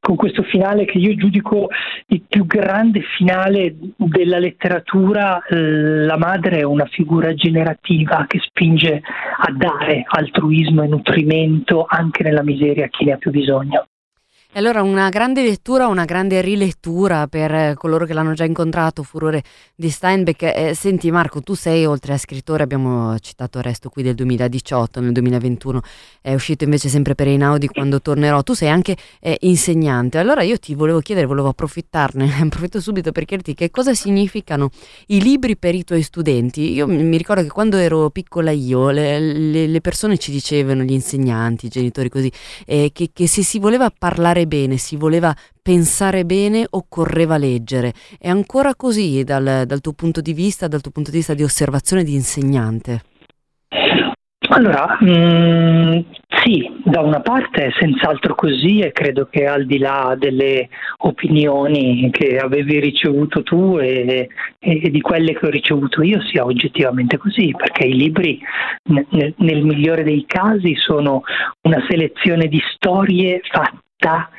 con 0.00 0.16
questo 0.16 0.42
finale 0.42 0.84
che 0.84 0.98
io 0.98 1.14
giudico 1.14 1.68
il 2.08 2.22
più 2.28 2.46
grande 2.46 3.02
finale 3.16 3.76
della 3.96 4.38
letteratura, 4.38 5.40
la 5.48 6.16
madre 6.16 6.58
è 6.58 6.62
una 6.62 6.86
figura 6.86 7.34
generativa 7.34 8.24
che 8.26 8.38
spinge 8.40 9.02
a 9.02 9.52
dare 9.52 10.04
altruismo 10.06 10.82
e 10.82 10.88
nutrimento 10.88 11.84
anche 11.88 12.22
nella 12.22 12.42
miseria 12.42 12.86
a 12.86 12.88
chi 12.88 13.04
ne 13.04 13.12
ha 13.12 13.16
più 13.16 13.30
bisogno. 13.30 13.86
E 14.50 14.60
allora 14.60 14.80
una 14.80 15.10
grande 15.10 15.42
lettura, 15.42 15.88
una 15.88 16.06
grande 16.06 16.40
rilettura 16.40 17.26
per 17.26 17.74
coloro 17.74 18.06
che 18.06 18.14
l'hanno 18.14 18.32
già 18.32 18.44
incontrato, 18.44 19.02
Furore 19.02 19.42
di 19.74 19.90
Steinbeck. 19.90 20.42
Eh, 20.42 20.74
senti 20.74 21.10
Marco, 21.10 21.42
tu 21.42 21.52
sei 21.52 21.84
oltre 21.84 22.14
a 22.14 22.16
scrittore, 22.16 22.62
abbiamo 22.62 23.18
citato 23.18 23.60
Resto 23.60 23.90
qui 23.90 24.02
del 24.02 24.14
2018, 24.14 25.00
nel 25.00 25.12
2021 25.12 25.82
è 26.22 26.32
uscito 26.32 26.64
invece 26.64 26.88
sempre 26.88 27.14
per 27.14 27.28
Einaudi 27.28 27.68
quando 27.68 28.00
tornerò, 28.00 28.42
tu 28.42 28.54
sei 28.54 28.70
anche 28.70 28.96
eh, 29.20 29.36
insegnante. 29.40 30.16
Allora 30.16 30.40
io 30.40 30.58
ti 30.58 30.74
volevo 30.74 31.00
chiedere, 31.00 31.26
volevo 31.26 31.48
approfittarne, 31.48 32.40
approfitto 32.40 32.80
subito 32.80 33.12
per 33.12 33.26
chiederti 33.26 33.52
che 33.52 33.70
cosa 33.70 33.92
significano 33.92 34.70
i 35.08 35.20
libri 35.20 35.58
per 35.58 35.74
i 35.74 35.84
tuoi 35.84 36.00
studenti. 36.00 36.72
Io 36.72 36.86
mi 36.86 37.18
ricordo 37.18 37.42
che 37.42 37.50
quando 37.50 37.76
ero 37.76 38.08
piccola 38.08 38.50
io, 38.50 38.88
le, 38.88 39.20
le, 39.20 39.66
le 39.66 39.80
persone 39.82 40.16
ci 40.16 40.30
dicevano, 40.30 40.84
gli 40.84 40.92
insegnanti, 40.92 41.66
i 41.66 41.68
genitori 41.68 42.08
così, 42.08 42.32
eh, 42.64 42.90
che, 42.94 43.10
che 43.12 43.28
se 43.28 43.42
si 43.42 43.58
voleva 43.58 43.92
parlare 43.96 44.37
fare 44.38 44.46
bene, 44.46 44.76
si 44.76 44.96
voleva 44.96 45.34
pensare 45.60 46.24
bene, 46.24 46.66
occorreva 46.70 47.36
leggere. 47.36 47.92
È 48.18 48.28
ancora 48.28 48.74
così 48.76 49.24
dal, 49.24 49.64
dal 49.66 49.80
tuo 49.80 49.92
punto 49.92 50.20
di 50.20 50.32
vista, 50.32 50.68
dal 50.68 50.80
tuo 50.80 50.92
punto 50.92 51.10
di 51.10 51.16
vista 51.16 51.34
di 51.34 51.42
osservazione 51.42 52.04
di 52.04 52.14
insegnante? 52.14 53.02
Allora, 54.50 54.96
mh, 54.98 55.10
mm, 55.10 56.00
sì, 56.42 56.70
da 56.84 57.00
una 57.00 57.20
parte 57.20 57.66
è 57.66 57.70
senz'altro 57.78 58.34
così 58.34 58.78
e 58.78 58.92
credo 58.92 59.26
che 59.30 59.44
al 59.44 59.66
di 59.66 59.78
là 59.78 60.16
delle 60.18 60.68
opinioni 60.98 62.08
che 62.10 62.38
avevi 62.38 62.80
ricevuto 62.80 63.42
tu 63.42 63.76
e, 63.78 64.28
e 64.58 64.90
di 64.90 65.00
quelle 65.00 65.34
che 65.34 65.46
ho 65.46 65.50
ricevuto 65.50 66.02
io 66.02 66.22
sia 66.22 66.44
oggettivamente 66.44 67.18
così, 67.18 67.52
perché 67.54 67.86
i 67.86 67.94
libri 67.94 68.40
nel, 68.84 69.34
nel 69.36 69.62
migliore 69.62 70.02
dei 70.02 70.24
casi 70.26 70.74
sono 70.76 71.22
una 71.62 71.84
selezione 71.86 72.46
di 72.46 72.60
storie 72.74 73.40
fatte 73.50 73.86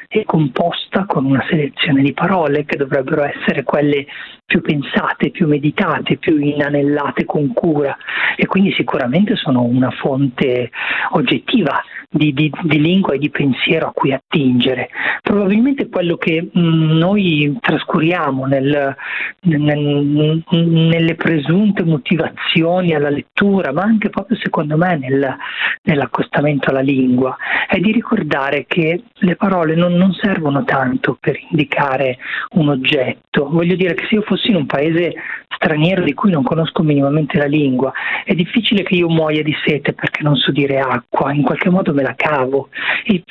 è 0.07 0.23
composta 0.23 1.05
con 1.05 1.25
una 1.25 1.45
selezione 1.49 2.01
di 2.01 2.13
parole 2.13 2.65
che 2.65 2.77
dovrebbero 2.77 3.23
essere 3.23 3.63
quelle 3.63 4.05
più 4.49 4.61
pensate, 4.61 5.29
più 5.29 5.45
meditate, 5.45 6.17
più 6.17 6.39
inanellate 6.39 7.23
con 7.23 7.53
cura 7.53 7.95
e 8.35 8.47
quindi 8.47 8.71
sicuramente 8.73 9.35
sono 9.35 9.61
una 9.61 9.91
fonte 9.91 10.71
oggettiva 11.11 11.83
di, 12.09 12.33
di, 12.33 12.51
di 12.63 12.81
lingua 12.81 13.13
e 13.13 13.19
di 13.19 13.29
pensiero 13.29 13.87
a 13.87 13.91
cui 13.93 14.11
attingere. 14.11 14.89
Probabilmente 15.21 15.87
quello 15.89 16.17
che 16.17 16.49
mm, 16.57 16.97
noi 16.97 17.55
trascuriamo 17.59 18.45
nel, 18.45 18.95
nel, 19.41 20.43
nelle 20.49 21.15
presunte 21.15 21.83
motivazioni 21.83 22.95
alla 22.95 23.11
lettura, 23.11 23.71
ma 23.71 23.83
anche 23.83 24.09
proprio 24.09 24.35
secondo 24.37 24.77
me 24.77 24.97
nel, 24.97 25.35
nell'accostamento 25.83 26.71
alla 26.71 26.79
lingua, 26.79 27.37
è 27.67 27.77
di 27.77 27.91
ricordare 27.91 28.65
che 28.65 29.03
le 29.13 29.35
parole 29.35 29.75
non, 29.75 29.93
non 29.93 30.11
servono 30.13 30.63
tanto 30.63 31.17
per 31.19 31.37
indicare 31.51 32.17
un 32.53 32.69
oggetto. 32.69 33.47
Voglio 33.49 33.75
dire 33.75 33.93
che 33.93 34.05
se 34.07 34.15
io 34.15 34.21
fossi 34.23 34.38
in 34.45 34.55
un 34.55 34.65
paese 34.65 35.13
straniero 35.55 36.03
di 36.03 36.13
cui 36.13 36.31
non 36.31 36.43
conosco 36.43 36.83
minimamente 36.83 37.37
la 37.37 37.45
lingua, 37.45 37.91
è 38.23 38.33
difficile 38.33 38.83
che 38.83 38.95
io 38.95 39.09
muoia 39.09 39.43
di 39.43 39.55
sete 39.65 39.93
perché 39.93 40.23
non 40.23 40.35
so 40.35 40.51
dire 40.51 40.79
acqua, 40.79 41.33
in 41.33 41.41
qualche 41.41 41.69
modo 41.69 41.93
me 41.93 42.03
la 42.03 42.13
cavo. 42.15 42.69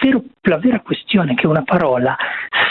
Vero, 0.01 0.25
la 0.43 0.59
vera 0.59 0.81
questione 0.81 1.33
è 1.33 1.35
che 1.35 1.47
una 1.47 1.63
parola 1.63 2.17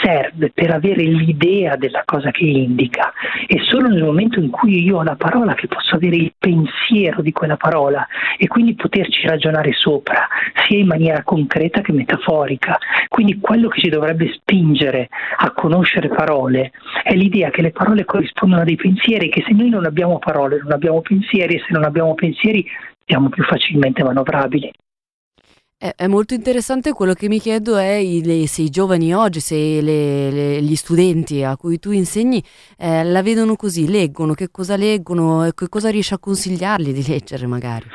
serve 0.02 0.50
per 0.52 0.70
avere 0.70 1.02
l'idea 1.02 1.76
della 1.76 2.02
cosa 2.04 2.30
che 2.30 2.44
indica 2.44 3.12
e 3.46 3.60
solo 3.62 3.88
nel 3.88 4.02
momento 4.02 4.38
in 4.38 4.50
cui 4.50 4.84
io 4.84 4.98
ho 4.98 5.02
la 5.02 5.16
parola 5.16 5.54
che 5.54 5.66
posso 5.66 5.96
avere 5.96 6.16
il 6.16 6.32
pensiero 6.38 7.22
di 7.22 7.32
quella 7.32 7.56
parola 7.56 8.06
e 8.36 8.46
quindi 8.46 8.74
poterci 8.74 9.26
ragionare 9.26 9.72
sopra, 9.72 10.26
sia 10.66 10.78
in 10.78 10.86
maniera 10.86 11.22
concreta 11.22 11.80
che 11.80 11.92
metaforica. 11.92 12.78
Quindi 13.08 13.38
quello 13.40 13.68
che 13.68 13.80
ci 13.80 13.88
dovrebbe 13.88 14.32
spingere 14.32 15.08
a 15.38 15.50
conoscere 15.52 16.08
parole 16.08 16.72
è 17.02 17.14
l'idea 17.14 17.50
che 17.50 17.62
le 17.62 17.70
parole 17.70 18.04
corrispondono 18.04 18.62
a 18.62 18.64
dei 18.64 18.76
pensieri, 18.76 19.28
che 19.28 19.37
se 19.46 19.52
noi 19.52 19.68
non 19.68 19.84
abbiamo 19.84 20.18
parole 20.18 20.60
non 20.62 20.72
abbiamo 20.72 21.00
pensieri 21.00 21.56
e 21.56 21.58
se 21.58 21.72
non 21.72 21.84
abbiamo 21.84 22.14
pensieri 22.14 22.64
siamo 23.04 23.28
più 23.28 23.42
facilmente 23.44 24.02
manovrabili. 24.02 24.70
È, 25.80 26.08
molto 26.08 26.34
interessante 26.34 26.92
quello 26.92 27.12
che 27.12 27.28
mi 27.28 27.38
chiedo 27.38 27.76
è 27.76 28.02
se 28.46 28.62
i 28.62 28.68
giovani 28.68 29.14
oggi, 29.14 29.38
se 29.38 29.80
le, 29.80 30.28
le, 30.28 30.60
gli 30.60 30.74
studenti 30.74 31.44
a 31.44 31.56
cui 31.56 31.78
tu 31.78 31.92
insegni 31.92 32.42
eh, 32.76 33.04
la 33.04 33.22
vedono 33.22 33.54
così, 33.54 33.88
leggono, 33.88 34.34
che 34.34 34.48
cosa 34.50 34.74
leggono 34.74 35.44
e 35.44 35.54
che 35.54 35.68
cosa 35.68 35.88
riesci 35.88 36.14
a 36.14 36.18
consigliargli 36.18 36.92
di 36.92 37.06
leggere 37.06 37.46
magari. 37.46 37.86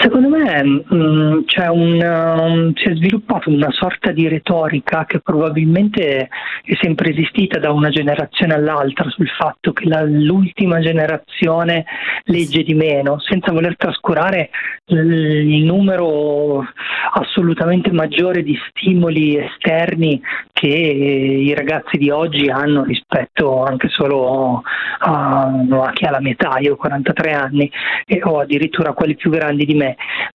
Secondo 0.00 0.28
me 0.28 0.62
mh, 0.62 0.84
mm, 0.94 1.42
un, 1.70 2.00
um, 2.00 2.72
si 2.74 2.84
è 2.84 2.94
sviluppata 2.94 3.50
una 3.50 3.70
sorta 3.72 4.12
di 4.12 4.28
retorica 4.28 5.04
che 5.06 5.18
probabilmente 5.18 6.28
è 6.62 6.74
sempre 6.80 7.10
esistita 7.10 7.58
da 7.58 7.72
una 7.72 7.88
generazione 7.88 8.54
all'altra 8.54 9.10
sul 9.10 9.28
fatto 9.28 9.72
che 9.72 9.88
la, 9.88 10.02
l'ultima 10.02 10.78
generazione 10.78 11.84
legge 12.24 12.62
di 12.62 12.74
meno, 12.74 13.18
senza 13.18 13.50
voler 13.50 13.76
trascurare 13.76 14.50
il 14.86 15.64
numero 15.64 16.64
assolutamente 17.12 17.90
maggiore 17.90 18.42
di 18.42 18.58
stimoli 18.68 19.36
esterni 19.36 20.20
che 20.52 20.68
i 20.68 21.54
ragazzi 21.54 21.98
di 21.98 22.10
oggi 22.10 22.48
hanno 22.48 22.84
rispetto 22.84 23.64
anche 23.64 23.88
solo 23.88 24.62
a, 24.98 25.42
a 25.70 25.92
chi 25.92 26.04
ha 26.04 26.10
la 26.10 26.20
metà, 26.20 26.58
io 26.58 26.74
ho 26.74 26.76
43 26.76 27.32
anni 27.32 27.70
e 28.06 28.20
ho 28.22 28.40
addirittura 28.40 28.92
quelli 28.92 29.14
più 29.14 29.30
grandi 29.30 29.64
di 29.64 29.74
me. 29.74 29.87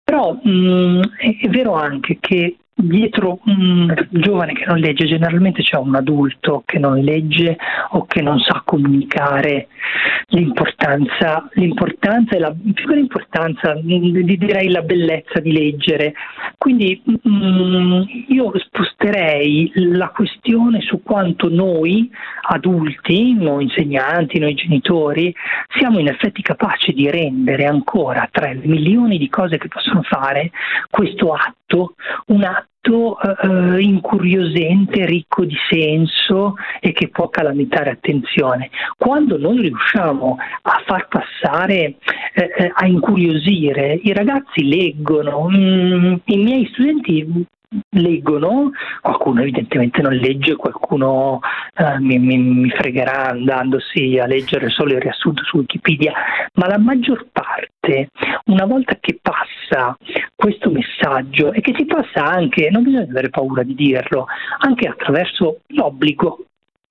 Però 0.03 0.33
mh, 0.33 1.15
è, 1.17 1.37
è 1.41 1.47
vero 1.49 1.73
anche 1.73 2.17
che 2.19 2.57
dietro 2.81 3.39
un 3.45 3.93
giovane 4.09 4.53
che 4.53 4.65
non 4.65 4.77
legge 4.77 5.05
generalmente 5.05 5.61
c'è 5.61 5.77
un 5.77 5.95
adulto 5.95 6.63
che 6.65 6.79
non 6.79 6.99
legge 6.99 7.57
o 7.91 8.05
che 8.05 8.21
non 8.21 8.39
sa 8.39 8.61
comunicare 8.65 9.67
l'importanza, 10.27 11.49
l'importanza 11.53 12.37
la, 12.39 12.53
più 12.73 12.87
che 12.87 12.95
l'importanza, 12.95 13.75
direi 13.81 14.69
la 14.69 14.81
bellezza 14.81 15.39
di 15.39 15.51
leggere. 15.51 16.13
Quindi 16.57 17.01
mh, 17.03 17.29
mm, 17.29 18.01
io 18.29 18.51
sposterei 18.57 19.71
la 19.75 20.09
questione 20.09 20.81
su 20.81 21.01
quanto 21.03 21.49
noi 21.49 22.09
adulti, 22.49 23.33
noi 23.33 23.63
insegnanti, 23.63 24.39
noi 24.39 24.53
genitori, 24.53 25.33
siamo 25.77 25.99
in 25.99 26.07
effetti 26.07 26.41
capaci 26.41 26.93
di 26.93 27.09
rendere 27.09 27.65
ancora 27.65 28.27
tra 28.31 28.51
milioni 28.53 29.17
di 29.17 29.29
cose 29.29 29.57
che 29.57 29.67
possono 29.67 30.01
fare 30.03 30.51
questo 30.89 31.33
atto 31.33 31.60
un 32.27 32.43
atto 32.43 32.69
molto 32.81 33.19
eh, 33.19 33.81
incuriosente, 33.81 35.05
ricco 35.05 35.45
di 35.45 35.55
senso 35.69 36.55
e 36.79 36.91
che 36.91 37.09
può 37.09 37.29
calamitare 37.29 37.91
attenzione. 37.91 38.69
Quando 38.97 39.37
non 39.37 39.57
riusciamo 39.57 40.37
a 40.63 40.83
far 40.85 41.07
passare, 41.07 41.95
eh, 42.33 42.49
eh 42.57 42.71
a 42.73 42.85
incuriosire, 42.87 43.99
i 44.03 44.13
ragazzi 44.13 44.67
leggono, 44.67 45.47
mm, 45.49 46.15
i 46.25 46.37
miei 46.37 46.67
studenti 46.73 47.45
leggono, 47.91 48.71
qualcuno 48.99 49.41
evidentemente 49.41 50.01
non 50.01 50.13
legge, 50.13 50.55
qualcuno 50.55 51.39
eh, 51.73 51.99
mi, 51.99 52.19
mi, 52.19 52.37
mi, 52.37 52.69
fregherà 52.69 53.29
andandosi 53.29 54.19
a 54.19 54.25
leggere 54.25 54.69
solo 54.69 54.93
il 54.93 54.99
riassunto 54.99 55.43
su 55.43 55.57
Wikipedia, 55.57 56.13
ma 56.55 56.67
la 56.67 56.77
maggior 56.77 57.27
parte, 57.31 57.70
una 58.45 58.65
volta 58.65 58.97
che 58.99 59.19
passa 59.21 59.97
questo 60.35 60.69
messaggio 60.69 61.51
e 61.51 61.61
che 61.61 61.73
si 61.75 61.85
passa 61.85 62.23
anche, 62.23 62.69
non 62.69 62.83
bisogna 62.83 63.03
avere 63.03 63.29
paura 63.29 63.63
di 63.63 63.73
dirlo, 63.73 64.27
anche 64.59 64.87
attraverso 64.87 65.61
l'obbligo 65.67 66.45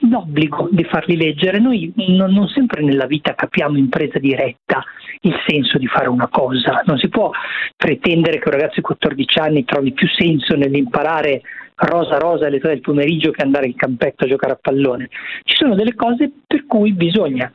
l'obbligo 0.09 0.69
di 0.71 0.85
farli 0.85 1.17
leggere. 1.17 1.59
Noi 1.59 1.93
non, 1.97 2.33
non, 2.33 2.49
sempre 2.49 2.83
nella 2.83 3.07
vita 3.07 3.35
capiamo 3.35 3.77
in 3.77 3.91
presa 3.91 4.19
diretta 4.19 4.83
il 5.21 5.35
senso 5.47 5.79
di 5.79 5.87
fare 5.87 6.09
una 6.09 6.29
cosa. 6.29 6.83
Non 6.87 6.99
si 6.99 7.09
può 7.09 7.31
pretendere 7.77 8.39
che 8.39 8.49
un 8.49 8.55
ragazzo 8.55 8.77
di 8.77 8.81
14 8.83 9.39
anni 9.39 9.65
trovi 9.65 9.93
più 9.93 10.09
senso 10.09 10.57
nell'imparare 10.57 11.43
rosa 11.75 12.19
rosa 12.19 12.47
all'età 12.47 12.69
del 12.69 12.81
pomeriggio 12.81 13.31
che 13.31 13.43
andare 13.43 13.67
in 13.67 13.75
campetto 13.75 14.25
a 14.25 14.29
giocare 14.29 14.53
a 14.53 14.59
pallone. 14.61 15.09
Ci 15.45 15.57
sono 15.57 15.75
delle 15.75 15.95
cose 15.95 16.31
per 16.47 16.67
cui 16.67 16.93
bisogna 16.93 17.51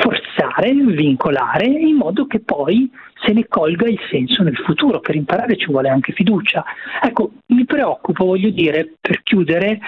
forzare, 0.00 0.72
vincolare, 0.72 1.66
in 1.66 1.96
modo 1.96 2.26
che 2.26 2.40
poi 2.40 2.90
se 3.24 3.32
ne 3.32 3.46
colga 3.46 3.86
il 3.86 4.00
senso 4.10 4.42
nel 4.42 4.56
futuro. 4.56 5.00
Per 5.00 5.14
imparare 5.14 5.56
ci 5.56 5.66
vuole 5.66 5.88
anche 5.88 6.12
fiducia. 6.12 6.64
Ecco, 7.02 7.32
mi 7.48 7.64
preoccupo, 7.64 8.24
voglio 8.24 8.50
dire, 8.50 8.94
per 9.00 9.22
chiudere, 9.22 9.78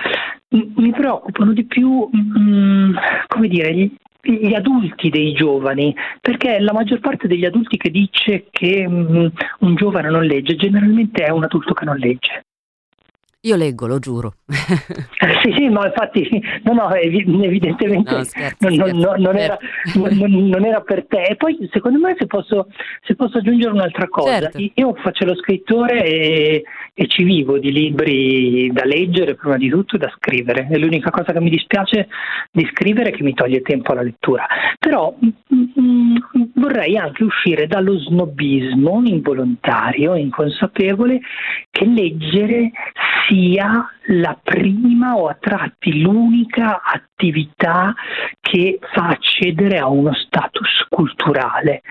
mi 0.49 0.91
preoccupano 0.93 1.53
di 1.53 1.65
più, 1.65 2.09
mm, 2.15 2.95
come 3.27 3.49
dire, 3.49 3.75
gli, 3.75 3.91
gli 4.21 4.55
adulti 4.55 5.09
dei 5.11 5.33
giovani, 5.33 5.95
perché 6.21 6.59
la 6.61 6.73
maggior 6.73 7.01
parte 7.01 7.27
degli 7.27 7.45
adulti 7.45 7.77
che 7.77 7.91
dice 7.91 8.47
che 8.51 8.87
mm, 8.87 9.27
un 9.61 9.75
giovane 9.75 10.11
non 10.11 10.25
legge, 10.25 10.57
generalmente 10.57 11.25
è 11.25 11.31
un 11.31 11.45
adulto 11.45 11.75
che 11.75 11.85
non 11.85 11.97
legge. 11.97 12.45
Io 13.45 13.57
leggo, 13.57 13.87
lo 13.87 13.99
giuro. 13.99 14.35
Eh, 15.25 15.41
sì, 15.43 15.55
sì, 15.57 15.69
ma 15.71 15.87
infatti, 15.87 16.29
no, 16.65 16.75
no, 16.75 16.95
evidentemente 16.95 18.15
no, 18.15 18.25
scherzo, 18.25 18.69
non, 18.69 18.75
scherzo, 18.75 18.95
non, 18.95 19.21
non, 19.23 19.37
era, 19.39 19.57
non, 19.95 20.65
era, 20.67 20.81
per 20.83 21.07
te. 21.07 21.23
E 21.23 21.37
poi, 21.37 21.67
secondo 21.73 21.99
me, 21.99 22.15
se 22.19 22.27
posso, 22.27 22.67
se 23.03 23.15
posso 23.15 23.39
aggiungere 23.39 23.73
un'altra 23.73 24.07
cosa, 24.09 24.51
certo. 24.51 24.59
io 24.75 24.95
faccio 24.97 25.25
lo 25.25 25.35
scrittore 25.37 26.05
e, 26.05 26.65
e, 26.93 27.07
ci 27.07 27.23
vivo 27.23 27.59
di 27.59 27.73
libri 27.73 28.71
da 28.71 28.85
leggere, 28.85 29.35
prima 29.35 29.57
di 29.57 29.71
tutto, 29.71 29.97
e 29.97 29.99
da 29.99 30.13
scrivere. 30.15 30.67
È 30.71 30.77
l'unica 30.77 31.09
cosa 31.11 31.33
che 31.33 31.41
mi 31.41 31.49
dispiace 31.49 32.09
di 32.51 32.69
scrivere 32.71 33.11
che 33.11 33.23
mi 33.23 33.33
toglie 33.33 33.63
tempo 33.63 33.93
alla 33.93 34.03
lettura. 34.03 34.47
Però 34.79 35.15
mh, 35.19 35.29
mm, 35.55 36.17
mm, 36.37 36.54
vorrei 36.65 36.97
anche 36.97 37.25
uscire 37.25 37.67
dallo 37.67 37.99
snobismo 37.99 39.03
involontario, 39.05 40.15
inconsapevole, 40.15 41.21
che 41.71 41.85
leggere 41.85 42.71
sia 43.29 43.87
la 44.09 44.39
prima 44.41 45.17
o 45.17 45.29
a 45.29 45.37
tratti 45.39 46.01
l'unica 46.01 46.83
attività 46.83 47.95
che 48.41 48.79
fa 48.93 49.09
accedere 49.09 49.79
a 49.79 49.89
uno 49.89 50.13
status 50.13 50.87
culturale. 50.89 51.83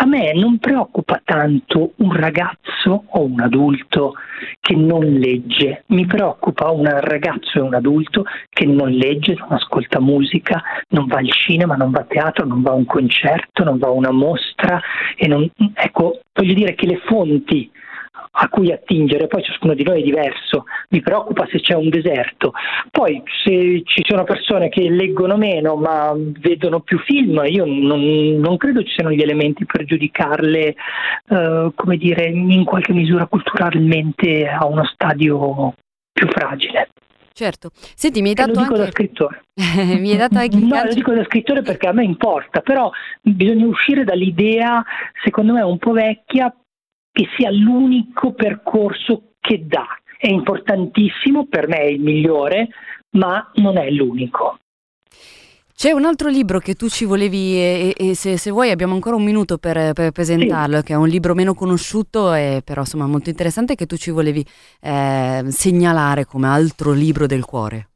A 0.00 0.06
me 0.06 0.32
non 0.32 0.58
preoccupa 0.58 1.20
tanto 1.24 1.92
un 1.96 2.12
ragazzo 2.12 3.04
o 3.06 3.22
un 3.22 3.40
adulto 3.40 4.14
che 4.60 4.74
non 4.74 5.04
legge, 5.04 5.84
mi 5.88 6.06
preoccupa 6.06 6.70
un 6.70 6.88
ragazzo 7.00 7.58
e 7.58 7.62
un 7.62 7.74
adulto 7.74 8.24
che 8.50 8.64
non 8.66 8.90
legge, 8.90 9.34
non 9.34 9.52
ascolta 9.52 10.00
musica, 10.00 10.62
non 10.88 11.06
va 11.06 11.18
al 11.18 11.30
cinema, 11.30 11.74
non 11.74 11.90
va 11.90 12.00
a 12.00 12.04
teatro, 12.04 12.46
non 12.46 12.62
va 12.62 12.70
a 12.70 12.74
un 12.74 12.86
concerto, 12.86 13.64
non 13.64 13.78
va 13.78 13.88
a 13.88 13.92
una 13.92 14.12
mostra 14.12 14.80
non, 15.28 15.48
ecco, 15.74 16.20
voglio 16.32 16.54
dire 16.54 16.74
che 16.74 16.86
le 16.86 17.00
fonti 17.04 17.70
a 18.30 18.48
cui 18.48 18.72
attingere, 18.72 19.26
poi 19.26 19.42
ciascuno 19.42 19.74
di 19.74 19.82
noi 19.82 20.00
è 20.00 20.04
diverso, 20.04 20.64
mi 20.90 21.00
preoccupa 21.00 21.46
se 21.50 21.60
c'è 21.60 21.74
un 21.74 21.88
deserto, 21.88 22.52
poi 22.90 23.22
se 23.44 23.82
ci 23.84 24.04
sono 24.06 24.24
persone 24.24 24.68
che 24.68 24.88
leggono 24.88 25.36
meno 25.36 25.76
ma 25.76 26.12
vedono 26.14 26.80
più 26.80 26.98
film, 26.98 27.42
io 27.46 27.64
non, 27.64 28.36
non 28.38 28.56
credo 28.56 28.82
ci 28.82 28.92
siano 28.94 29.12
gli 29.12 29.22
elementi 29.22 29.64
per 29.64 29.84
giudicarle, 29.84 30.74
eh, 31.28 31.72
come 31.74 31.96
dire, 31.96 32.26
in 32.26 32.64
qualche 32.64 32.92
misura 32.92 33.26
culturalmente 33.26 34.46
a 34.46 34.66
uno 34.66 34.84
stadio 34.84 35.74
più 36.12 36.28
fragile. 36.28 36.88
Certo, 37.38 37.70
senti, 37.72 38.20
mi 38.20 38.30
hai 38.30 38.34
dato 38.34 38.50
lo 38.52 38.58
dico 38.58 38.72
anche... 38.72 38.84
da 38.84 38.90
scrittore. 38.90 39.42
mi 40.00 40.10
hai 40.10 40.16
dato 40.16 40.38
anche 40.38 40.56
No, 40.58 40.82
lo 40.82 40.92
dico 40.92 41.14
da 41.14 41.22
scrittore 41.22 41.62
perché 41.62 41.86
a 41.86 41.92
me 41.92 42.02
importa, 42.02 42.60
però 42.62 42.90
bisogna 43.20 43.64
uscire 43.66 44.02
dall'idea, 44.02 44.84
secondo 45.22 45.52
me 45.52 45.62
un 45.62 45.78
po' 45.78 45.92
vecchia, 45.92 46.52
che 47.12 47.26
sia 47.36 47.50
l'unico 47.50 48.32
percorso 48.32 49.32
che 49.40 49.64
dà. 49.66 49.86
È 50.16 50.28
importantissimo, 50.28 51.46
per 51.46 51.68
me 51.68 51.78
è 51.78 51.86
il 51.86 52.00
migliore, 52.00 52.68
ma 53.10 53.50
non 53.54 53.78
è 53.78 53.90
l'unico. 53.90 54.58
C'è 55.78 55.92
un 55.92 56.04
altro 56.04 56.28
libro 56.28 56.58
che 56.58 56.74
tu 56.74 56.88
ci 56.88 57.04
volevi, 57.04 57.54
e, 57.54 57.94
e 57.96 58.14
se, 58.16 58.36
se, 58.36 58.50
vuoi 58.50 58.70
abbiamo 58.70 58.94
ancora 58.94 59.14
un 59.14 59.22
minuto 59.22 59.58
per, 59.58 59.92
per 59.92 60.10
presentarlo, 60.10 60.78
sì. 60.78 60.82
che 60.82 60.92
è 60.94 60.96
un 60.96 61.06
libro 61.06 61.34
meno 61.34 61.54
conosciuto 61.54 62.34
e 62.34 62.62
però 62.64 62.80
insomma 62.80 63.06
molto 63.06 63.28
interessante 63.28 63.76
che 63.76 63.86
tu 63.86 63.94
ci 63.96 64.10
volevi 64.10 64.44
eh, 64.80 65.44
segnalare 65.46 66.24
come 66.24 66.48
altro 66.48 66.90
libro 66.90 67.26
del 67.26 67.44
cuore. 67.44 67.90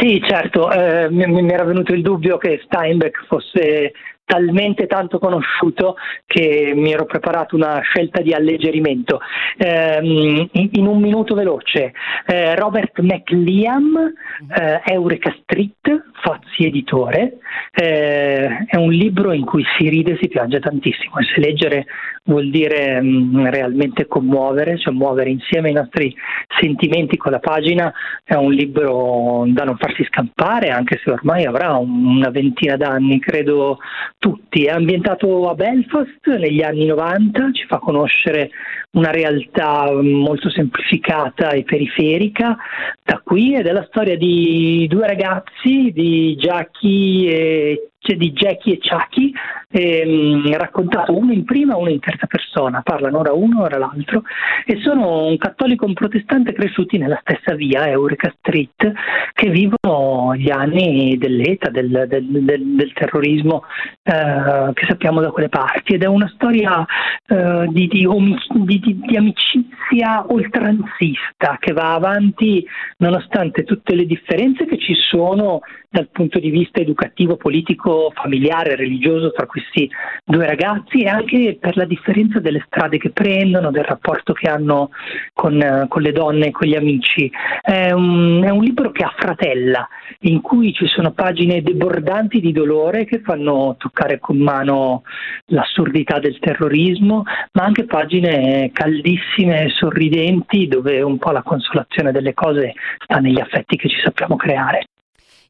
Sì, 0.00 0.20
certo, 0.26 0.68
eh, 0.72 1.08
mi, 1.08 1.26
mi, 1.26 1.52
era 1.52 1.62
venuto 1.62 1.92
il 1.92 2.02
dubbio 2.02 2.38
che 2.38 2.60
Steinbeck 2.64 3.26
fosse 3.26 3.92
talmente 4.26 4.86
tanto 4.86 5.18
conosciuto 5.18 5.96
che 6.26 6.72
mi 6.74 6.92
ero 6.92 7.06
preparato 7.06 7.54
una 7.54 7.80
scelta 7.80 8.20
di 8.20 8.34
alleggerimento. 8.34 9.20
Eh, 9.56 10.48
in, 10.52 10.86
un 10.86 11.00
minuto 11.00 11.34
veloce, 11.34 11.92
eh, 12.26 12.54
Robert 12.56 12.98
McLean, 13.00 14.12
eh, 14.54 14.82
Eureka 14.84 15.34
Street, 15.42 16.10
Fazzi 16.20 16.66
Editore, 16.66 17.38
eh, 17.72 18.64
è 18.66 18.76
un 18.76 18.90
libro 18.90 19.32
in 19.32 19.44
cui 19.44 19.64
si 19.78 19.88
ride 19.88 20.12
e 20.12 20.18
si 20.20 20.28
piange 20.28 20.58
tantissimo 20.58 21.18
e 21.18 21.24
se 21.32 21.40
leggere 21.40 21.86
vuol 22.24 22.50
dire 22.50 23.00
mh, 23.00 23.06
mm, 23.06 23.46
realmente 23.46 24.06
commuovere, 24.06 24.78
cioè 24.78 24.92
muovere 24.92 25.30
insieme 25.30 25.70
i 25.70 25.74
nostri 25.74 26.14
sentimenti 26.58 27.16
con 27.16 27.32
la 27.32 27.38
pagina, 27.38 27.92
è 28.24 28.34
un 28.34 28.52
libro 28.52 29.44
da 29.46 29.64
non 29.64 29.76
farsi 29.76 30.04
scampare 30.04 30.70
anche 30.70 31.00
se 31.02 31.10
ormai 31.10 31.44
avrà 31.44 31.76
una 31.76 32.30
ventina 32.30 32.76
d'anni, 32.76 33.20
credo 33.20 33.78
tutti. 34.18 34.64
È 34.64 34.70
ambientato 34.70 35.48
a 35.48 35.54
Belfast 35.54 36.26
negli 36.26 36.62
anni 36.62 36.86
90, 36.86 37.52
ci 37.52 37.66
fa 37.66 37.78
conoscere 37.78 38.50
una 38.92 39.10
realtà 39.10 39.90
molto 39.92 40.48
semplificata 40.50 41.50
e 41.50 41.64
periferica 41.64 42.56
da 43.02 43.20
qui 43.22 43.54
ed 43.54 43.66
è 43.66 43.72
la 43.72 43.84
storia 43.88 44.16
di 44.16 44.86
due 44.88 45.06
ragazzi, 45.06 45.90
di 45.92 46.34
Jackie 46.36 47.30
e 47.30 47.90
di 48.14 48.32
Jackie 48.32 48.74
e 48.74 48.78
Chucky, 48.78 49.32
ehm, 49.70 50.56
raccontato 50.56 51.16
uno 51.16 51.32
in 51.32 51.44
prima 51.44 51.74
e 51.74 51.76
uno 51.76 51.90
in 51.90 52.00
terza 52.00 52.26
persona, 52.26 52.82
parlano 52.82 53.18
ora 53.18 53.32
uno, 53.32 53.62
ora 53.62 53.78
l'altro, 53.78 54.22
e 54.64 54.78
sono 54.80 55.26
un 55.26 55.36
cattolico 55.36 55.84
e 55.84 55.88
un 55.88 55.94
protestante 55.94 56.52
cresciuti 56.52 56.98
nella 56.98 57.20
stessa 57.20 57.54
via, 57.54 57.88
Eureka 57.88 58.32
Street, 58.38 58.92
che 59.32 59.50
vivono 59.50 60.34
gli 60.36 60.50
anni 60.50 61.16
dell'ETA, 61.18 61.70
del, 61.70 62.06
del, 62.08 62.24
del, 62.26 62.62
del 62.76 62.92
terrorismo 62.92 63.64
eh, 64.02 64.70
che 64.72 64.86
sappiamo 64.86 65.20
da 65.20 65.30
quelle 65.30 65.48
parti, 65.48 65.94
ed 65.94 66.02
è 66.02 66.06
una 66.06 66.30
storia 66.34 66.84
eh, 67.26 67.66
di, 67.70 67.88
di, 67.88 68.06
di, 68.06 69.00
di, 69.04 69.16
amicizia 69.16 70.24
oltranzista 70.28 71.56
che 71.58 71.72
va 71.72 71.94
avanti 71.94 72.64
nonostante 72.98 73.64
tutte 73.64 73.94
le 73.94 74.06
differenze 74.06 74.66
che 74.66 74.78
ci 74.78 74.94
sono 74.94 75.60
dal 75.88 76.08
punto 76.10 76.38
di 76.38 76.50
vista 76.50 76.80
educativo, 76.80 77.36
politico, 77.36 77.95
familiare, 78.14 78.76
religioso 78.76 79.32
tra 79.32 79.46
questi 79.46 79.88
due 80.24 80.46
ragazzi 80.46 81.02
e 81.02 81.08
anche 81.08 81.56
per 81.60 81.76
la 81.76 81.84
differenza 81.84 82.40
delle 82.40 82.62
strade 82.66 82.98
che 82.98 83.10
prendono, 83.10 83.70
del 83.70 83.84
rapporto 83.84 84.32
che 84.32 84.48
hanno 84.48 84.90
con, 85.32 85.86
con 85.88 86.02
le 86.02 86.12
donne 86.12 86.46
e 86.46 86.50
con 86.50 86.66
gli 86.66 86.74
amici. 86.74 87.30
È 87.60 87.90
un, 87.92 88.42
è 88.44 88.50
un 88.50 88.62
libro 88.62 88.90
che 88.90 89.04
affratella, 89.04 89.88
in 90.20 90.40
cui 90.40 90.72
ci 90.72 90.86
sono 90.86 91.12
pagine 91.12 91.62
debordanti 91.62 92.40
di 92.40 92.52
dolore 92.52 93.04
che 93.04 93.20
fanno 93.20 93.76
toccare 93.78 94.18
con 94.18 94.38
mano 94.38 95.02
l'assurdità 95.46 96.18
del 96.18 96.38
terrorismo, 96.38 97.24
ma 97.52 97.64
anche 97.64 97.84
pagine 97.84 98.70
caldissime 98.72 99.64
e 99.64 99.70
sorridenti 99.70 100.68
dove 100.68 101.02
un 101.02 101.18
po' 101.18 101.30
la 101.30 101.42
consolazione 101.42 102.12
delle 102.12 102.34
cose 102.34 102.74
sta 102.98 103.18
negli 103.18 103.40
affetti 103.40 103.76
che 103.76 103.88
ci 103.88 104.00
sappiamo 104.02 104.36
creare. 104.36 104.86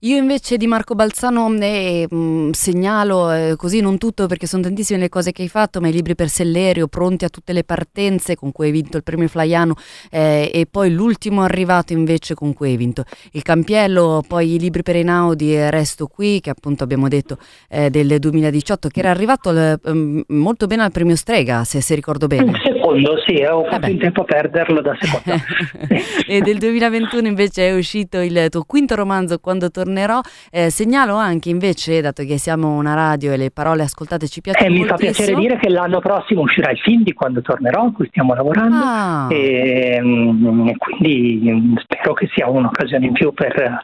Io 0.01 0.18
invece 0.18 0.59
di 0.59 0.66
Marco 0.66 0.94
Balzano 0.94 1.51
eh, 1.59 2.06
mh, 2.09 2.51
segnalo 2.51 3.32
eh, 3.32 3.55
così 3.56 3.81
non 3.81 3.97
tutto 3.97 4.27
perché 4.27 4.47
sono 4.47 4.62
tantissime 4.62 4.98
le 4.98 5.09
cose 5.09 5.32
che 5.32 5.40
hai 5.40 5.48
fatto, 5.48 5.81
ma 5.81 5.89
i 5.89 5.93
libri 5.93 6.14
per 6.14 6.28
Sellerio, 6.28 6.86
pronti 6.86 7.24
a 7.24 7.31
tutte 7.31 7.55
le 7.55 7.64
partenze 7.64 8.36
con 8.36 8.52
cui 8.52 8.66
hai 8.66 8.73
vinto 8.73 8.98
il 8.98 9.02
premio 9.02 9.27
Flaiano 9.27 9.74
eh, 10.10 10.51
e 10.52 10.66
poi 10.70 10.93
l'ultimo 10.93 11.43
arrivato 11.43 11.94
invece 11.94 12.35
con 12.35 12.52
cui 12.52 12.70
hai 12.70 12.77
vinto 12.77 13.05
il 13.32 13.43
Campiello, 13.43 14.23
poi 14.28 14.56
i 14.56 14.59
libri 14.59 14.82
per 14.82 14.97
Einaudi 14.97 15.55
e 15.55 15.70
Resto 15.70 16.09
qui 16.09 16.40
che 16.40 16.51
appunto 16.51 16.85
abbiamo 16.85 17.09
detto 17.09 17.39
eh, 17.70 17.89
del 17.89 18.18
2018 18.18 18.89
che 18.89 19.01
era 19.01 19.10
arrivato 19.10 19.48
al, 19.48 19.81
um, 19.85 20.23
molto 20.28 20.66
bene 20.66 20.82
al 20.82 20.93
premio 20.93 21.16
Strega 21.16 21.64
se, 21.64 21.81
se 21.81 21.94
ricordo 21.94 22.27
bene. 22.27 22.51
Un 22.51 22.60
secondo, 22.62 23.14
sì, 23.27 23.43
ho 23.43 23.64
fatto 23.64 23.89
in 23.89 23.98
tempo 23.98 24.20
a 24.20 24.24
perderlo 24.24 24.82
da 24.82 24.94
secondo. 25.01 25.43
e 26.28 26.40
del 26.43 26.59
2021 26.59 27.27
invece 27.27 27.68
è 27.68 27.74
uscito 27.74 28.20
il 28.20 28.48
tuo 28.51 28.64
quinto 28.64 28.94
romanzo 28.94 29.39
Quando 29.39 29.70
tornerò 29.70 29.86
tornerò. 29.87 30.21
Eh, 30.51 30.71
segnalo 30.71 31.15
anche 31.15 31.49
invece, 31.49 32.01
dato 32.01 32.25
che 32.25 32.39
siamo 32.39 32.77
una 32.77 32.95
radio 32.95 33.33
e 33.33 33.37
le 33.37 33.51
parole 33.51 33.83
ascoltate 33.83 34.27
ci 34.27 34.41
piacciono 34.41 34.75
eh, 34.75 34.79
Mi 34.79 34.85
fa 34.85 34.97
piacere 34.97 35.35
dire 35.35 35.59
che 35.59 35.69
l'anno 35.69 36.01
prossimo 36.01 36.43
uscirà 36.43 36.71
il 36.71 36.79
film 36.79 37.03
di 37.03 37.13
quando 37.13 37.41
tornerò, 37.41 37.85
in 37.85 37.93
cui 37.93 38.07
stiamo 38.09 38.35
lavorando 38.35 38.77
ah. 38.77 39.29
e, 39.31 40.01
mm, 40.03 40.69
e, 40.69 40.77
quindi 40.77 41.41
mm, 41.51 41.77
spero 41.77 42.13
che 42.15 42.29
sia 42.35 42.49
un'occasione 42.49 43.07
in 43.07 43.13
più 43.13 43.33
per 43.33 43.83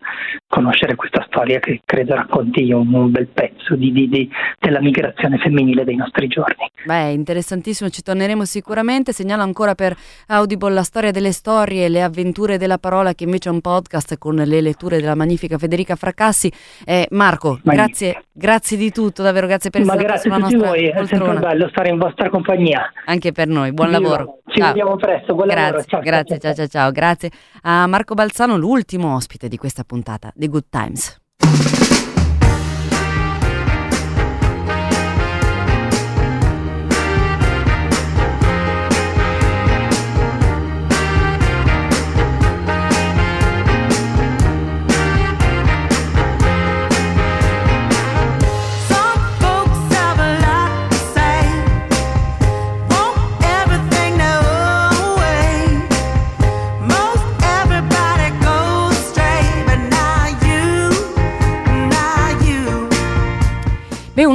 conoscere 0.48 0.96
questa 0.96 1.24
storia 1.28 1.60
che 1.60 1.80
credo 1.84 2.14
racconti 2.14 2.70
un, 2.72 2.92
un 2.92 3.10
bel 3.10 3.28
pezzo 3.28 3.74
di, 3.74 3.92
di, 3.92 4.08
di, 4.08 4.30
della 4.58 4.80
migrazione 4.80 5.38
femminile 5.38 5.84
dei 5.84 5.96
nostri 5.96 6.26
giorni. 6.26 6.70
Beh, 6.84 7.12
interessantissimo, 7.12 7.88
ci 7.90 8.02
torneremo 8.02 8.44
sicuramente. 8.44 9.12
Segnalo 9.12 9.42
ancora 9.42 9.74
per 9.74 9.96
Audible 10.26 10.72
la 10.72 10.82
storia 10.82 11.10
delle 11.10 11.32
storie, 11.32 11.88
le 11.88 12.02
avventure 12.02 12.58
della 12.58 12.78
parola, 12.78 13.14
che 13.14 13.24
invece 13.24 13.48
è 13.48 13.52
un 13.52 13.60
podcast 13.60 14.18
con 14.18 14.34
le 14.34 14.60
letture 14.60 15.00
della 15.00 15.14
magnifica 15.14 15.58
Federica 15.58 15.91
Fracassi. 15.96 16.52
Eh, 16.84 17.06
Marco, 17.10 17.58
grazie, 17.62 18.24
grazie 18.32 18.76
di 18.76 18.90
tutto, 18.90 19.22
davvero 19.22 19.46
grazie 19.46 19.70
per 19.70 19.82
essere 19.82 19.98
stato 19.98 20.20
sulla 20.20 20.38
nostra 20.38 20.68
voi, 20.68 20.88
è 20.88 21.06
sempre 21.06 21.38
bello 21.38 21.68
stare 21.68 21.88
in 21.88 21.98
vostra 21.98 22.30
compagnia. 22.30 22.92
Anche 23.06 23.32
per 23.32 23.48
noi, 23.48 23.72
buon 23.72 23.90
lavoro. 23.90 24.40
Ci 24.46 24.58
ciao. 24.58 24.68
vediamo 24.68 24.96
presto, 24.96 25.34
buon 25.34 25.48
grazie, 25.48 25.64
lavoro. 25.64 25.84
Ciao, 25.84 26.00
grazie, 26.00 26.38
ciao, 26.38 26.54
ciao, 26.54 26.66
ciao. 26.66 26.90
Grazie 26.90 27.30
a 27.62 27.86
Marco 27.86 28.14
Balzano, 28.14 28.56
l'ultimo 28.56 29.14
ospite 29.14 29.48
di 29.48 29.56
questa 29.56 29.84
puntata 29.84 30.32
di 30.34 30.48
Good 30.48 30.66
Times. 30.68 32.01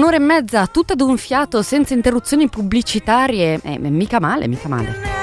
Un'ora 0.08 0.16
e 0.16 0.20
mezza, 0.20 0.68
tutta 0.68 0.96
d'un 0.96 1.18
fiato, 1.18 1.62
senza 1.62 1.94
interruzioni 1.94 2.48
pubblicitarie. 2.48 3.60
Eh, 3.62 3.78
mica 3.78 4.20
male, 4.20 4.48
mica 4.48 4.70
male. 4.70 5.16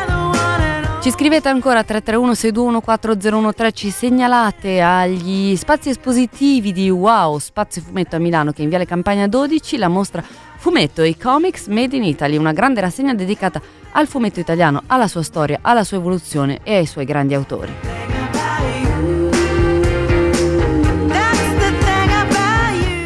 Ci 1.01 1.11
scrivete 1.11 1.49
ancora 1.49 1.83
331 1.83 2.33
6214013, 2.33 3.73
ci 3.73 3.91
segnalate 3.91 4.81
agli 4.81 5.55
spazi 5.57 5.91
espositivi 5.91 6.73
di 6.73 6.89
Wow 6.89 7.39
Spazio 7.39 7.83
Fumetto 7.83 8.17
a 8.17 8.19
Milano 8.19 8.53
che 8.53 8.63
in 8.63 8.71
Viale 8.71 8.87
Campagna 8.87 9.27
12 9.27 9.77
la 9.77 9.89
mostra 9.89 10.23
Fumetto 10.57 11.03
e 11.03 11.17
comics 11.19 11.67
Made 11.67 11.97
in 11.97 12.05
Italy, 12.05 12.37
una 12.37 12.53
grande 12.53 12.81
rassegna 12.81 13.15
dedicata 13.15 13.61
al 13.93 14.07
fumetto 14.07 14.41
italiano, 14.41 14.83
alla 14.87 15.09
sua 15.09 15.23
storia, 15.23 15.59
alla 15.61 15.85
sua 15.85 15.99
evoluzione 15.99 16.61
e 16.63 16.77
ai 16.77 16.87
suoi 16.87 17.05
grandi 17.05 17.35
autori. 17.35 17.73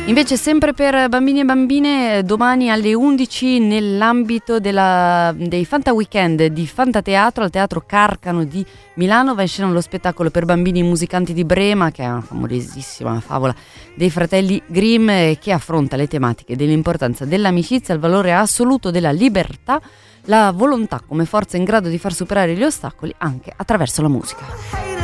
Invece 0.09 0.39
sempre 0.39 0.73
per 0.73 1.11
bambini 1.11 1.41
e 1.41 1.45
bambine 1.45 2.23
domani 2.25 2.71
alle 2.71 2.95
11 2.95 3.59
nell'ambito 3.59 4.59
della, 4.59 5.35
dei 5.37 5.67
Fanta 5.67 5.93
Weekend 5.93 6.47
di 6.47 6.67
Fanta 6.67 7.03
Teatro 7.03 7.45
al 7.45 7.51
Teatro 7.51 7.85
Carcano 7.85 8.45
di 8.45 8.65
Milano 8.95 9.35
va 9.35 9.43
in 9.43 9.49
scena 9.49 9.71
lo 9.71 9.83
spettacolo 9.83 10.31
per 10.31 10.47
bambini 10.47 10.83
musicanti 10.83 11.35
di 11.35 11.45
Brema 11.45 11.91
che 11.91 12.05
è 12.05 12.09
una 12.09 12.23
famosissima 12.23 13.21
favola 13.21 13.55
dei 13.97 14.09
fratelli 14.09 14.63
Grimm 14.65 15.09
che 15.39 15.53
affronta 15.53 15.97
le 15.97 16.09
tematiche 16.09 16.57
dell'importanza 16.57 17.27
dell'amicizia, 17.27 17.93
il 17.93 18.01
valore 18.01 18.33
assoluto 18.33 18.91
della 18.91 19.11
libertà, 19.13 19.79
la 20.25 20.53
volontà 20.53 21.03
come 21.07 21.27
forza 21.27 21.59
in 21.59 21.65
grado 21.65 21.91
di 21.91 21.99
far 21.99 22.15
superare 22.15 22.55
gli 22.55 22.65
ostacoli 22.65 23.15
anche 23.19 23.53
attraverso 23.55 24.01
la 24.01 24.09
musica. 24.09 24.98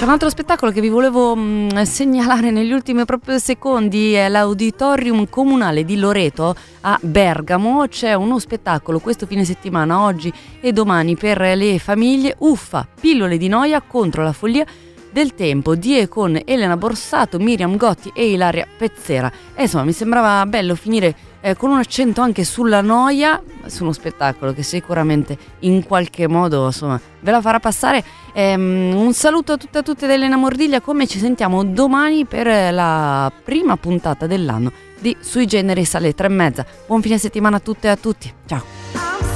C'è 0.00 0.06
un 0.06 0.12
altro 0.12 0.30
spettacolo 0.30 0.72
che 0.72 0.80
vi 0.80 0.88
volevo 0.88 1.36
mh, 1.36 1.72
mm, 1.74 1.82
segnalare 1.82 2.50
negli 2.50 2.72
ultimi 2.72 3.04
proprio 3.04 3.38
secondi, 3.38 4.14
è 4.14 4.30
l'Auditorium 4.30 5.28
Comunale 5.28 5.84
di 5.84 5.98
Loreto 5.98 6.56
a 6.80 6.98
Bergamo. 7.02 7.86
C'è 7.86 8.14
uno 8.14 8.38
spettacolo 8.38 8.98
questo 9.00 9.26
fine 9.26 9.44
settimana, 9.44 10.00
oggi 10.00 10.32
e 10.62 10.72
domani, 10.72 11.16
per 11.16 11.38
le 11.54 11.78
famiglie. 11.78 12.34
Uffa, 12.38 12.88
pillole 12.98 13.36
di 13.36 13.48
noia 13.48 13.82
contro 13.82 14.22
la 14.22 14.32
follia 14.32 14.64
del 15.12 15.34
tempo 15.34 15.74
di 15.74 15.98
e 15.98 16.08
con 16.08 16.40
Elena 16.46 16.78
Borsato, 16.78 17.38
Miriam 17.38 17.76
Gotti 17.76 18.10
e 18.14 18.30
Ilaria 18.30 18.66
Pezzera. 18.78 19.30
E 19.54 19.64
insomma, 19.64 19.84
mi 19.84 19.92
sembrava 19.92 20.46
bello 20.46 20.76
finire 20.76 21.14
eh, 21.40 21.56
con 21.56 21.70
un 21.70 21.78
accento 21.78 22.20
anche 22.20 22.44
sulla 22.44 22.80
noia, 22.80 23.42
su 23.66 23.82
uno 23.82 23.92
spettacolo 23.92 24.52
che 24.52 24.62
sicuramente 24.62 25.36
in 25.60 25.84
qualche 25.84 26.26
modo 26.28 26.66
insomma, 26.66 27.00
ve 27.20 27.30
la 27.30 27.40
farà 27.40 27.60
passare. 27.60 28.04
Ehm, 28.32 28.94
un 28.94 29.12
saluto 29.12 29.52
a 29.52 29.56
tutte 29.56 29.78
e 29.78 29.80
a 29.80 29.82
tutte 29.82 30.06
da 30.06 30.36
Mordiglia, 30.36 30.80
come 30.80 31.06
ci 31.06 31.18
sentiamo 31.18 31.64
domani 31.64 32.24
per 32.24 32.72
la 32.72 33.30
prima 33.42 33.76
puntata 33.76 34.26
dell'anno 34.26 34.72
di 34.98 35.16
Sui 35.20 35.46
Generis 35.46 35.94
alle 35.94 36.14
tre 36.14 36.26
e 36.26 36.30
mezza. 36.30 36.66
Buon 36.86 37.02
fine 37.02 37.18
settimana 37.18 37.56
a 37.56 37.60
tutte 37.60 37.86
e 37.86 37.90
a 37.90 37.96
tutti, 37.96 38.32
ciao! 38.46 39.29